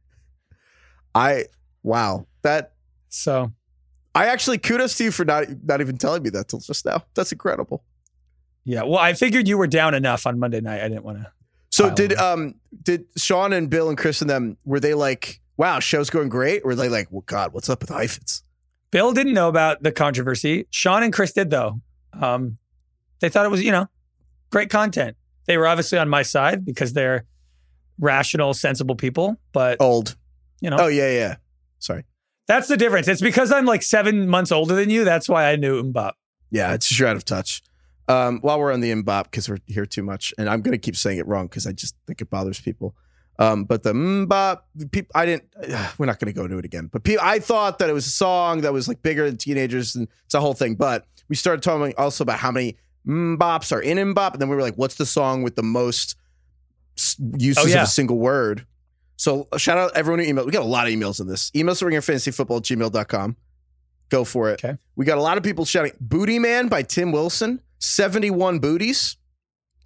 I, 1.17 1.47
wow. 1.83 2.27
That, 2.42 2.73
So 3.09 3.53
I 4.14 4.27
actually 4.27 4.59
kudos 4.59 4.97
to 4.99 5.05
you 5.05 5.11
for 5.12 5.25
not, 5.25 5.45
not 5.64 5.81
even 5.81 5.97
telling 5.97 6.23
me 6.23 6.31
that 6.31 6.49
till 6.49 6.61
just 6.61 6.85
now. 6.85 7.05
That's 7.14 7.33
incredible. 7.33 7.85
yeah, 8.64 8.83
well, 8.83 8.99
I 8.99 9.14
figured 9.14 9.49
you 9.49 9.59
were 9.59 9.66
down 9.66 9.95
enough 9.95 10.27
on 10.27 10.38
Monday 10.38 10.61
night. 10.61 10.81
I 10.83 10.88
didn't 10.88 11.05
want 11.05 11.18
to. 11.18 11.33
So 11.71 11.88
did 11.90 12.12
on. 12.14 12.40
um 12.40 12.55
did 12.83 13.07
Sean 13.16 13.53
and 13.55 13.71
Bill 13.71 13.88
and 13.88 13.97
Chris 13.97 14.21
and 14.21 14.29
them 14.29 14.59
were 14.64 14.79
they 14.79 14.92
like 14.92 15.40
wow 15.57 15.81
show's 15.81 16.11
going 16.11 16.29
great 16.29 16.62
or 16.64 16.68
were 16.68 16.75
they 16.75 16.90
like 16.90 17.11
well 17.11 17.25
God 17.25 17.55
what's 17.55 17.71
up 17.71 17.81
with 17.81 17.88
Heifetz? 17.88 18.42
Bill 18.90 19.12
didn't 19.12 19.33
know 19.33 19.49
about 19.49 19.83
the 19.83 19.90
controversy. 19.90 20.66
Sean 20.71 21.03
and 21.03 21.12
Chris 21.12 21.33
did 21.33 21.49
though. 21.51 21.81
Um, 22.12 22.59
they 23.21 23.31
thought 23.31 23.47
it 23.47 23.51
was, 23.51 23.62
you 23.62 23.73
know, 23.73 23.88
great 24.51 24.68
content. 24.68 25.16
They 25.47 25.57
were 25.57 25.66
obviously 25.66 25.99
on 25.99 26.11
my 26.11 26.23
side 26.23 26.66
because 26.66 26.92
they're 26.92 27.25
rational, 27.99 28.53
sensible 28.53 28.95
people. 28.95 29.38
But 29.53 29.81
Old 29.81 30.14
you 30.61 30.68
know, 30.68 30.77
oh 30.79 30.88
yeah 30.88 31.11
yeah 31.11 31.37
sorry 31.83 32.05
that's 32.49 32.66
the 32.66 32.77
difference. 32.77 33.07
It's 33.07 33.21
because 33.21 33.53
I'm 33.53 33.66
like 33.66 33.83
seven 33.85 34.29
months 34.29 34.51
older 34.51 34.75
than 34.75 34.90
you. 34.90 35.05
That's 35.05 35.29
why 35.29 35.51
I 35.53 35.57
knew 35.57 35.81
Mbop. 35.83 36.12
yeah 36.51 36.75
it's 36.75 36.88
just 36.88 36.99
you're 36.99 37.09
out 37.09 37.14
of 37.16 37.25
touch. 37.25 37.62
Um, 38.09 38.40
while 38.40 38.59
we're 38.59 38.73
on 38.73 38.81
the 38.81 38.90
Mbop 38.92 39.25
because 39.25 39.49
we're 39.49 39.59
here 39.68 39.87
too 39.87 40.03
much 40.03 40.35
and 40.37 40.49
I'm 40.51 40.61
gonna 40.61 40.77
keep 40.77 40.97
saying 40.97 41.18
it 41.18 41.27
wrong 41.29 41.47
because 41.47 41.66
I 41.68 41.73
just 41.73 41.95
think 42.07 42.21
it 42.21 42.29
bothers 42.31 42.61
people. 42.61 42.97
Um, 43.38 43.64
but 43.64 43.85
the 43.85 43.92
Mbop 43.92 44.62
people 44.90 45.12
I 45.14 45.25
didn't 45.25 45.45
we're 45.99 46.07
not 46.07 46.18
gonna 46.18 46.33
go 46.33 46.45
into 46.45 46.59
it 46.59 46.64
again. 46.64 46.88
But 46.92 47.05
pe- 47.05 47.16
I 47.23 47.38
thought 47.38 47.79
that 47.79 47.88
it 47.88 47.92
was 47.92 48.07
a 48.07 48.11
song 48.11 48.62
that 48.62 48.73
was 48.73 48.88
like 48.88 49.03
bigger 49.03 49.25
than 49.27 49.37
teenagers 49.37 49.95
and 49.95 50.09
it's 50.25 50.35
a 50.35 50.40
whole 50.40 50.55
thing. 50.55 50.75
But 50.75 51.07
we 51.29 51.37
started 51.37 51.62
talking 51.62 51.95
also 51.97 52.23
about 52.25 52.40
how 52.40 52.51
many 52.51 52.77
Mbops 53.07 53.71
are 53.73 53.81
in 53.81 53.99
Mbop 53.99 54.33
and 54.33 54.42
then 54.42 54.49
we 54.49 54.57
were 54.57 54.62
like 54.62 54.75
what's 54.77 54.97
the 54.97 55.07
song 55.07 55.42
with 55.45 55.55
the 55.55 55.62
most 55.62 56.16
uses 57.38 57.64
Oh, 57.64 57.68
yeah. 57.68 57.77
of 57.79 57.83
a 57.85 57.87
single 57.90 58.18
word. 58.18 58.66
So 59.16 59.48
uh, 59.53 59.59
shout 59.59 59.79
out 59.79 59.92
everyone 59.96 60.20
who 60.20 60.27
emailed. 60.33 60.46
We 60.46 60.53
got 60.53 60.62
a 60.62 60.66
lot 60.66 60.87
of 60.87 60.92
emails 60.92 61.20
in 61.20 61.27
this. 61.27 61.51
Email 61.55 61.75
ringerfantasyfootball 61.75 62.57
at 62.59 62.62
gmail.com. 62.64 63.37
Go 64.09 64.25
for 64.25 64.51
it. 64.51 64.64
Okay. 64.64 64.77
We 64.96 65.05
got 65.07 65.18
a 65.18 65.22
lot 65.22 65.37
of 65.38 65.42
people 65.42 65.64
shouting 65.64 65.93
Booty 66.01 66.39
Man 66.39 66.68
by 66.68 66.82
Tim 66.82 67.12
Wilson. 67.12 67.61
71 67.78 68.59
booties. 68.59 69.16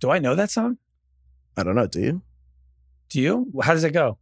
Do 0.01 0.11
I 0.11 0.19
know 0.19 0.35
that 0.35 0.51
song? 0.51 0.79
I 1.57 1.63
don't 1.63 1.75
know. 1.75 1.87
Do 1.87 2.01
you? 2.01 2.23
Do 3.09 3.21
you? 3.21 3.53
How 3.63 3.73
does 3.73 3.85
it 3.85 3.93
go? 3.93 4.19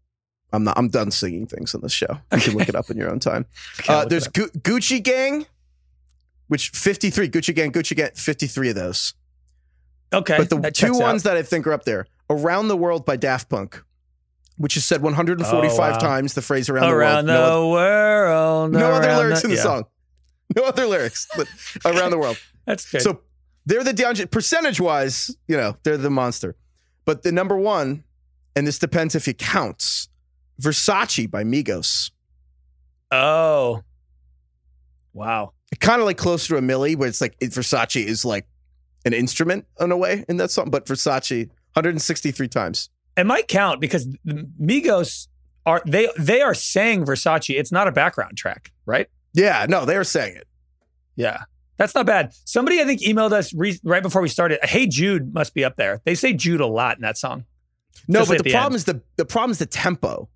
I'm 0.53 0.62
not. 0.62 0.79
I'm 0.79 0.89
done 0.89 1.11
singing 1.11 1.47
things 1.47 1.74
on 1.74 1.81
this 1.81 1.93
show. 1.93 2.18
You 2.33 2.39
can 2.39 2.57
look 2.57 2.68
it 2.68 2.76
up 2.76 2.91
in 2.91 2.97
your 2.97 3.11
own 3.11 3.18
time. 3.20 3.47
Uh, 3.89 4.05
there's. 4.05 4.29
Gu- 4.29 4.51
Gucci 4.51 5.03
Gang, 5.03 5.47
which 6.49 6.68
53. 6.68 7.29
Gucci 7.31 7.55
Gang, 7.55 7.72
Gucci 7.72 7.97
Gang, 7.97 8.11
53 8.14 8.68
of 8.68 8.74
those. 8.76 9.14
okay, 10.12 10.37
but 10.39 10.51
the 10.51 10.70
two 10.70 10.93
ones 10.93 11.26
out. 11.26 11.31
that 11.31 11.37
I 11.37 11.43
think 11.43 11.66
are 11.66 11.72
up 11.72 11.85
there 11.85 12.07
Around 12.31 12.68
the 12.68 12.76
World 12.76 13.05
by 13.05 13.16
Daft 13.16 13.49
Punk, 13.49 13.83
which 14.57 14.77
is 14.77 14.85
said 14.85 15.03
145 15.03 15.79
Oh, 15.79 15.79
wow. 15.79 15.99
times 15.99 16.35
the 16.35 16.43
phrase 16.43 16.69
around, 16.69 16.91
around 16.91 17.27
the 17.27 17.33
the 17.33 17.39
world. 17.39 17.73
world, 17.73 18.73
no, 18.73 18.79
no 18.79 18.91
other 18.93 19.17
lyrics 19.17 19.41
the- 19.43 19.47
in 19.47 19.51
the 19.51 19.57
yeah, 19.57 19.63
song. 19.63 19.85
No 20.57 20.63
other 20.65 20.87
lyrics, 20.87 21.27
but 21.37 21.49
around 21.85 22.11
the 22.11 22.19
world. 22.19 22.39
That's 22.67 22.89
good. 22.91 23.03
So 23.03 23.21
they're 23.67 23.83
the 23.83 23.93
D'Andre 23.93 24.27
percentage 24.27 24.81
wise, 24.81 25.35
you 25.49 25.57
know, 25.57 25.77
they're 25.83 25.97
the 25.97 26.11
monster. 26.11 26.55
But 27.05 27.23
the 27.23 27.33
number 27.33 27.57
one, 27.59 28.05
and 28.55 28.67
this 28.67 28.79
depends 28.79 29.15
if 29.15 29.27
it 29.27 29.39
counts, 29.39 30.09
Versace 30.61 31.29
by 31.31 31.43
Migos. 31.45 32.11
Oh. 33.11 33.83
Wow. 35.13 35.53
Kind 35.81 36.01
of 36.01 36.07
like 36.07 36.17
closer 36.19 36.49
to 36.55 36.57
a 36.59 36.61
milli, 36.61 36.97
where 36.97 37.09
it's 37.09 37.21
like 37.21 37.37
it, 37.41 37.51
Versace 37.51 38.05
is 38.05 38.25
like 38.25 38.47
an 39.05 39.13
instrument 39.13 39.67
in 39.81 39.91
a 39.93 39.97
way 39.97 40.25
in 40.29 40.37
that 40.39 40.51
song, 40.51 40.71
but 40.71 40.87
Versace 40.87 41.49
163 41.75 42.49
times. 42.49 42.91
It 43.17 43.27
might 43.27 43.49
count 43.49 43.81
because 43.81 44.09
the 44.25 44.49
Migos 44.61 45.29
are 45.67 45.83
they 45.87 46.09
they 46.19 46.43
are 46.43 46.55
saying 46.55 47.05
Versace. 47.07 47.57
It's 47.59 47.73
not 47.73 47.89
a 47.89 47.93
background 47.93 48.37
track, 48.37 48.73
right? 48.87 49.09
Yeah, 49.33 49.67
no, 49.69 49.85
they 49.85 49.97
were 49.97 50.05
saying 50.05 50.37
it. 50.37 50.47
Yeah. 51.17 51.45
That's 51.77 51.95
not 51.95 52.07
bad. 52.07 52.33
Somebody 52.45 52.81
I 52.81 52.85
think 52.85 53.01
emailed 53.03 53.33
us 53.33 53.53
re- 53.53 53.81
right 53.83 54.03
before 54.03 54.23
we 54.23 54.29
started. 54.29 54.59
Hey 54.62 54.87
Jude 54.87 55.35
must 55.35 55.55
be 55.55 55.65
up 55.65 55.77
there. 55.77 56.01
They 56.05 56.15
say 56.15 56.33
Jude 56.33 56.61
a 56.61 56.67
lot 56.67 56.97
in 56.97 57.03
that 57.03 57.19
song. 57.19 57.45
No, 58.09 58.21
Just 58.21 58.31
but 58.31 58.39
the 58.39 58.45
the 58.45 58.51
problem 58.51 58.73
end. 58.73 58.77
is 58.77 58.85
the 58.85 59.01
the 59.17 59.25
problem 59.25 59.51
is 59.51 59.59
the 59.59 59.67
tempo, 59.67 60.29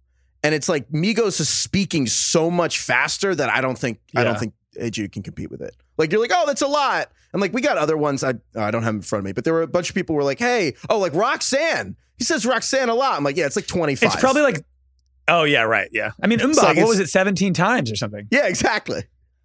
and 0.43 0.55
it's 0.55 0.68
like 0.68 0.89
Migos 0.91 1.41
is 1.41 1.49
speaking 1.49 2.07
so 2.07 2.51
much 2.51 2.81
faster 2.81 3.35
that 3.35 3.51
I 3.51 3.61
don't 3.61 3.79
think 3.79 4.01
I 4.16 4.24
don't 4.24 4.39
think 4.39 4.55
Hey 4.76 4.91
Jude 4.91 5.12
can 5.12 5.22
compete 5.22 5.51
with 5.51 5.61
it. 5.62 5.74
Like 5.97 6.11
you're 6.12 6.20
like, 6.20 6.33
oh, 6.35 6.45
that's 6.47 6.62
a 6.62 6.66
lot, 6.68 7.11
and 7.33 7.41
like 7.43 7.53
we 7.53 7.61
got 7.61 7.76
other 7.76 7.97
ones. 7.97 8.24
I 8.24 8.35
I 8.57 8.70
don't 8.70 8.83
have 8.83 8.95
them 8.95 8.97
in 8.97 9.03
front 9.03 9.20
of 9.20 9.24
me, 9.26 9.33
but 9.33 9.45
there 9.45 9.53
were 9.53 9.62
a 9.62 9.66
bunch 9.68 9.89
of 9.91 9.95
people 9.95 10.14
who 10.14 10.18
were 10.18 10.24
like, 10.24 10.39
hey, 10.39 10.74
oh, 10.89 10.99
like 10.99 11.14
Roxanne. 11.14 11.97
He 12.19 12.25
says 12.25 12.45
Roxanne 12.45 12.89
a 12.89 12.95
lot. 12.95 13.16
I'm 13.16 13.25
like, 13.25 13.37
yeah, 13.37 13.47
it's 13.47 13.57
like 13.57 13.66
25. 13.66 14.07
It's 14.12 14.21
probably 14.21 14.43
like 14.43 14.62
Oh 15.29 15.45
yeah, 15.45 15.62
right. 15.62 15.89
Yeah. 15.93 16.12
I 16.23 16.27
mean 16.27 16.39
Mbop, 16.39 16.57
like 16.62 16.77
what 16.79 16.89
was 16.89 16.99
it, 17.01 17.09
17 17.09 17.53
times 17.55 17.93
or 17.93 17.97
something? 17.97 18.27
yeah, 18.31 18.47
exactly. 18.47 19.05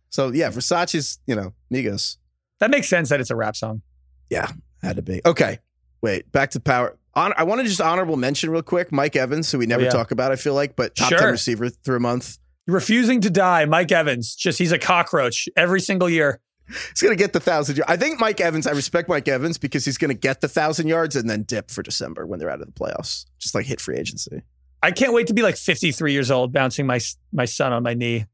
So 0.10 0.30
yeah, 0.32 0.50
Versace's 0.50 1.20
you 1.28 1.36
know 1.36 1.54
Migos 1.74 2.18
That 2.60 2.72
makes 2.72 2.88
sense 2.88 3.10
that 3.10 3.20
it's 3.20 3.32
a 3.32 3.36
rap 3.36 3.56
song. 3.56 3.82
Yeah, 4.30 4.50
had 4.82 4.96
to 4.96 5.02
be 5.02 5.22
okay. 5.26 5.60
Wait, 6.02 6.32
back 6.32 6.52
to 6.52 6.60
power. 6.60 6.98
Hon- 7.16 7.34
I 7.38 7.44
want 7.44 7.62
to 7.62 7.68
just 7.68 7.80
honorable 7.82 8.18
mention 8.18 8.50
real 8.50 8.62
quick 8.64 8.92
Mike 8.92 9.16
Evans, 9.16 9.52
who 9.52 9.60
we 9.60 9.66
never 9.68 9.84
Oh, 9.84 9.86
yeah. 9.86 9.92
talk 9.92 10.12
about. 10.12 10.32
I 10.32 10.36
feel 10.36 10.54
like, 10.54 10.76
but 10.76 10.96
top 10.96 11.10
ten 11.12 11.32
receiver 11.32 11.70
through 11.70 11.98
a 11.98 12.00
month. 12.00 12.38
Refusing 12.66 13.22
to 13.22 13.30
die, 13.30 13.66
Mike 13.66 13.92
Evans. 13.92 14.34
Just 14.36 14.58
he's 14.60 14.72
a 14.72 14.80
cockroach 14.80 15.48
every 15.58 15.82
single 15.82 16.10
year. 16.10 16.40
He's 16.68 17.02
gonna 17.02 17.16
get 17.16 17.34
the 17.34 17.40
thousand. 17.40 17.78
yards. 17.78 17.92
I 17.92 17.98
think 17.98 18.20
Mike 18.20 18.40
Evans. 18.40 18.66
I 18.68 18.72
respect 18.72 19.10
Mike 19.10 19.28
Evans 19.28 19.58
because 19.58 19.84
he's 19.86 19.98
gonna 19.98 20.14
get 20.14 20.42
the 20.42 20.48
thousand 20.48 20.88
yards 20.88 21.16
and 21.16 21.30
then 21.30 21.44
dip 21.44 21.70
for 21.70 21.84
December 21.84 22.26
when 22.26 22.40
they're 22.40 22.50
out 22.50 22.62
of 22.62 22.68
the 22.68 22.72
playoffs. 22.74 23.26
Just 23.40 23.54
like 23.54 23.66
hit 23.66 23.82
free 23.82 23.98
agency. 23.98 24.42
I 24.82 24.92
can't 24.92 25.14
wait 25.14 25.28
to 25.28 25.34
be 25.34 25.42
like 25.42 25.56
53 25.56 26.12
years 26.14 26.32
old, 26.32 26.52
bouncing 26.54 26.86
my 26.88 27.00
my 27.32 27.46
son 27.46 27.74
on 27.74 27.84
my 27.84 27.94
knee. 27.94 28.26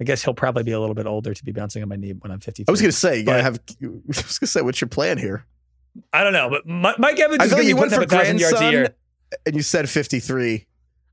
I 0.00 0.04
guess 0.04 0.24
he'll 0.24 0.34
probably 0.34 0.62
be 0.62 0.72
a 0.72 0.80
little 0.80 0.94
bit 0.94 1.06
older 1.06 1.34
to 1.34 1.44
be 1.44 1.52
bouncing 1.52 1.82
on 1.82 1.88
my 1.88 1.96
knee 1.96 2.12
when 2.12 2.32
I'm 2.32 2.40
53. 2.40 2.64
I 2.68 2.70
was 2.72 2.80
gonna 2.80 2.92
say, 2.92 3.18
you 3.18 3.24
gotta 3.24 3.42
have. 3.42 3.60
I 3.82 3.86
was 4.06 4.38
gonna 4.38 4.48
say, 4.48 4.62
what's 4.62 4.80
your 4.80 4.88
plan 4.88 5.18
here? 5.18 5.44
I 6.12 6.22
don't 6.24 6.32
know, 6.32 6.48
but 6.48 6.66
Mi- 6.66 6.94
Mike 6.98 7.18
Evans 7.18 7.40
I 7.40 7.44
is 7.44 7.50
thought 7.50 7.56
going 7.56 7.64
to 7.64 7.68
you 7.68 7.74
be 7.74 7.80
went 7.80 7.92
putting 7.92 8.08
for 8.08 8.14
up 8.14 8.20
a 8.20 8.24
thousand 8.24 8.40
yards 8.40 8.60
a 8.60 8.70
year. 8.70 8.94
and 9.44 9.54
you 9.56 9.62
said 9.62 9.88
fifty 9.88 10.20
three, 10.20 10.66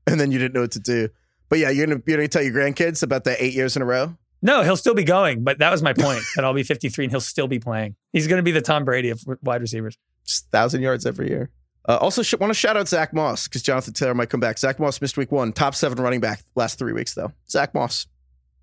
and 0.06 0.18
then 0.20 0.30
you 0.32 0.38
didn't 0.38 0.54
know 0.54 0.60
what 0.62 0.70
to 0.72 0.80
do. 0.80 1.08
But 1.48 1.58
yeah, 1.58 1.70
you're 1.70 1.86
gonna 1.86 2.00
you're 2.06 2.16
gonna 2.18 2.28
tell 2.28 2.42
your 2.42 2.52
grandkids 2.52 3.02
about 3.02 3.24
the 3.24 3.42
eight 3.42 3.54
years 3.54 3.74
in 3.76 3.82
a 3.82 3.84
row. 3.84 4.16
No, 4.40 4.62
he'll 4.62 4.76
still 4.76 4.94
be 4.94 5.04
going, 5.04 5.42
but 5.42 5.58
that 5.58 5.70
was 5.70 5.82
my 5.82 5.92
point. 5.92 6.22
that 6.36 6.44
I'll 6.44 6.54
be 6.54 6.62
53 6.64 7.06
and 7.06 7.12
he'll 7.12 7.20
still 7.20 7.48
be 7.48 7.58
playing. 7.58 7.96
He's 8.12 8.26
going 8.26 8.38
to 8.38 8.42
be 8.42 8.52
the 8.52 8.60
Tom 8.60 8.84
Brady 8.84 9.10
of 9.10 9.20
wide 9.42 9.60
receivers. 9.60 9.98
Just 10.24 10.50
thousand 10.50 10.82
yards 10.82 11.06
every 11.06 11.28
year. 11.28 11.50
Uh, 11.88 11.96
also, 12.00 12.22
sh- 12.22 12.34
want 12.38 12.50
to 12.50 12.54
shout 12.58 12.76
out 12.76 12.86
Zach 12.86 13.14
Moss 13.14 13.48
because 13.48 13.62
Jonathan 13.62 13.94
Taylor 13.94 14.14
might 14.14 14.28
come 14.28 14.40
back. 14.40 14.58
Zach 14.58 14.78
Moss 14.78 15.00
missed 15.00 15.16
week 15.16 15.32
one, 15.32 15.52
top 15.52 15.74
seven 15.74 15.98
running 15.98 16.20
back 16.20 16.42
last 16.54 16.78
three 16.78 16.92
weeks 16.92 17.14
though. 17.14 17.32
Zach 17.48 17.72
Moss, 17.74 18.06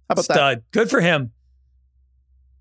how 0.09 0.13
about 0.13 0.27
that? 0.27 0.33
Stud. 0.35 0.63
Good 0.71 0.89
for 0.89 1.01
him. 1.01 1.31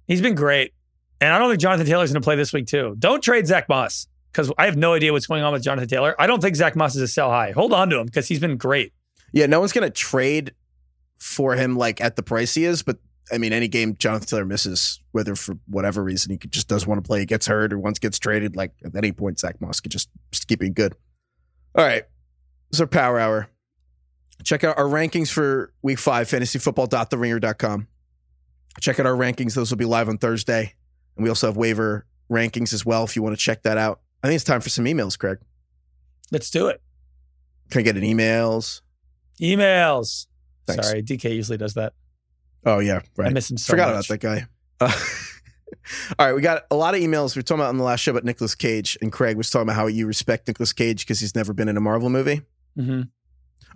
He's 0.07 0.21
been 0.23 0.35
great. 0.35 0.73
And 1.21 1.33
I 1.33 1.39
don't 1.39 1.51
think 1.51 1.61
Jonathan 1.61 1.87
Taylor's 1.87 2.12
going 2.12 2.21
to 2.21 2.25
play 2.25 2.37
this 2.37 2.53
week, 2.53 2.67
too. 2.67 2.97
Don't 2.99 3.23
trade 3.23 3.47
Zach 3.47 3.69
Moss 3.69 4.07
because 4.33 4.53
I 4.59 4.67
have 4.67 4.77
no 4.77 4.95
idea 4.95 5.12
what's 5.12 5.27
going 5.27 5.43
on 5.43 5.53
with 5.53 5.62
Jonathan 5.62 5.89
Taylor. 5.89 6.15
I 6.19 6.27
don't 6.27 6.41
think 6.43 6.57
Zach 6.57 6.77
Moss 6.77 6.97
is 6.97 7.03
a 7.03 7.09
sell 7.09 7.31
high. 7.31 7.53
Hold 7.53 7.73
on 7.73 7.89
to 7.91 7.99
him 7.99 8.07
because 8.07 8.27
he's 8.29 8.41
been 8.41 8.57
great. 8.57 8.93
Yeah, 9.33 9.47
no 9.47 9.61
one's 9.61 9.73
gonna 9.73 9.91
trade 9.91 10.53
for 11.19 11.55
him 11.55 11.77
like 11.77 12.01
at 12.01 12.17
the 12.17 12.23
price 12.23 12.55
he 12.55 12.65
is, 12.65 12.83
but 12.83 12.99
I 13.33 13.39
mean, 13.39 13.53
any 13.53 13.69
game 13.69 13.97
Jonathan 13.97 14.27
Taylor 14.27 14.45
misses, 14.45 15.01
whether 15.12 15.35
for 15.35 15.57
whatever 15.67 16.03
reason 16.03 16.33
he 16.33 16.49
just 16.49 16.69
doesn't 16.69 16.89
want 16.89 17.03
to 17.03 17.07
play, 17.07 17.21
he 17.21 17.27
gets 17.27 17.47
hurt, 17.47 17.73
or 17.73 17.79
once 17.79 17.99
gets 17.99 18.19
traded, 18.19 18.57
like 18.57 18.73
at 18.85 18.95
any 18.95 19.12
point, 19.12 19.39
Zach 19.39 19.61
Moss 19.61 19.81
could 19.81 19.93
just, 19.93 20.11
just 20.31 20.47
keep 20.47 20.61
being 20.61 20.75
good. 20.75 20.95
All 21.77 21.85
right, 21.85 22.05
this 22.71 22.77
is 22.77 22.81
our 22.81 22.87
power 22.87 23.19
hour. 23.19 23.49
Check 24.43 24.62
out 24.65 24.77
our 24.79 24.85
rankings 24.85 25.31
for 25.33 25.73
week 25.83 25.99
five, 25.99 26.29
fantasyfootball.theringer.com. 26.29 27.89
Check 28.81 29.01
out 29.01 29.07
our 29.07 29.15
rankings; 29.15 29.55
those 29.55 29.71
will 29.71 29.79
be 29.79 29.85
live 29.85 30.09
on 30.09 30.19
Thursday, 30.19 30.75
and 31.17 31.25
we 31.25 31.31
also 31.31 31.47
have 31.47 31.57
waiver 31.57 32.07
rankings 32.31 32.73
as 32.73 32.85
well 32.85 33.05
if 33.05 33.17
you 33.17 33.23
want 33.23 33.35
to 33.37 33.43
check 33.43 33.62
that 33.62 33.79
out. 33.79 34.01
I 34.23 34.27
think 34.27 34.37
it's 34.37 34.45
time 34.45 34.61
for 34.61 34.69
some 34.69 34.85
emails, 34.85 35.19
Craig. 35.19 35.39
Let's 36.31 36.51
do 36.51 36.69
it. 36.69 36.83
Can 37.71 37.81
I 37.81 37.83
get 37.83 37.97
an 37.97 38.03
emails? 38.03 38.83
Emails. 39.41 40.27
Thanks. 40.67 40.87
Sorry, 40.89 41.03
DK 41.03 41.35
usually 41.35 41.59
does 41.59 41.75
that. 41.75 41.93
Oh 42.65 42.79
yeah, 42.79 43.01
right. 43.17 43.29
I 43.29 43.33
miss 43.33 43.51
him 43.51 43.59
so 43.59 43.73
Forgot 43.73 43.95
much. 43.95 44.09
about 44.11 44.21
that 44.21 44.27
guy. 44.27 44.47
Uh, 44.81 44.93
all 46.19 46.27
right, 46.27 46.35
we 46.35 46.41
got 46.41 46.65
a 46.71 46.77
lot 46.77 46.95
of 46.95 47.01
emails. 47.01 47.35
We 47.37 47.41
were 47.41 47.43
talking 47.45 47.61
about 47.61 47.69
on 47.71 47.77
the 47.77 47.85
last 47.85 48.01
show 48.01 48.12
about 48.12 48.25
Nicolas 48.25 48.55
Cage, 48.55 48.97
and 49.03 49.12
Craig 49.12 49.37
was 49.37 49.51
talking 49.51 49.65
about 49.69 49.77
how 49.77 49.87
you 49.87 50.07
respect 50.07 50.49
Nicolas 50.49 50.73
Cage 50.73 51.05
because 51.05 51.21
he's 51.21 51.35
never 51.35 51.53
been 51.53 51.69
in 51.69 51.77
a 51.77 51.81
Marvel 51.81 52.09
movie. 52.11 52.43
hmm 52.77 53.03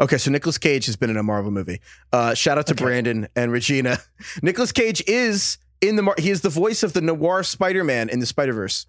Okay, 0.01 0.17
so 0.17 0.31
Nicolas 0.31 0.59
Cage 0.59 0.87
has 0.87 0.95
been 0.95 1.11
in 1.11 1.17
a 1.17 1.25
Marvel 1.25 1.51
movie. 1.51 1.81
Uh, 2.13 2.33
shout 2.33 2.57
out 2.57 2.69
to 2.69 2.73
Okay. 2.73 2.85
Brandon 2.85 3.27
and 3.35 3.51
Regina. 3.51 3.99
Nicolas 4.43 4.71
Cage 4.71 5.03
is 5.09 5.59
in 5.81 5.97
the 5.97 6.03
Mar- 6.03 6.15
he 6.19 6.31
is 6.31 6.41
the 6.43 6.49
voice 6.51 6.85
of 6.85 6.93
the 6.93 7.01
noir 7.01 7.43
Spider-Man 7.43 8.09
in 8.09 8.21
the 8.21 8.27
Spider-Verse. 8.27 8.87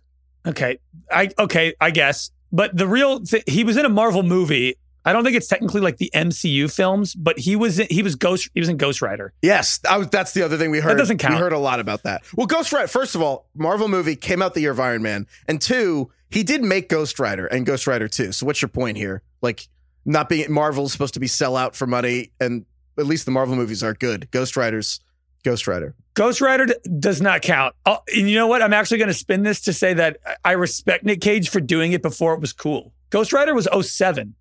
Okay. 0.48 0.78
I 1.12 1.30
okay, 1.40 1.74
I 1.82 1.90
guess. 1.90 2.30
But 2.52 2.78
the 2.78 2.88
real 2.88 3.22
th- 3.22 3.44
he 3.48 3.64
was 3.64 3.76
in 3.76 3.86
a 3.86 3.90
Marvel 3.90 4.22
movie. 4.24 4.76
I 5.10 5.14
don't 5.14 5.24
think 5.24 5.36
it's 5.36 5.48
technically 5.48 5.82
like 5.82 5.98
the 5.98 6.12
MCU 6.14 6.72
films, 6.74 7.16
but 7.16 7.40
he 7.40 7.56
was 7.56 7.80
in, 7.80 7.88
he 7.90 8.04
was 8.04 8.16
Ghost 8.16 8.50
he 8.54 8.60
was 8.60 8.70
in 8.70 8.78
Ghost 8.78 9.02
Rider. 9.02 9.34
Yes, 9.42 9.80
I 9.90 9.98
was, 9.98 10.08
that's 10.10 10.34
the 10.34 10.44
other 10.44 10.58
thing 10.58 10.70
we 10.72 10.80
heard. 10.80 10.92
That 10.92 10.98
doesn't 11.00 11.18
count. 11.18 11.34
We 11.34 11.40
heard 11.40 11.54
a 11.54 11.58
lot 11.60 11.80
about 11.80 12.04
that. 12.04 12.22
Well, 12.36 12.48
Ghost 12.48 12.72
Rider. 12.72 12.88
First 12.88 13.16
of 13.16 13.22
all, 13.22 13.48
Marvel 13.56 13.88
movie 13.88 14.16
came 14.16 14.42
out 14.42 14.54
the 14.54 14.62
year 14.62 14.72
of 14.72 14.80
Iron 14.80 15.02
Man, 15.02 15.26
and 15.48 15.60
two, 15.60 16.12
he 16.30 16.44
did 16.44 16.62
make 16.64 16.90
Ghost 16.90 17.20
Rider 17.20 17.48
and 17.48 17.66
Ghost 17.66 17.88
Rider 17.88 18.08
two. 18.08 18.32
So 18.32 18.46
what's 18.46 18.62
your 18.62 18.70
point 18.70 18.98
here? 18.98 19.24
Like, 19.42 19.68
not 20.06 20.30
being 20.30 20.52
Marvel's 20.52 20.92
supposed 20.92 21.16
to 21.16 21.20
be 21.20 21.28
sell 21.28 21.58
out 21.58 21.76
for 21.76 21.88
money, 21.88 22.32
and 22.40 22.66
at 22.98 23.06
least 23.06 23.26
the 23.26 23.32
Marvel 23.32 23.56
movies 23.56 23.82
are 23.84 23.94
good. 23.96 24.30
Ghost 24.32 24.56
Rider's 24.56 25.00
Ghost 25.44 25.68
Rider. 25.68 25.96
Ghost 26.16 26.42
Rider 26.42 26.66
d- 26.66 26.76
does 27.00 27.22
not 27.22 27.42
count. 27.42 27.74
Oh, 27.86 28.00
and 28.16 28.30
you 28.30 28.36
know 28.36 28.48
what? 28.48 28.62
I'm 28.62 28.74
actually 28.74 28.98
going 28.98 29.08
to 29.08 29.14
spin 29.14 29.44
this 29.44 29.62
to 29.62 29.74
say 29.74 29.94
that 29.94 30.18
I- 30.26 30.36
I 30.44 30.52
respect 30.54 31.06
Nick 31.06 31.22
Cage 31.22 31.50
for 31.50 31.62
doing 31.62 31.94
it 31.94 32.02
before 32.02 32.34
it 32.34 32.42
was 32.42 32.52
cool. 32.52 32.94
Ghost 33.10 33.32
Rider 33.32 33.54
was 33.56 33.68
07. 33.82 34.36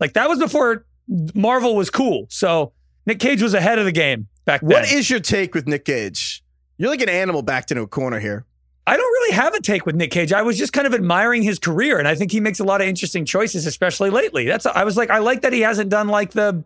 Like 0.00 0.14
that 0.14 0.28
was 0.28 0.38
before 0.38 0.86
Marvel 1.34 1.76
was 1.76 1.90
cool. 1.90 2.26
So 2.30 2.72
Nick 3.06 3.18
Cage 3.18 3.42
was 3.42 3.54
ahead 3.54 3.78
of 3.78 3.84
the 3.84 3.92
game 3.92 4.28
back 4.44 4.60
then. 4.60 4.70
What 4.70 4.90
is 4.90 5.10
your 5.10 5.20
take 5.20 5.54
with 5.54 5.66
Nick 5.66 5.84
Cage? 5.84 6.42
You're 6.78 6.90
like 6.90 7.02
an 7.02 7.08
animal 7.08 7.42
backed 7.42 7.70
into 7.70 7.82
a 7.82 7.86
corner 7.86 8.18
here. 8.18 8.46
I 8.86 8.96
don't 8.96 9.12
really 9.12 9.34
have 9.34 9.54
a 9.54 9.62
take 9.62 9.86
with 9.86 9.94
Nick 9.94 10.10
Cage. 10.10 10.32
I 10.32 10.42
was 10.42 10.58
just 10.58 10.72
kind 10.72 10.86
of 10.86 10.92
admiring 10.92 11.42
his 11.42 11.58
career, 11.58 11.98
and 11.98 12.06
I 12.06 12.14
think 12.14 12.30
he 12.30 12.40
makes 12.40 12.60
a 12.60 12.64
lot 12.64 12.82
of 12.82 12.86
interesting 12.86 13.24
choices, 13.24 13.64
especially 13.64 14.10
lately. 14.10 14.44
That's 14.46 14.66
I 14.66 14.84
was 14.84 14.96
like, 14.96 15.08
I 15.10 15.18
like 15.18 15.42
that 15.42 15.52
he 15.52 15.60
hasn't 15.60 15.88
done 15.88 16.08
like 16.08 16.32
the 16.32 16.64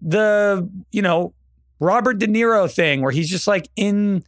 the 0.00 0.68
you 0.92 1.02
know 1.02 1.34
Robert 1.80 2.18
De 2.18 2.28
Niro 2.28 2.72
thing 2.72 3.00
where 3.00 3.10
he's 3.10 3.28
just 3.28 3.48
like 3.48 3.68
in 3.74 4.22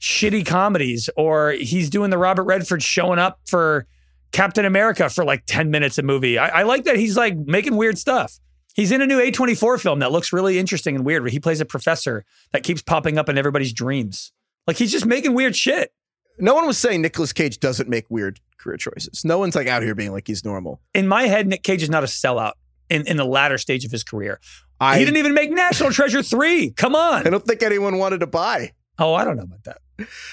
shitty 0.00 0.44
comedies, 0.44 1.08
or 1.16 1.52
he's 1.52 1.88
doing 1.88 2.10
the 2.10 2.18
Robert 2.18 2.44
Redford 2.44 2.82
showing 2.82 3.18
up 3.18 3.40
for 3.46 3.86
Captain 4.32 4.64
America 4.64 5.08
for 5.08 5.24
like 5.24 5.44
ten 5.46 5.70
minutes 5.70 5.98
a 5.98 6.02
movie. 6.02 6.38
I, 6.38 6.60
I 6.60 6.62
like 6.62 6.84
that 6.84 6.96
he's 6.96 7.16
like 7.16 7.36
making 7.36 7.76
weird 7.76 7.98
stuff. 7.98 8.38
He's 8.74 8.92
in 8.92 9.00
a 9.00 9.06
new 9.06 9.18
A24 9.18 9.80
film 9.80 10.00
that 10.00 10.12
looks 10.12 10.34
really 10.34 10.58
interesting 10.58 10.96
and 10.96 11.04
weird, 11.04 11.22
where 11.22 11.30
he 11.30 11.40
plays 11.40 11.62
a 11.62 11.64
professor 11.64 12.26
that 12.52 12.62
keeps 12.62 12.82
popping 12.82 13.16
up 13.16 13.28
in 13.30 13.38
everybody's 13.38 13.72
dreams. 13.72 14.32
Like 14.66 14.76
he's 14.76 14.92
just 14.92 15.06
making 15.06 15.32
weird 15.32 15.56
shit. 15.56 15.92
No 16.38 16.54
one 16.54 16.66
was 16.66 16.76
saying 16.76 17.00
Nicolas 17.00 17.32
Cage 17.32 17.58
doesn't 17.58 17.88
make 17.88 18.04
weird 18.10 18.40
career 18.58 18.76
choices. 18.76 19.24
No 19.24 19.38
one's 19.38 19.56
like 19.56 19.66
out 19.66 19.82
here 19.82 19.94
being 19.94 20.12
like 20.12 20.26
he's 20.26 20.44
normal. 20.44 20.80
in 20.92 21.08
my 21.08 21.22
head, 21.22 21.46
Nick 21.46 21.62
Cage 21.62 21.82
is 21.82 21.88
not 21.88 22.04
a 22.04 22.06
sellout 22.06 22.52
in, 22.90 23.06
in 23.06 23.16
the 23.16 23.24
latter 23.24 23.56
stage 23.56 23.84
of 23.86 23.90
his 23.90 24.04
career. 24.04 24.40
I, 24.78 24.98
he 24.98 25.04
didn't 25.06 25.16
even 25.16 25.32
make 25.32 25.50
National 25.50 25.90
Treasure 25.90 26.22
3. 26.22 26.72
Come 26.72 26.94
on. 26.94 27.26
I 27.26 27.30
don't 27.30 27.44
think 27.46 27.62
anyone 27.62 27.96
wanted 27.96 28.20
to 28.20 28.26
buy. 28.26 28.72
Oh, 28.98 29.14
I 29.14 29.24
don't 29.24 29.36
know 29.36 29.44
about 29.44 29.64
that. 29.64 29.78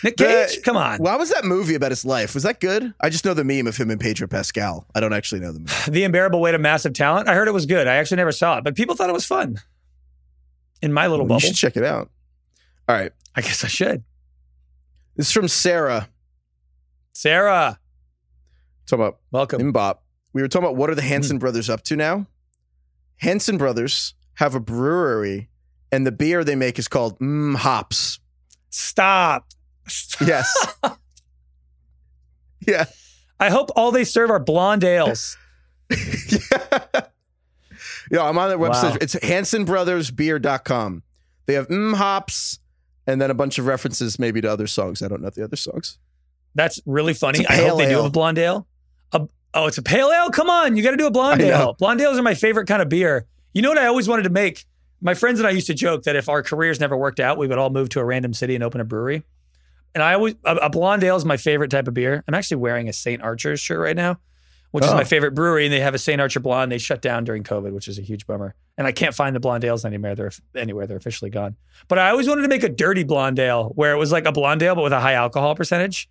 Nick 0.03 0.17
The- 0.17 0.47
Cage, 0.49 0.63
come 0.63 0.75
on. 0.77 0.99
Why 0.99 1.15
was 1.15 1.29
that 1.29 1.45
movie 1.45 1.75
about 1.75 1.91
his 1.91 2.03
life? 2.05 2.33
Was 2.33 2.43
that 2.43 2.59
good? 2.59 2.93
I 2.99 3.09
just 3.09 3.23
know 3.23 3.33
the 3.33 3.43
meme 3.43 3.67
of 3.67 3.77
him 3.77 3.89
and 3.89 3.99
Pedro 3.99 4.27
Pascal. 4.27 4.85
I 4.93 4.99
don't 4.99 5.13
actually 5.13 5.41
know 5.41 5.51
the 5.51 5.59
movie. 5.59 5.73
The 5.91 6.03
Unbearable 6.03 6.41
Weight 6.41 6.55
of 6.55 6.61
Massive 6.61 6.93
Talent. 6.93 7.27
I 7.29 7.33
heard 7.33 7.47
it 7.47 7.53
was 7.53 7.65
good. 7.65 7.87
I 7.87 7.95
actually 7.95 8.17
never 8.17 8.31
saw 8.31 8.57
it, 8.57 8.63
but 8.63 8.75
people 8.75 8.95
thought 8.95 9.09
it 9.09 9.13
was 9.13 9.25
fun. 9.25 9.59
In 10.81 10.91
my 10.91 11.07
little 11.07 11.25
you 11.25 11.29
bubble. 11.29 11.39
should 11.39 11.55
check 11.55 11.77
it 11.77 11.83
out. 11.83 12.09
All 12.89 12.95
right. 12.95 13.11
I 13.35 13.41
guess 13.41 13.63
I 13.63 13.67
should. 13.67 14.03
This 15.15 15.27
is 15.27 15.31
from 15.31 15.47
Sarah. 15.47 16.09
Sarah, 17.13 17.79
Talking 18.85 19.05
about 19.05 19.19
welcome. 19.31 19.73
Mbop. 19.73 19.99
We 20.33 20.41
were 20.41 20.47
talking 20.47 20.65
about 20.65 20.75
what 20.75 20.89
are 20.89 20.95
the. 20.95 21.01
Hanson 21.01 21.37
mm. 21.37 21.39
brothers 21.39 21.69
up 21.69 21.83
to 21.83 21.95
now? 21.95 22.27
Hanson 23.17 23.57
brothers 23.57 24.13
have 24.35 24.55
a 24.55 24.59
brewery, 24.59 25.49
and 25.91 26.05
the 26.05 26.11
beer 26.11 26.43
they 26.43 26.55
make 26.55 26.77
is 26.79 26.87
called 26.87 27.17
Mmm 27.19 27.55
Hops. 27.55 28.19
Stop. 28.73 29.45
Stop. 29.87 30.27
Yes. 30.27 30.75
Yeah. 32.65 32.85
I 33.41 33.49
hope 33.49 33.71
all 33.75 33.91
they 33.91 34.05
serve 34.05 34.29
are 34.29 34.39
blonde 34.39 34.85
ales. 34.85 35.37
yeah, 35.89 35.97
I'm 38.21 38.37
on 38.37 38.47
their 38.47 38.57
website. 38.57 38.91
Wow. 38.91 38.97
It's 39.01 39.15
HansonBrothersBeer.com. 39.15 41.03
They 41.45 41.55
have 41.55 41.67
mm 41.67 41.93
hops 41.93 42.59
and 43.05 43.19
then 43.21 43.29
a 43.31 43.33
bunch 43.33 43.59
of 43.59 43.65
references 43.65 44.17
maybe 44.17 44.39
to 44.39 44.49
other 44.49 44.65
songs. 44.65 45.01
I 45.01 45.09
don't 45.09 45.21
know 45.21 45.29
the 45.29 45.43
other 45.43 45.57
songs. 45.57 45.97
That's 46.55 46.79
really 46.85 47.13
funny. 47.13 47.45
I 47.45 47.57
hope 47.57 47.79
they 47.79 47.89
do 47.89 47.97
have 47.97 48.05
a 48.05 48.09
blonde 48.09 48.37
ale. 48.37 48.65
A- 49.11 49.27
oh, 49.55 49.67
it's 49.67 49.77
a 49.77 49.83
pale 49.83 50.09
ale? 50.09 50.29
Come 50.29 50.49
on, 50.49 50.77
you 50.77 50.83
got 50.83 50.91
to 50.91 50.97
do 50.97 51.07
a 51.07 51.11
blonde 51.11 51.41
ale. 51.41 51.75
Blonde 51.77 51.99
ales 51.99 52.17
are 52.17 52.23
my 52.23 52.35
favorite 52.35 52.67
kind 52.69 52.81
of 52.81 52.87
beer. 52.87 53.25
You 53.53 53.61
know 53.61 53.67
what 53.67 53.77
I 53.77 53.87
always 53.87 54.07
wanted 54.07 54.23
to 54.23 54.29
make? 54.29 54.63
My 55.03 55.13
friends 55.13 55.39
and 55.39 55.47
I 55.47 55.51
used 55.51 55.67
to 55.67 55.73
joke 55.73 56.03
that 56.03 56.15
if 56.15 56.29
our 56.29 56.41
careers 56.41 56.79
never 56.79 56.95
worked 56.97 57.19
out, 57.19 57.37
we 57.37 57.47
would 57.47 57.57
all 57.57 57.69
move 57.69 57.89
to 57.89 57.99
a 57.99 58.05
random 58.05 58.33
city 58.33 58.55
and 58.55 58.63
open 58.63 58.79
a 58.81 58.85
brewery. 58.85 59.23
And 59.93 60.01
I 60.01 60.13
always 60.13 60.35
a, 60.45 60.55
a 60.55 60.69
blonde 60.69 61.03
ale 61.03 61.15
is 61.17 61.25
my 61.25 61.37
favorite 61.37 61.69
type 61.69 61.87
of 61.87 61.93
beer. 61.93 62.23
I'm 62.27 62.33
actually 62.33 62.57
wearing 62.57 62.89
a 62.89 62.93
St. 62.93 63.21
Archer's 63.21 63.59
shirt 63.59 63.79
right 63.79 63.95
now, 63.95 64.17
which 64.71 64.83
is 64.85 64.89
Oh. 64.91 64.95
my 64.95 65.03
favorite 65.03 65.35
brewery, 65.35 65.65
and 65.65 65.73
they 65.73 65.81
have 65.81 65.93
a 65.93 65.99
St. 65.99 66.19
Archer 66.19 66.39
blonde. 66.39 66.71
They 66.71 66.77
shut 66.79 67.01
down 67.01 67.25
during 67.25 67.43
COVID, 67.43 67.73
which 67.73 67.87
is 67.87 67.99
a 67.99 68.01
huge 68.01 68.25
bummer. 68.25 68.55
And 68.77 68.87
I 68.87 68.91
can't 68.91 69.13
find 69.13 69.35
the 69.35 69.39
blonde 69.39 69.63
ales 69.65 69.85
anywhere. 69.85 70.15
They're 70.15 70.31
anywhere. 70.55 70.87
They're 70.87 70.97
officially 70.97 71.29
gone. 71.29 71.57
But 71.87 71.99
I 71.99 72.09
always 72.09 72.27
wanted 72.27 72.41
to 72.43 72.47
make 72.47 72.63
a 72.63 72.69
dirty 72.69 73.03
blonde 73.03 73.37
ale 73.37 73.71
where 73.75 73.91
it 73.93 73.97
was 73.97 74.11
like 74.11 74.25
a 74.25 74.31
blonde 74.31 74.63
ale 74.63 74.73
but 74.73 74.83
with 74.83 74.93
a 74.93 74.99
high 74.99 75.13
alcohol 75.13 75.53
percentage. 75.53 76.09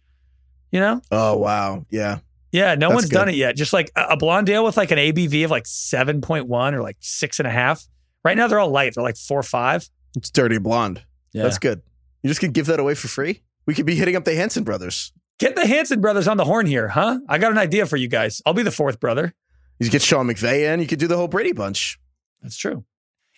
You 0.70 0.78
know? 0.78 1.03
Oh, 1.11 1.36
wow. 1.38 1.84
Yeah. 1.90 2.20
Yeah, 2.53 2.74
no 2.76 2.88
That's 2.90 2.95
one's 3.03 3.09
done 3.09 3.28
it 3.30 3.34
yet. 3.34 3.57
Just 3.57 3.72
like 3.72 3.90
a, 3.97 4.11
a 4.11 4.16
blonde 4.16 4.49
ale 4.51 4.64
with 4.64 4.76
like 4.76 4.90
an 4.93 4.99
ABV 4.99 5.45
of 5.47 5.51
like 5.51 5.64
7.1 5.64 6.72
or 6.72 6.82
like 6.82 6.99
six 7.01 7.40
and 7.40 7.49
a 7.49 7.51
half. 7.51 7.84
Right 8.24 8.36
now 8.36 8.46
they're 8.46 8.60
all 8.60 8.70
light. 8.70 8.94
They're 8.94 9.02
like 9.04 9.16
four 9.16 9.40
or 9.40 9.44
five. 9.44 9.88
It's 10.16 10.30
Dirty 10.30 10.58
Blonde. 10.58 11.04
Yeah. 11.32 11.44
That's 11.44 11.58
good. 11.58 11.82
You 12.22 12.28
just 12.28 12.40
could 12.40 12.52
give 12.52 12.66
that 12.66 12.78
away 12.80 12.94
for 12.94 13.08
free? 13.08 13.42
We 13.66 13.74
could 13.74 13.86
be 13.86 13.94
hitting 13.96 14.16
up 14.16 14.24
the 14.24 14.34
Hanson 14.34 14.64
brothers. 14.64 15.12
Get 15.38 15.56
the 15.56 15.66
Hanson 15.66 16.00
brothers 16.00 16.28
on 16.28 16.36
the 16.36 16.44
horn 16.44 16.66
here, 16.66 16.88
huh? 16.88 17.18
I 17.28 17.38
got 17.38 17.50
an 17.52 17.58
idea 17.58 17.86
for 17.86 17.96
you 17.96 18.06
guys. 18.08 18.40
I'll 18.46 18.52
be 18.54 18.62
the 18.62 18.70
fourth 18.70 19.00
brother. 19.00 19.34
You 19.80 19.90
get 19.90 20.02
Sean 20.02 20.26
McVay 20.28 20.72
in. 20.72 20.80
You 20.80 20.86
could 20.86 20.98
do 21.00 21.08
the 21.08 21.16
whole 21.16 21.26
Brady 21.28 21.52
bunch. 21.52 21.98
That's 22.42 22.56
true. 22.56 22.84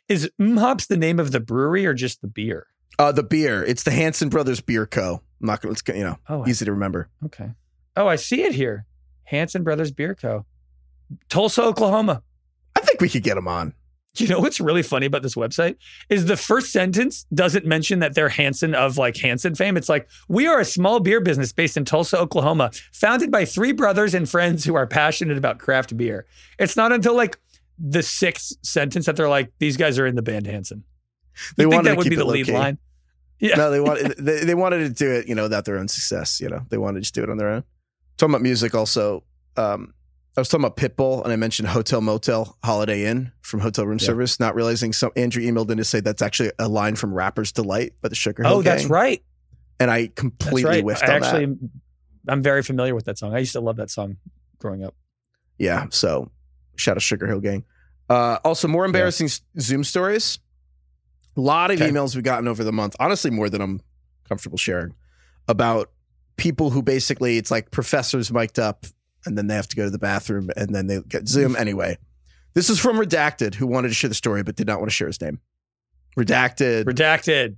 Is 0.08 0.30
Mhops 0.38 0.86
the 0.86 0.96
name 0.98 1.18
of 1.18 1.32
the 1.32 1.40
brewery 1.40 1.86
or 1.86 1.94
just 1.94 2.20
the 2.20 2.26
beer? 2.26 2.66
Uh, 2.98 3.10
the 3.12 3.22
beer. 3.22 3.64
It's 3.64 3.84
the 3.84 3.90
Hanson 3.90 4.28
Brothers 4.28 4.60
Beer 4.60 4.86
Co. 4.86 5.22
I'm 5.40 5.46
not 5.46 5.62
going 5.62 5.74
to, 5.74 5.96
you 5.96 6.04
know, 6.04 6.18
Oh, 6.28 6.42
I- 6.44 6.48
easy 6.50 6.64
to 6.66 6.72
remember. 6.72 7.08
okay. 7.24 7.50
Oh, 7.96 8.06
I 8.06 8.16
see 8.16 8.42
it 8.42 8.54
here. 8.54 8.84
Hanson 9.24 9.62
Brothers 9.62 9.90
Beer 9.92 10.14
Co. 10.14 10.44
Tulsa, 11.30 11.62
Oklahoma. 11.62 12.22
I 12.76 12.80
think 12.80 13.00
we 13.00 13.08
could 13.08 13.22
get 13.22 13.36
him 13.38 13.48
on. 13.48 13.72
You 14.16 14.28
know 14.28 14.38
what's 14.38 14.60
really 14.60 14.82
funny 14.82 15.06
about 15.06 15.22
this 15.22 15.34
website 15.34 15.76
is 16.08 16.26
the 16.26 16.36
first 16.36 16.70
sentence 16.70 17.26
doesn't 17.34 17.66
mention 17.66 17.98
that 17.98 18.14
they're 18.14 18.28
Hanson 18.28 18.74
of 18.74 18.96
like 18.96 19.16
Hanson 19.16 19.56
fame. 19.56 19.76
It's 19.76 19.88
like, 19.88 20.08
we 20.28 20.46
are 20.46 20.60
a 20.60 20.64
small 20.64 21.00
beer 21.00 21.20
business 21.20 21.52
based 21.52 21.76
in 21.76 21.84
Tulsa, 21.84 22.18
Oklahoma, 22.18 22.70
founded 22.92 23.32
by 23.32 23.44
three 23.44 23.72
brothers 23.72 24.14
and 24.14 24.28
friends 24.28 24.64
who 24.64 24.76
are 24.76 24.86
passionate 24.86 25.36
about 25.36 25.58
craft 25.58 25.96
beer. 25.96 26.26
It's 26.60 26.76
not 26.76 26.92
until 26.92 27.16
like 27.16 27.38
the 27.78 28.02
sixth 28.02 28.52
sentence 28.62 29.06
that 29.06 29.16
they're 29.16 29.28
like, 29.28 29.52
these 29.58 29.76
guys 29.76 29.98
are 29.98 30.06
in 30.06 30.14
the 30.14 30.22
band 30.22 30.46
Hanson. 30.46 30.84
They 31.56 31.64
think 31.64 31.74
wanted 31.74 31.90
that 31.90 31.94
to 31.94 31.98
would 31.98 32.10
be 32.10 32.16
the 32.16 32.24
lead 32.24 32.48
line? 32.48 32.78
Yeah. 33.40 33.56
No, 33.56 33.70
they 33.70 33.80
wanted 33.80 34.16
they, 34.18 34.44
they 34.44 34.54
wanted 34.54 34.78
to 34.78 34.90
do 34.90 35.10
it, 35.10 35.28
you 35.28 35.34
know, 35.34 35.44
without 35.44 35.64
their 35.64 35.78
own 35.78 35.88
success. 35.88 36.40
You 36.40 36.48
know, 36.48 36.60
they 36.68 36.78
wanted 36.78 36.98
to 36.98 37.00
just 37.02 37.14
do 37.14 37.22
it 37.22 37.30
on 37.30 37.36
their 37.36 37.48
own. 37.48 37.64
Talking 38.16 38.34
about 38.34 38.42
music, 38.42 38.74
also, 38.74 39.24
um, 39.56 39.92
I 40.36 40.40
was 40.40 40.48
talking 40.48 40.64
about 40.64 40.76
Pitbull, 40.76 41.22
and 41.22 41.32
I 41.32 41.36
mentioned 41.36 41.68
Hotel 41.68 42.00
Motel 42.00 42.56
Holiday 42.64 43.04
Inn 43.06 43.30
from 43.40 43.60
Hotel 43.60 43.86
Room 43.86 43.98
Yeah. 44.00 44.06
Service. 44.06 44.40
Not 44.40 44.54
realizing 44.56 44.92
some 44.92 45.12
Andrew 45.16 45.42
emailed 45.42 45.70
in 45.70 45.78
to 45.78 45.84
say 45.84 46.00
that's 46.00 46.22
actually 46.22 46.50
a 46.58 46.68
line 46.68 46.96
from 46.96 47.14
Rapper's 47.14 47.52
Delight 47.52 47.92
by 48.02 48.08
the 48.08 48.14
Sugar 48.16 48.42
Hill 48.42 48.52
Oh, 48.54 48.62
that's 48.62 48.86
right. 48.86 49.22
And 49.78 49.90
I 49.90 50.08
completely 50.08 50.64
right. 50.64 50.84
whiffed 50.84 51.04
I 51.04 51.16
on 51.16 51.22
actually, 51.22 51.46
that. 51.46 51.70
I'm 52.28 52.42
very 52.42 52.62
familiar 52.62 52.94
with 52.94 53.04
that 53.04 53.18
song. 53.18 53.34
I 53.34 53.38
used 53.38 53.52
to 53.52 53.60
love 53.60 53.76
that 53.76 53.90
song 53.90 54.16
growing 54.58 54.84
up. 54.84 54.94
Yeah, 55.58 55.86
so 55.90 56.30
shout 56.76 56.96
out 56.96 57.02
Sugar 57.02 57.26
Hill 57.28 57.40
Gang. 57.40 57.64
Uh, 58.10 58.38
also, 58.44 58.66
more 58.68 58.84
embarrassing 58.84 59.26
s 59.26 59.40
Zoom 59.60 59.84
stories. 59.84 60.38
A 61.36 61.40
lot 61.40 61.70
of 61.70 61.80
Okay. 61.80 61.90
emails 61.90 62.14
we've 62.14 62.24
gotten 62.24 62.48
over 62.48 62.62
the 62.64 62.72
month, 62.72 62.96
honestly, 62.98 63.30
more 63.30 63.48
than 63.48 63.60
I'm 63.60 63.80
comfortable 64.28 64.58
sharing, 64.58 64.94
about 65.48 65.90
people 66.36 66.70
who 66.70 66.82
basically 66.82 67.36
it's 67.38 67.50
like 67.50 67.70
professors 67.70 68.32
mic'd 68.32 68.58
up 68.58 68.86
and 69.26 69.36
then 69.36 69.46
they 69.46 69.54
have 69.54 69.68
to 69.68 69.76
go 69.76 69.84
to 69.84 69.90
the 69.90 69.98
bathroom 69.98 70.50
and 70.56 70.74
then 70.74 70.86
they 70.86 71.00
get 71.00 71.28
Zoom 71.28 71.54
mm. 71.54 71.60
anyway. 71.60 71.98
This 72.54 72.70
is 72.70 72.78
from 72.78 72.96
Redacted, 72.96 73.54
who 73.54 73.66
wanted 73.66 73.88
to 73.88 73.94
share 73.94 74.08
the 74.08 74.14
story 74.14 74.42
but 74.42 74.56
did 74.56 74.66
not 74.66 74.78
want 74.78 74.90
to 74.90 74.94
share 74.94 75.08
his 75.08 75.20
name. 75.20 75.40
Redacted. 76.16 76.84
Redacted. 76.84 77.56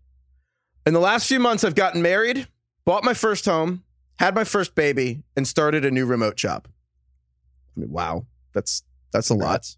In 0.86 0.94
the 0.94 1.00
last 1.00 1.28
few 1.28 1.38
months, 1.40 1.64
I've 1.64 1.74
gotten 1.74 2.00
married, 2.00 2.46
bought 2.84 3.04
my 3.04 3.12
first 3.12 3.44
home, 3.44 3.82
had 4.18 4.34
my 4.34 4.44
first 4.44 4.74
baby, 4.74 5.22
and 5.36 5.46
started 5.46 5.84
a 5.84 5.90
new 5.90 6.06
remote 6.06 6.36
job. 6.36 6.66
I 7.76 7.80
mean, 7.80 7.90
wow, 7.90 8.24
that's 8.54 8.82
that's 9.12 9.28
a 9.28 9.34
lot. 9.34 9.76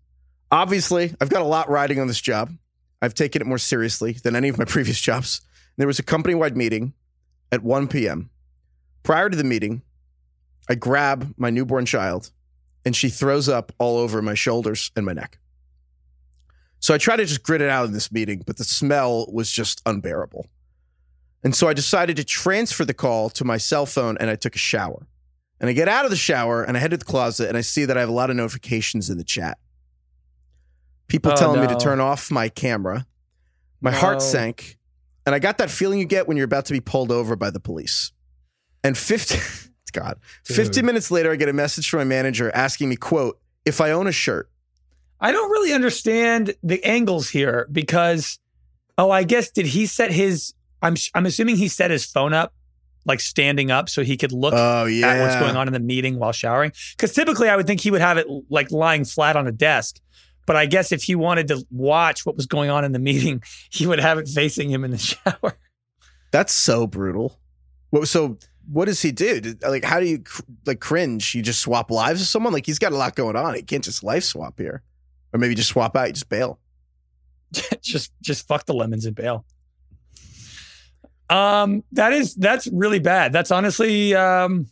Obviously, 0.50 1.14
I've 1.20 1.30
got 1.30 1.42
a 1.42 1.46
lot 1.46 1.68
riding 1.68 1.98
on 2.00 2.06
this 2.06 2.20
job. 2.20 2.52
I've 3.02 3.14
taken 3.14 3.42
it 3.42 3.46
more 3.46 3.58
seriously 3.58 4.12
than 4.12 4.36
any 4.36 4.48
of 4.48 4.58
my 4.58 4.64
previous 4.66 5.00
jobs. 5.00 5.40
There 5.76 5.86
was 5.86 5.98
a 5.98 6.02
company-wide 6.02 6.56
meeting 6.56 6.94
at 7.52 7.62
1 7.62 7.88
p.m. 7.88 8.30
Prior 9.02 9.30
to 9.30 9.36
the 9.36 9.44
meeting, 9.44 9.82
I 10.68 10.74
grab 10.74 11.34
my 11.36 11.50
newborn 11.50 11.86
child, 11.86 12.30
and 12.84 12.94
she 12.94 13.08
throws 13.08 13.48
up 13.48 13.72
all 13.78 13.96
over 13.98 14.20
my 14.22 14.34
shoulders 14.34 14.90
and 14.96 15.04
my 15.06 15.12
neck. 15.12 15.38
So 16.80 16.94
I 16.94 16.98
try 16.98 17.16
to 17.16 17.24
just 17.24 17.42
grit 17.42 17.60
it 17.60 17.68
out 17.68 17.86
in 17.86 17.92
this 17.92 18.12
meeting, 18.12 18.42
but 18.46 18.56
the 18.56 18.64
smell 18.64 19.26
was 19.32 19.50
just 19.50 19.82
unbearable. 19.84 20.46
And 21.42 21.54
so 21.54 21.68
I 21.68 21.72
decided 21.72 22.16
to 22.16 22.24
transfer 22.24 22.84
the 22.84 22.94
call 22.94 23.30
to 23.30 23.44
my 23.44 23.56
cell 23.56 23.86
phone 23.86 24.16
and 24.18 24.28
I 24.30 24.36
took 24.36 24.54
a 24.54 24.58
shower. 24.58 25.06
And 25.60 25.68
I 25.68 25.72
get 25.72 25.88
out 25.88 26.04
of 26.04 26.10
the 26.10 26.16
shower 26.16 26.62
and 26.62 26.76
I 26.76 26.80
head 26.80 26.92
to 26.92 26.96
the 26.96 27.04
closet 27.04 27.48
and 27.48 27.56
I 27.56 27.62
see 27.62 27.84
that 27.84 27.96
I 27.96 28.00
have 28.00 28.08
a 28.08 28.12
lot 28.12 28.30
of 28.30 28.36
notifications 28.36 29.10
in 29.10 29.18
the 29.18 29.24
chat. 29.24 29.58
People 31.08 31.32
Oh, 31.32 31.36
telling 31.36 31.60
me 31.60 31.66
to 31.66 31.76
turn 31.76 32.00
off 32.00 32.30
my 32.30 32.48
camera. 32.48 33.06
My 33.80 33.92
heart 33.92 34.20
sank. 34.22 34.76
And 35.26 35.34
I 35.34 35.38
got 35.38 35.58
that 35.58 35.70
feeling 35.70 35.98
you 35.98 36.04
get 36.04 36.28
when 36.28 36.36
you're 36.36 36.44
about 36.44 36.66
to 36.66 36.72
be 36.72 36.80
pulled 36.80 37.10
over 37.10 37.34
by 37.36 37.50
the 37.50 37.60
police. 37.60 38.12
And 38.84 38.96
50 38.96 39.38
God, 39.98 40.18
50 40.44 40.82
minutes 40.82 41.10
later 41.10 41.32
I 41.32 41.36
get 41.36 41.48
a 41.48 41.52
message 41.52 41.88
from 41.90 41.98
my 41.98 42.04
manager 42.04 42.50
asking 42.54 42.88
me, 42.88 42.96
quote, 42.96 43.38
if 43.64 43.80
I 43.80 43.90
own 43.90 44.06
a 44.06 44.12
shirt. 44.12 44.48
I 45.20 45.32
don't 45.32 45.50
really 45.50 45.72
understand 45.72 46.54
the 46.62 46.82
angles 46.84 47.28
here 47.28 47.66
because, 47.72 48.38
oh, 48.96 49.10
I 49.10 49.24
guess 49.24 49.50
did 49.50 49.66
he 49.66 49.86
set 49.86 50.12
his? 50.12 50.54
I'm 50.80 50.94
I'm 51.14 51.26
assuming 51.26 51.56
he 51.56 51.66
set 51.66 51.90
his 51.90 52.04
phone 52.04 52.32
up, 52.32 52.54
like 53.04 53.18
standing 53.20 53.70
up, 53.72 53.88
so 53.88 54.04
he 54.04 54.16
could 54.16 54.30
look 54.30 54.54
Oh 54.56 54.84
yeah. 54.84 55.08
at 55.08 55.20
what's 55.20 55.34
going 55.44 55.56
on 55.56 55.66
in 55.66 55.72
the 55.72 55.80
meeting 55.80 56.20
while 56.20 56.30
showering. 56.30 56.70
Because 56.96 57.12
typically, 57.12 57.48
I 57.48 57.56
would 57.56 57.66
think 57.66 57.80
he 57.80 57.90
would 57.90 58.00
have 58.00 58.16
it 58.16 58.28
like 58.48 58.70
lying 58.70 59.04
flat 59.04 59.34
on 59.36 59.48
a 59.48 59.52
desk. 59.52 59.98
But 60.46 60.54
I 60.54 60.66
guess 60.66 60.92
if 60.92 61.02
he 61.02 61.16
wanted 61.16 61.48
to 61.48 61.66
watch 61.70 62.24
what 62.24 62.36
was 62.36 62.46
going 62.46 62.70
on 62.70 62.84
in 62.84 62.92
the 62.92 62.98
meeting, 63.00 63.42
he 63.70 63.86
would 63.88 63.98
have 63.98 64.18
it 64.18 64.28
facing 64.28 64.70
him 64.70 64.84
in 64.84 64.92
the 64.92 64.98
shower. 65.12 65.58
That's 66.30 66.52
so 66.52 66.86
brutal. 66.86 67.40
What, 67.90 68.06
so 68.06 68.38
what 68.70 68.84
does 68.84 69.00
he 69.00 69.12
do? 69.12 69.54
Like, 69.66 69.84
how 69.84 70.00
do 70.00 70.06
you 70.06 70.22
like 70.66 70.80
cringe? 70.80 71.34
You 71.34 71.42
just 71.42 71.60
swap 71.60 71.90
lives 71.90 72.20
with 72.20 72.28
someone? 72.28 72.52
Like, 72.52 72.66
he's 72.66 72.78
got 72.78 72.92
a 72.92 72.96
lot 72.96 73.14
going 73.16 73.36
on. 73.36 73.54
He 73.54 73.62
can't 73.62 73.84
just 73.84 74.02
life 74.04 74.24
swap 74.24 74.58
here, 74.58 74.82
or 75.32 75.38
maybe 75.38 75.54
just 75.54 75.70
swap 75.70 75.96
out. 75.96 76.08
You 76.08 76.12
just 76.12 76.28
bail. 76.28 76.58
just 77.82 78.12
just 78.20 78.46
fuck 78.46 78.66
the 78.66 78.74
lemons 78.74 79.06
and 79.06 79.14
bail. 79.14 79.44
Um, 81.30 81.84
that 81.92 82.12
is 82.12 82.34
that's 82.34 82.66
really 82.68 82.98
bad. 83.00 83.32
That's 83.32 83.50
honestly 83.50 84.14
um 84.14 84.66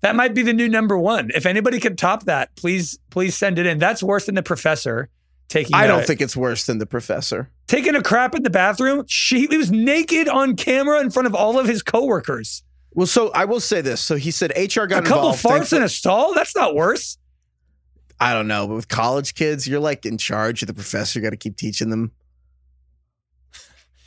that 0.00 0.14
might 0.14 0.34
be 0.34 0.42
the 0.42 0.52
new 0.52 0.68
number 0.68 0.98
one. 0.98 1.30
If 1.34 1.46
anybody 1.46 1.80
could 1.80 1.98
top 1.98 2.24
that, 2.24 2.54
please 2.56 2.98
please 3.10 3.36
send 3.36 3.58
it 3.58 3.66
in. 3.66 3.78
That's 3.78 4.02
worse 4.02 4.26
than 4.26 4.34
the 4.34 4.42
professor 4.42 5.08
taking. 5.48 5.74
I 5.74 5.86
don't 5.86 6.06
think 6.06 6.20
it's 6.20 6.36
worse 6.36 6.66
than 6.66 6.78
the 6.78 6.86
professor. 6.86 7.50
taking 7.66 7.94
a 7.94 8.02
crap 8.02 8.34
in 8.34 8.42
the 8.42 8.50
bathroom. 8.50 9.04
She 9.08 9.46
he 9.46 9.56
was 9.56 9.70
naked 9.70 10.28
on 10.28 10.56
camera 10.56 11.00
in 11.00 11.10
front 11.10 11.26
of 11.26 11.34
all 11.34 11.58
of 11.58 11.66
his 11.66 11.82
coworkers. 11.82 12.62
Well, 12.96 13.06
so 13.06 13.30
I 13.32 13.44
will 13.44 13.60
say 13.60 13.82
this. 13.82 14.00
So 14.00 14.16
he 14.16 14.30
said 14.30 14.52
HR 14.56 14.86
got 14.86 15.04
a 15.04 15.06
couple 15.06 15.30
involved. 15.30 15.42
farts 15.44 15.76
in 15.76 15.82
a 15.82 15.88
stall. 15.88 16.34
That's 16.34 16.56
not 16.56 16.74
worse. 16.74 17.18
I 18.18 18.32
don't 18.32 18.48
know, 18.48 18.66
but 18.66 18.74
with 18.74 18.88
college 18.88 19.34
kids, 19.34 19.68
you're 19.68 19.80
like 19.80 20.06
in 20.06 20.16
charge 20.16 20.62
of 20.62 20.68
the 20.68 20.74
professor. 20.74 21.18
You 21.18 21.22
got 21.22 21.30
to 21.30 21.36
keep 21.36 21.56
teaching 21.56 21.90
them. 21.90 22.12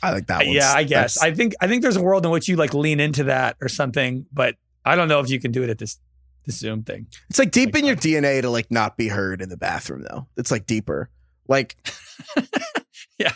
I 0.02 0.12
like 0.12 0.26
that. 0.26 0.44
One. 0.44 0.52
yeah, 0.54 0.72
I 0.74 0.82
guess. 0.82 1.22
I 1.22 1.32
think 1.32 1.54
I 1.60 1.68
think 1.68 1.82
there's 1.82 1.96
a 1.96 2.02
world 2.02 2.26
in 2.26 2.32
which 2.32 2.48
you 2.48 2.56
like 2.56 2.74
lean 2.74 2.98
into 3.00 3.24
that 3.24 3.56
or 3.62 3.68
something, 3.68 4.26
but 4.32 4.56
I 4.84 4.96
don't 4.96 5.08
know 5.08 5.20
if 5.20 5.30
you 5.30 5.38
can 5.38 5.52
do 5.52 5.62
it 5.62 5.70
at 5.70 5.78
this 5.78 5.98
this 6.46 6.58
Zoom 6.58 6.82
thing. 6.82 7.06
it's 7.28 7.38
like 7.38 7.52
deep 7.52 7.76
in 7.76 7.84
your 7.84 7.96
uh, 7.96 8.00
DNA 8.00 8.42
to 8.42 8.50
like 8.50 8.70
not 8.70 8.96
be 8.96 9.08
heard 9.08 9.40
in 9.40 9.50
the 9.50 9.56
bathroom, 9.56 10.02
though. 10.02 10.26
It's 10.36 10.50
like 10.50 10.66
deeper. 10.66 11.10
Like, 11.46 11.76
Yeah. 13.18 13.32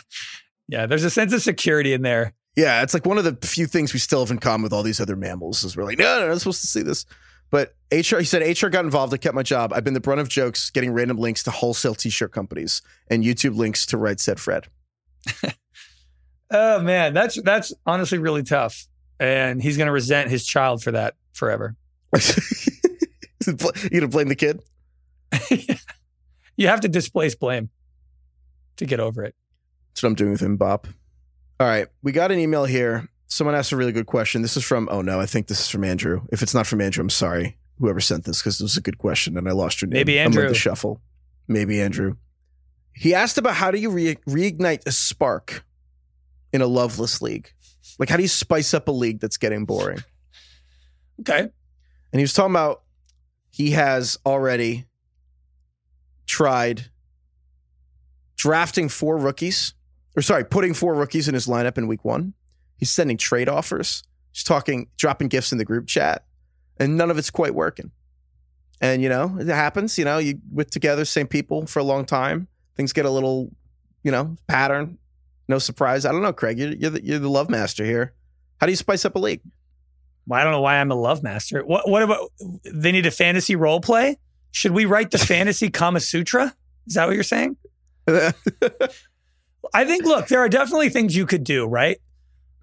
Yeah, 0.67 0.87
there's 0.87 1.03
a 1.03 1.09
sense 1.11 1.31
of 1.31 1.41
security 1.43 1.93
in 1.93 2.01
there. 2.01 2.33
Yeah, 2.55 2.83
it's 2.83 2.93
like 2.93 3.05
one 3.05 3.17
of 3.17 3.23
the 3.23 3.37
few 3.45 3.67
things 3.67 3.91
we 3.91 3.99
still 3.99 4.21
have 4.21 4.31
in 4.31 4.39
common 4.39 4.63
with 4.63 4.73
all 4.73 4.83
these 4.83 5.01
other 5.01 5.15
mammals 5.15 5.63
is 5.63 5.75
we're 5.75 5.83
like, 5.83 5.97
no, 5.97 6.05
no, 6.05 6.23
I'm 6.23 6.29
not 6.29 6.39
supposed 6.39 6.61
to 6.61 6.67
see 6.67 6.81
this. 6.81 7.05
But 7.51 7.75
HR, 7.91 8.17
he 8.17 8.25
said 8.25 8.61
HR 8.61 8.69
got 8.69 8.85
involved. 8.85 9.13
I 9.13 9.17
kept 9.17 9.35
my 9.35 9.43
job. 9.43 9.73
I've 9.73 9.83
been 9.83 9.93
the 9.93 9.99
brunt 9.99 10.21
of 10.21 10.29
jokes, 10.29 10.69
getting 10.69 10.91
random 10.91 11.17
links 11.17 11.43
to 11.43 11.51
wholesale 11.51 11.95
t-shirt 11.95 12.31
companies 12.31 12.81
and 13.09 13.23
YouTube 13.23 13.55
links 13.55 13.85
to 13.87 13.97
Right 13.97 14.19
Said 14.19 14.39
Fred. 14.39 14.67
Oh 16.51 16.79
man, 16.79 17.13
that's 17.13 17.41
that's 17.41 17.73
honestly 17.85 18.17
really 18.17 18.43
tough. 18.43 18.87
And 19.19 19.61
he's 19.61 19.77
gonna 19.77 19.91
resent 19.91 20.29
his 20.29 20.45
child 20.45 20.83
for 20.83 20.91
that 20.91 21.15
forever. 21.33 21.75
you 23.47 23.53
gonna 23.91 24.07
blame 24.07 24.27
the 24.27 24.35
kid? 24.35 24.61
you 26.55 26.67
have 26.67 26.81
to 26.81 26.87
displace 26.87 27.35
blame 27.35 27.69
to 28.77 28.85
get 28.85 28.99
over 28.99 29.23
it. 29.23 29.35
That's 29.89 30.03
what 30.03 30.09
I'm 30.09 30.15
doing 30.15 30.31
with 30.31 30.41
him, 30.41 30.57
Bop. 30.57 30.87
All 31.59 31.67
right, 31.67 31.87
we 32.03 32.11
got 32.11 32.31
an 32.31 32.39
email 32.39 32.65
here. 32.65 33.07
Someone 33.27 33.55
asked 33.55 33.71
a 33.71 33.77
really 33.77 33.91
good 33.91 34.05
question. 34.05 34.41
This 34.41 34.57
is 34.57 34.63
from. 34.63 34.89
Oh 34.91 35.01
no, 35.01 35.19
I 35.19 35.25
think 35.25 35.47
this 35.47 35.61
is 35.61 35.69
from 35.69 35.83
Andrew. 35.83 36.21
If 36.31 36.41
it's 36.41 36.53
not 36.53 36.67
from 36.67 36.81
Andrew, 36.81 37.01
I'm 37.01 37.09
sorry. 37.09 37.57
Whoever 37.79 37.99
sent 37.99 38.23
this 38.23 38.41
because 38.41 38.59
it 38.59 38.63
was 38.63 38.77
a 38.77 38.81
good 38.81 38.97
question 38.97 39.37
and 39.37 39.49
I 39.49 39.51
lost 39.51 39.81
your 39.81 39.89
name. 39.89 39.99
Maybe 39.99 40.19
I'm 40.19 40.27
like 40.27 40.37
Andrew. 40.37 40.49
the 40.49 40.55
shuffle. 40.55 41.01
Maybe 41.47 41.81
Andrew. 41.81 42.15
He 42.93 43.13
asked 43.13 43.37
about 43.37 43.55
how 43.55 43.71
do 43.71 43.77
you 43.77 43.89
re- 43.89 44.15
reignite 44.27 44.87
a 44.87 44.91
spark 44.93 45.65
in 46.53 46.61
a 46.61 46.67
loveless 46.67 47.21
league? 47.21 47.51
Like 47.99 48.09
how 48.09 48.15
do 48.15 48.21
you 48.21 48.29
spice 48.29 48.73
up 48.73 48.87
a 48.87 48.91
league 48.91 49.19
that's 49.19 49.35
getting 49.37 49.65
boring? 49.65 49.99
Okay. 51.19 51.39
And 51.39 51.51
he 52.13 52.21
was 52.21 52.31
talking 52.31 52.53
about 52.53 52.83
he 53.49 53.71
has 53.71 54.17
already 54.25 54.85
tried 56.25 56.85
drafting 58.37 58.89
four 58.89 59.17
rookies, 59.17 59.73
or 60.15 60.21
sorry, 60.21 60.43
putting 60.43 60.73
four 60.73 60.95
rookies 60.95 61.27
in 61.27 61.33
his 61.33 61.47
lineup 61.47 61.77
in 61.77 61.87
week 61.87 62.05
one. 62.05 62.33
He's 62.77 62.91
sending 62.91 63.17
trade 63.17 63.49
offers. 63.49 64.03
He's 64.31 64.43
talking, 64.43 64.87
dropping 64.97 65.29
gifts 65.29 65.51
in 65.51 65.57
the 65.57 65.65
group 65.65 65.87
chat, 65.87 66.25
and 66.77 66.97
none 66.97 67.09
of 67.09 67.17
it's 67.17 67.29
quite 67.29 67.55
working. 67.55 67.91
And 68.81 69.01
you 69.01 69.09
know, 69.09 69.37
it 69.39 69.47
happens. 69.47 69.97
You 69.97 70.05
know, 70.05 70.17
you 70.17 70.39
with 70.51 70.69
together, 70.69 71.05
same 71.05 71.27
people 71.27 71.65
for 71.65 71.79
a 71.79 71.83
long 71.83 72.05
time. 72.05 72.47
Things 72.75 72.91
get 72.91 73.05
a 73.05 73.09
little, 73.09 73.51
you 74.03 74.11
know, 74.11 74.35
pattern. 74.47 74.97
No 75.47 75.59
surprise. 75.59 76.05
I 76.05 76.11
don't 76.11 76.21
know, 76.21 76.33
Craig. 76.33 76.59
You're, 76.59 76.73
you're, 76.73 76.89
the, 76.89 77.05
you're 77.05 77.19
the 77.19 77.29
love 77.29 77.49
master 77.49 77.85
here. 77.85 78.13
How 78.59 78.67
do 78.67 78.71
you 78.71 78.77
spice 78.77 79.05
up 79.05 79.15
a 79.15 79.19
league? 79.19 79.41
Well, 80.27 80.39
I 80.39 80.43
don't 80.43 80.51
know 80.51 80.61
why 80.61 80.77
I'm 80.77 80.91
a 80.91 80.95
love 80.95 81.23
master. 81.23 81.63
What 81.63 81.87
what 81.89 82.01
about 82.01 82.31
they 82.63 82.91
need 82.91 83.05
a 83.05 83.11
fantasy 83.11 83.55
role 83.55 83.79
play? 83.79 84.17
Should 84.51 84.71
we 84.71 84.85
write 84.85 85.11
the 85.11 85.17
fantasy 85.33 85.69
Kama 85.69 85.99
Sutra? 85.99 86.53
Is 86.87 86.95
that 86.95 87.05
what 87.07 87.15
you're 87.15 87.23
saying? 87.23 87.57
I 89.73 89.85
think 89.85 90.05
look, 90.05 90.27
there 90.27 90.39
are 90.39 90.49
definitely 90.49 90.89
things 90.89 91.15
you 91.15 91.25
could 91.25 91.43
do, 91.43 91.65
right? 91.65 91.97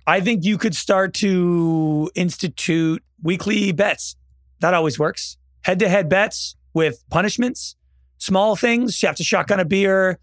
I 0.07 0.21
think 0.21 0.45
you 0.45 0.59
could 0.59 0.75
start 0.75 1.15
to 1.15 2.11
institute 2.15 3.03
weekly 3.23 3.73
bets. 3.73 4.17
That 4.61 4.75
always 4.75 4.99
works. 4.99 5.37
Head-to-head 5.65 6.09
bets 6.09 6.57
with 6.75 7.05
punishments, 7.11 7.77
small 8.19 8.57
things. 8.57 9.01
You 9.03 9.07
have 9.07 9.17
to 9.17 9.25
shotgun 9.25 9.61
a 9.61 9.65
beer. 9.65 10.19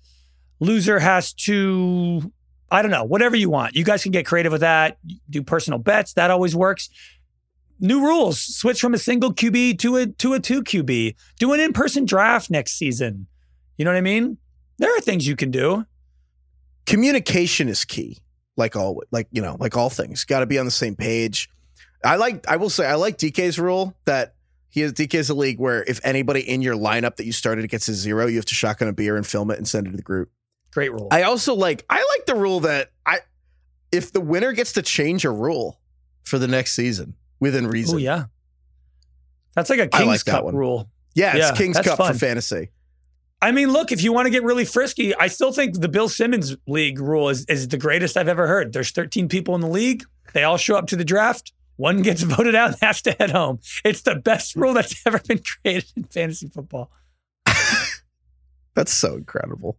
Loser 0.60 1.00
has 1.00 1.34
to 1.34 2.32
I 2.72 2.84
don't 2.84 2.92
know, 2.92 3.04
whatever 3.04 3.36
you 3.36 3.50
want. 3.50 3.76
You 3.76 3.84
guys 3.84 4.04
can 4.04 4.12
get 4.12 4.28
creative 4.28 4.52
with 4.52 4.62
that. 4.62 5.00
Do 5.30 5.42
personal 5.42 5.80
bets. 5.80 6.14
That 6.14 6.30
always 6.30 6.56
works 6.56 6.90
new 7.80 8.02
rules 8.02 8.40
switch 8.40 8.82
from 8.82 8.94
a 8.94 8.98
single 8.98 9.34
qb 9.34 9.78
to 9.80 9.96
a 9.96 10.06
to 10.06 10.34
a 10.34 10.40
two 10.40 10.62
qb 10.64 11.16
do 11.40 11.54
an 11.54 11.60
in-person 11.60 12.06
draft 12.06 12.50
next 12.50 12.74
season 12.74 13.26
you 13.78 13.86
know 13.86 13.92
what 13.92 13.98
i 13.98 14.02
mean 14.02 14.38
there 14.78 14.94
are 14.96 15.02
things 15.02 15.26
you 15.26 15.36
can 15.36 15.50
do 15.50 15.86
communication 16.90 17.70
is 17.70 17.86
key 17.86 18.18
like 18.58 18.76
all 18.76 19.02
like 19.12 19.28
you 19.32 19.42
know 19.42 19.56
like 19.60 19.78
all 19.78 19.90
things. 19.90 20.26
Got 20.26 20.40
to 20.42 20.46
be 20.46 20.58
on 20.60 20.66
the 20.66 20.72
same 20.72 20.96
page. 20.96 21.50
I 22.04 22.16
like 22.16 22.48
i 22.48 22.56
will 22.56 22.70
say 22.70 22.86
i 22.88 22.96
like 22.96 23.18
dk's 23.18 23.60
rule 23.60 23.94
that 24.06 24.36
he 24.70 24.80
has 24.80 24.94
dk's 24.94 25.30
a 25.30 25.34
league 25.34 25.60
where 25.60 25.84
if 25.84 26.00
anybody 26.06 26.40
in 26.40 26.62
your 26.62 26.76
lineup 26.76 27.18
that 27.18 27.26
you 27.26 27.34
started 27.34 27.70
gets 27.70 27.90
a 27.90 27.94
zero 27.94 28.26
you 28.26 28.38
have 28.38 28.46
to 28.46 28.56
shotgun 28.56 28.88
a 28.88 28.94
beer 28.94 29.18
and 29.18 29.28
film 29.28 29.52
it 29.52 29.58
and 29.58 29.68
send 29.68 29.86
it 29.86 29.92
to 29.92 29.98
the 29.98 30.02
group. 30.04 30.32
Great 30.72 30.94
rule. 30.94 31.10
I 31.12 31.24
also 31.24 31.56
like 31.56 31.86
i 31.90 31.98
like 31.98 32.26
the 32.26 32.36
rule 32.36 32.62
that 32.62 32.92
i 33.06 33.20
if 33.92 34.14
the 34.14 34.22
winner 34.22 34.54
gets 34.54 34.72
to 34.74 34.82
change 34.82 35.26
a 35.26 35.30
rule 35.30 35.78
for 36.24 36.40
the 36.40 36.48
next 36.48 36.72
season 36.72 37.16
within 37.42 37.68
reason. 37.68 37.96
oh 37.96 37.98
yeah. 37.98 38.26
That's 39.56 39.70
like 39.70 39.80
a 39.80 39.88
king's 39.90 40.08
like 40.08 40.26
cup 40.26 40.54
rule. 40.54 40.90
Yeah 41.16 41.36
it's 41.36 41.50
Yeah, 41.50 41.56
king's 41.58 41.78
cup 41.82 41.98
fun. 41.98 42.14
for 42.14 42.20
fantasy 42.20 42.70
I 43.42 43.52
mean, 43.52 43.72
look, 43.72 43.92
if 43.92 44.04
you 44.04 44.12
want 44.12 44.26
to 44.26 44.30
get 44.30 44.44
really 44.44 44.66
frisky, 44.66 45.16
I 45.16 45.28
still 45.28 45.52
think 45.54 45.80
the 45.80 45.88
Bill 45.88 46.10
Simmons 46.10 46.58
league 46.68 47.00
rule 47.00 47.30
is, 47.30 47.46
is 47.46 47.70
the 47.70 47.78
greatest 47.78 48.18
I've 48.18 48.28
ever 48.28 48.48
heard. 48.48 48.74
There's 48.74 48.92
13 48.92 49.30
people 49.30 49.56
in 49.56 49.62
the 49.62 49.68
league. 49.68 50.04
They 50.34 50.44
all 50.44 50.58
show 50.58 50.76
up 50.76 50.88
to 50.88 50.96
the 50.98 51.06
draft. 51.06 51.54
One 51.78 52.02
gets 52.02 52.22
voted 52.24 52.54
out 52.56 52.72
and 52.72 52.78
has 52.82 53.02
to 53.04 53.12
head 53.14 53.32
home. 53.32 53.60
It's 53.86 54.02
the 54.02 54.16
best 54.16 54.56
rule 54.58 54.74
that's 54.74 55.02
ever 55.06 55.20
been 55.20 55.40
created 55.40 55.90
in 55.96 56.04
fantasy 56.04 56.50
football. 56.50 56.92
that's 58.76 58.94
so 58.94 59.16
incredible 59.16 59.78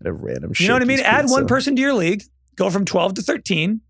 At 0.00 0.06
a 0.06 0.12
random 0.12 0.52
You 0.58 0.68
know 0.68 0.74
what 0.74 0.82
I 0.82 0.86
mean? 0.86 1.00
Add 1.00 1.26
one 1.26 1.42
pizza. 1.42 1.46
person 1.46 1.76
to 1.76 1.82
your 1.82 1.94
league, 1.94 2.22
go 2.56 2.70
from 2.70 2.84
12 2.84 3.14
to 3.14 3.22
13, 3.22 3.80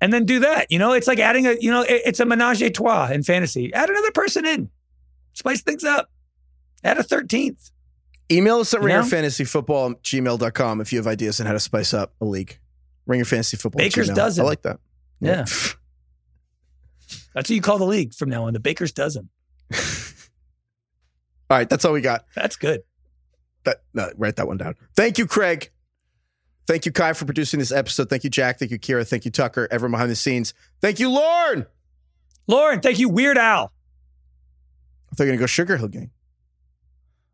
and 0.00 0.12
then 0.12 0.24
do 0.26 0.40
that. 0.40 0.66
You 0.70 0.78
know, 0.78 0.92
it's 0.92 1.06
like 1.06 1.18
adding 1.18 1.46
a, 1.46 1.54
you 1.60 1.70
know, 1.70 1.82
it- 1.82 2.02
it's 2.04 2.20
a 2.20 2.26
menage 2.26 2.60
a 2.62 2.70
trois 2.70 3.08
in 3.10 3.22
fantasy. 3.22 3.72
Add 3.72 3.88
another 3.88 4.10
person 4.12 4.44
in, 4.46 4.70
spice 5.32 5.62
things 5.62 5.84
up. 5.84 6.10
Add 6.84 6.98
a 6.98 7.02
13th. 7.02 7.70
Email 8.30 8.60
us 8.60 8.72
at 8.74 8.82
You 8.82 8.88
know? 8.88 9.02
ringerfantasyfootball 9.02 10.00
gmail.com 10.02 10.80
if 10.80 10.92
you 10.92 10.98
have 10.98 11.06
ideas 11.06 11.40
on 11.40 11.46
how 11.46 11.52
to 11.52 11.60
spice 11.60 11.92
up 11.94 12.14
a 12.20 12.24
league. 12.24 12.58
Ringer 13.06 13.24
Fantasy 13.24 13.56
Football. 13.56 13.78
Baker's 13.78 14.08
Gmail. 14.10 14.14
dozen. 14.14 14.44
I 14.44 14.48
like 14.48 14.62
that. 14.62 14.78
Yeah. 15.20 15.44
That's 17.34 17.48
what 17.48 17.50
you 17.50 17.60
call 17.62 17.78
the 17.78 17.84
league 17.86 18.14
from 18.14 18.28
now 18.30 18.44
on, 18.46 18.52
the 18.52 18.60
Baker's 18.60 18.92
dozen. 18.92 19.28
All 21.50 21.58
right, 21.58 21.68
that's 21.68 21.84
all 21.84 21.92
we 21.92 22.00
got. 22.00 22.24
That's 22.34 22.56
good. 22.56 22.80
That 23.64 23.82
no, 23.92 24.10
write 24.16 24.36
that 24.36 24.46
one 24.46 24.56
down. 24.56 24.74
Thank 24.96 25.18
you, 25.18 25.26
Craig. 25.26 25.70
Thank 26.66 26.86
you, 26.86 26.92
Kai, 26.92 27.12
for 27.12 27.26
producing 27.26 27.58
this 27.60 27.70
episode. 27.72 28.08
Thank 28.08 28.24
you, 28.24 28.30
Jack. 28.30 28.58
Thank 28.58 28.70
you, 28.70 28.78
Kiera. 28.78 29.06
Thank 29.06 29.26
you, 29.26 29.30
Tucker. 29.30 29.68
Everyone 29.70 29.92
behind 29.92 30.10
the 30.10 30.16
scenes. 30.16 30.54
Thank 30.80 30.98
you, 30.98 31.10
Lauren. 31.10 31.66
Lauren, 32.46 32.80
thank 32.80 32.98
you, 32.98 33.10
Weird 33.10 33.36
Al. 33.36 33.70
I 35.10 35.14
thought 35.14 35.24
you 35.24 35.26
were 35.26 35.32
gonna 35.32 35.40
go 35.40 35.46
Sugar 35.46 35.76
Hill 35.76 35.88
Gang. 35.88 36.10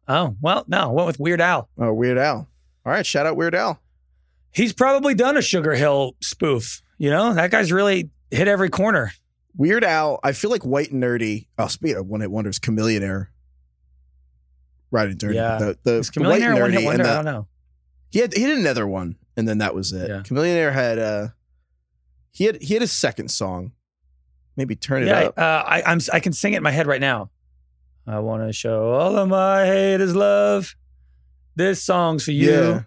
Oh, 0.09 0.34
well, 0.40 0.64
no, 0.68 0.88
I 0.90 0.92
went 0.92 1.06
with 1.06 1.20
Weird 1.20 1.40
Al. 1.40 1.68
Oh, 1.78 1.92
Weird 1.92 2.16
Al. 2.18 2.48
All 2.86 2.92
right, 2.92 3.04
shout 3.04 3.26
out 3.26 3.36
Weird 3.36 3.54
Al. 3.54 3.80
He's 4.50 4.72
probably 4.72 5.14
done 5.14 5.36
a 5.36 5.42
Sugar 5.42 5.74
Hill 5.74 6.16
spoof. 6.22 6.80
You 6.96 7.11
know, 7.11 7.34
that 7.34 7.50
guy's 7.50 7.70
really 7.70 8.11
hit 8.30 8.48
every 8.48 8.70
corner. 8.70 9.12
Weird 9.56 9.84
Al. 9.84 10.18
I 10.24 10.32
feel 10.32 10.50
like 10.50 10.62
White 10.64 10.90
and 10.90 11.02
Nerdy. 11.02 11.46
Oh, 11.59 11.66
speed 11.66 11.96
of 11.96 12.06
one 12.06 12.20
hit 12.22 12.30
wonders, 12.30 12.59
Chamillionaire. 12.59 13.28
Right 14.90 15.09
and 15.09 15.18
dirty. 15.18 15.34
Yeah. 15.34 15.59
The, 15.59 15.78
the, 15.82 15.92
Is 15.98 16.11
the 16.11 16.20
White 16.22 16.40
Chameleon 16.40 16.52
and 16.52 16.61
one 16.61 16.72
hit 16.72 16.84
wonder? 16.84 17.02
and 17.02 17.11
I 17.11 17.14
don't 17.16 17.24
know. 17.26 17.46
He 18.11 18.20
had 18.20 18.32
he 18.32 18.42
had 18.42 18.56
another 18.59 18.86
one, 18.86 19.16
and 19.36 19.46
then 19.46 19.59
that 19.59 19.74
was 19.74 19.92
it. 19.92 20.09
Yeah. 20.09 20.20
Chamillionaire 20.22 20.72
had 20.72 20.98
uh 20.98 21.28
he 22.30 22.44
had 22.44 22.62
he 22.62 22.72
had 22.72 22.80
his 22.80 22.92
second 22.92 23.28
song. 23.30 23.72
Maybe 24.56 24.74
turn 24.76 25.02
it 25.02 25.06
Yeah, 25.09 25.20
up. 25.26 25.38
uh, 25.38 25.62
I, 25.68 25.82
I'm 25.84 25.98
I 26.12 26.20
can 26.20 26.32
sing 26.32 26.54
it 26.54 26.56
in 26.59 26.62
my 26.62 26.70
head 26.70 26.86
right 26.86 27.00
now. 27.02 27.28
I 28.09 28.20
want 28.20 28.42
to 28.48 28.52
show 28.52 28.92
all 28.92 29.16
of 29.16 29.28
my 29.28 29.66
haters 29.66 30.14
love. 30.16 30.74
This 31.56 31.82
song's 31.82 32.24
for 32.24 32.30
you. 32.32 32.50
Yeah. 32.50 32.80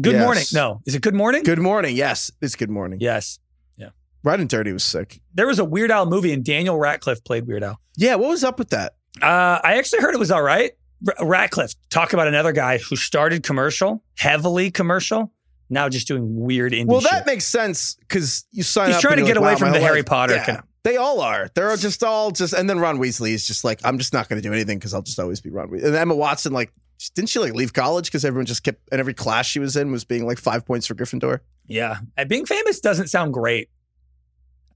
Good 0.00 0.12
Yes. 0.14 0.22
morning. 0.24 0.44
No, 0.54 0.80
is 0.86 0.94
it 0.94 1.02
Good 1.02 1.14
Morning? 1.14 1.42
Good 1.42 1.58
morning. 1.58 1.96
Yes, 1.96 2.30
it's 2.40 2.54
good 2.56 2.70
morning. 2.70 2.98
Yes. 3.00 3.38
Yeah. 3.76 3.88
Ridin' 4.22 4.46
Dirty 4.46 4.72
was 4.72 4.84
sick. 4.84 5.20
There 5.34 5.46
was 5.46 5.58
a 5.58 5.64
Weird 5.64 5.90
Al 5.90 6.06
movie, 6.06 6.32
and 6.32 6.44
Daniel 6.44 6.78
Radcliffe 6.78 7.22
played 7.24 7.46
Weird 7.46 7.62
Al. 7.64 7.78
Yeah, 7.96 8.14
what 8.14 8.28
was 8.30 8.44
up 8.44 8.58
with 8.58 8.70
that? 8.70 8.94
Uh, 9.20 9.58
I 9.62 9.76
actually 9.78 10.00
heard 10.00 10.14
it 10.14 10.18
was 10.18 10.30
all 10.30 10.42
right. 10.42 10.72
R- 11.18 11.26
Radcliffe, 11.26 11.74
talk 11.90 12.12
about 12.12 12.28
another 12.28 12.52
guy 12.52 12.78
who 12.78 12.96
started 12.96 13.42
commercial, 13.42 14.02
heavily 14.16 14.70
commercial, 14.70 15.32
now 15.68 15.88
just 15.88 16.06
doing 16.08 16.40
weird 16.40 16.72
indie 16.72 16.86
Well, 16.86 17.00
that 17.00 17.10
shit. 17.18 17.26
makes 17.26 17.44
sense 17.44 17.96
because 17.96 18.46
you 18.52 18.62
sign 18.62 18.92
He's 18.92 19.00
trying 19.00 19.16
to 19.18 19.22
get 19.24 19.36
like, 19.36 19.42
away 19.42 19.52
wow, 19.52 19.58
from 19.58 19.72
the 19.72 19.78
whole 19.78 19.88
Harry 19.88 20.02
Potter 20.04 20.36
Yeah, 20.36 20.44
kind 20.44 20.58
of- 20.58 20.64
they 20.84 20.96
all 20.96 21.20
are. 21.20 21.48
They're 21.54 21.76
just 21.76 22.02
all 22.02 22.30
just. 22.30 22.52
And 22.54 22.68
then 22.68 22.78
Ron 22.78 22.98
Weasley 22.98 23.32
is 23.32 23.46
just 23.46 23.64
like, 23.64 23.80
I'm 23.84 23.98
just 23.98 24.12
not 24.12 24.28
going 24.28 24.40
to 24.42 24.46
do 24.48 24.52
anything 24.52 24.78
because 24.78 24.94
I'll 24.94 25.02
just 25.02 25.18
always 25.20 25.40
be 25.40 25.50
Ron 25.50 25.68
Weasley. 25.68 25.84
And 25.84 25.94
Emma 25.94 26.14
Watson, 26.14 26.52
like, 26.52 26.72
didn't 27.14 27.28
she 27.30 27.38
like 27.40 27.54
leave 27.54 27.72
college 27.72 28.06
because 28.06 28.24
everyone 28.24 28.46
just 28.46 28.62
kept 28.62 28.80
and 28.92 29.00
every 29.00 29.14
class 29.14 29.46
she 29.46 29.58
was 29.58 29.76
in 29.76 29.90
was 29.92 30.04
being 30.04 30.26
like 30.26 30.38
five 30.38 30.64
points 30.64 30.86
for 30.86 30.94
Gryffindor? 30.94 31.40
Yeah. 31.66 31.98
And 32.16 32.28
being 32.28 32.46
famous 32.46 32.80
doesn't 32.80 33.08
sound 33.08 33.32
great. 33.32 33.68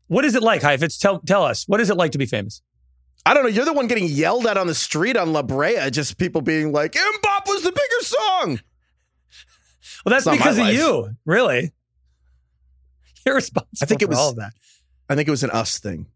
What 0.08 0.24
is 0.24 0.34
it 0.36 0.42
like, 0.42 0.62
Heifetz? 0.62 0.98
Tell 0.98 1.18
tell 1.20 1.44
us. 1.44 1.64
What 1.66 1.80
is 1.80 1.90
it 1.90 1.96
like 1.96 2.12
to 2.12 2.18
be 2.18 2.26
famous? 2.26 2.62
I 3.24 3.34
don't 3.34 3.42
know. 3.42 3.48
You're 3.48 3.64
the 3.64 3.72
one 3.72 3.88
getting 3.88 4.06
yelled 4.06 4.46
at 4.46 4.56
on 4.56 4.68
the 4.68 4.74
street 4.74 5.16
on 5.16 5.32
La 5.32 5.42
Brea. 5.42 5.90
Just 5.90 6.16
people 6.16 6.40
being 6.42 6.70
like, 6.70 6.92
"Mbop 6.92 7.48
was 7.48 7.64
the 7.64 7.72
bigger 7.72 8.02
song." 8.02 8.60
Well, 10.04 10.10
that's 10.12 10.18
It's 10.20 10.26
not 10.26 10.32
my 10.32 10.36
because 10.38 10.58
of 10.58 10.64
life. 10.64 10.74
you, 10.76 11.08
really. 11.24 11.72
You're 13.24 13.34
responsible 13.34 13.68
I 13.82 13.86
think 13.86 14.02
it 14.02 14.08
was- 14.08 14.18
all 14.18 14.30
of 14.30 14.36
that. 14.36 14.52
I 15.08 15.14
think 15.14 15.28
it 15.28 15.30
was 15.30 15.44
an 15.44 15.50
us 15.50 15.78
thing. 15.78 16.06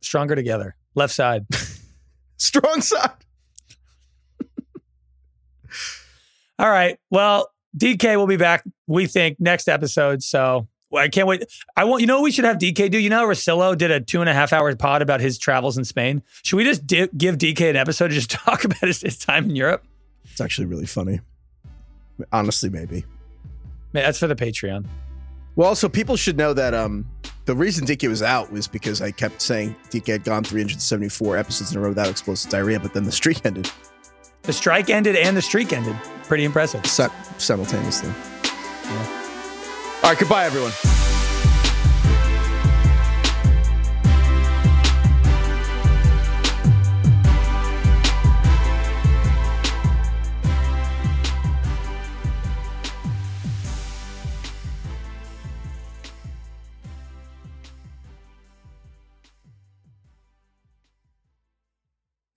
Stronger 0.00 0.34
together. 0.34 0.76
Left 0.94 1.14
side. 1.14 1.46
Strong 2.36 2.80
side. 2.82 3.10
All 6.58 6.70
right. 6.70 6.98
Well, 7.10 7.50
DK 7.76 8.16
will 8.16 8.26
be 8.26 8.36
back, 8.36 8.64
we 8.86 9.06
think, 9.06 9.40
next 9.40 9.68
episode. 9.68 10.22
So 10.22 10.68
I 10.94 11.08
can't 11.08 11.26
wait. 11.26 11.44
I 11.76 11.84
want, 11.84 12.00
you 12.02 12.06
know, 12.06 12.16
what 12.16 12.24
we 12.24 12.32
should 12.32 12.44
have 12.44 12.58
DK 12.58 12.90
do. 12.90 12.98
You 12.98 13.10
know, 13.10 13.24
Rosillo 13.26 13.76
did 13.76 13.90
a 13.90 14.00
two 14.00 14.20
and 14.20 14.28
a 14.28 14.34
half 14.34 14.52
hour 14.52 14.74
pod 14.76 15.02
about 15.02 15.20
his 15.20 15.38
travels 15.38 15.78
in 15.78 15.84
Spain. 15.84 16.22
Should 16.42 16.56
we 16.56 16.64
just 16.64 16.86
di- 16.86 17.08
give 17.16 17.38
DK 17.38 17.70
an 17.70 17.76
episode 17.76 18.08
to 18.08 18.14
just 18.14 18.30
talk 18.30 18.64
about 18.64 18.80
his, 18.80 19.00
his 19.00 19.18
time 19.18 19.46
in 19.46 19.56
Europe? 19.56 19.84
It's 20.24 20.40
actually 20.40 20.66
really 20.66 20.86
funny. 20.86 21.20
Honestly, 22.30 22.68
maybe. 22.68 23.04
Man, 23.92 24.04
that's 24.04 24.18
for 24.18 24.26
the 24.26 24.36
Patreon. 24.36 24.86
Well, 25.56 25.68
also 25.68 25.88
people 25.88 26.16
should 26.16 26.36
know 26.36 26.52
that 26.54 26.74
um 26.74 27.06
the 27.44 27.54
reason 27.54 27.86
DK 27.86 28.08
was 28.08 28.22
out 28.22 28.52
was 28.52 28.68
because 28.68 29.00
I 29.02 29.10
kept 29.10 29.42
saying 29.42 29.74
DK 29.90 30.06
had 30.08 30.24
gone 30.24 30.44
374 30.44 31.36
episodes 31.36 31.72
in 31.72 31.78
a 31.78 31.80
row 31.80 31.88
without 31.88 32.08
explosive 32.08 32.50
diarrhea, 32.50 32.78
but 32.78 32.94
then 32.94 33.04
the 33.04 33.12
streak 33.12 33.40
ended. 33.46 33.70
The 34.42 34.52
strike 34.52 34.90
ended 34.90 35.16
and 35.16 35.36
the 35.36 35.42
streak 35.42 35.72
ended. 35.72 35.96
Pretty 36.24 36.44
impressive. 36.44 36.84
simultaneously. 36.86 38.10
Yeah. 38.12 39.98
All 40.02 40.10
right, 40.10 40.18
goodbye, 40.18 40.44
everyone. 40.44 41.01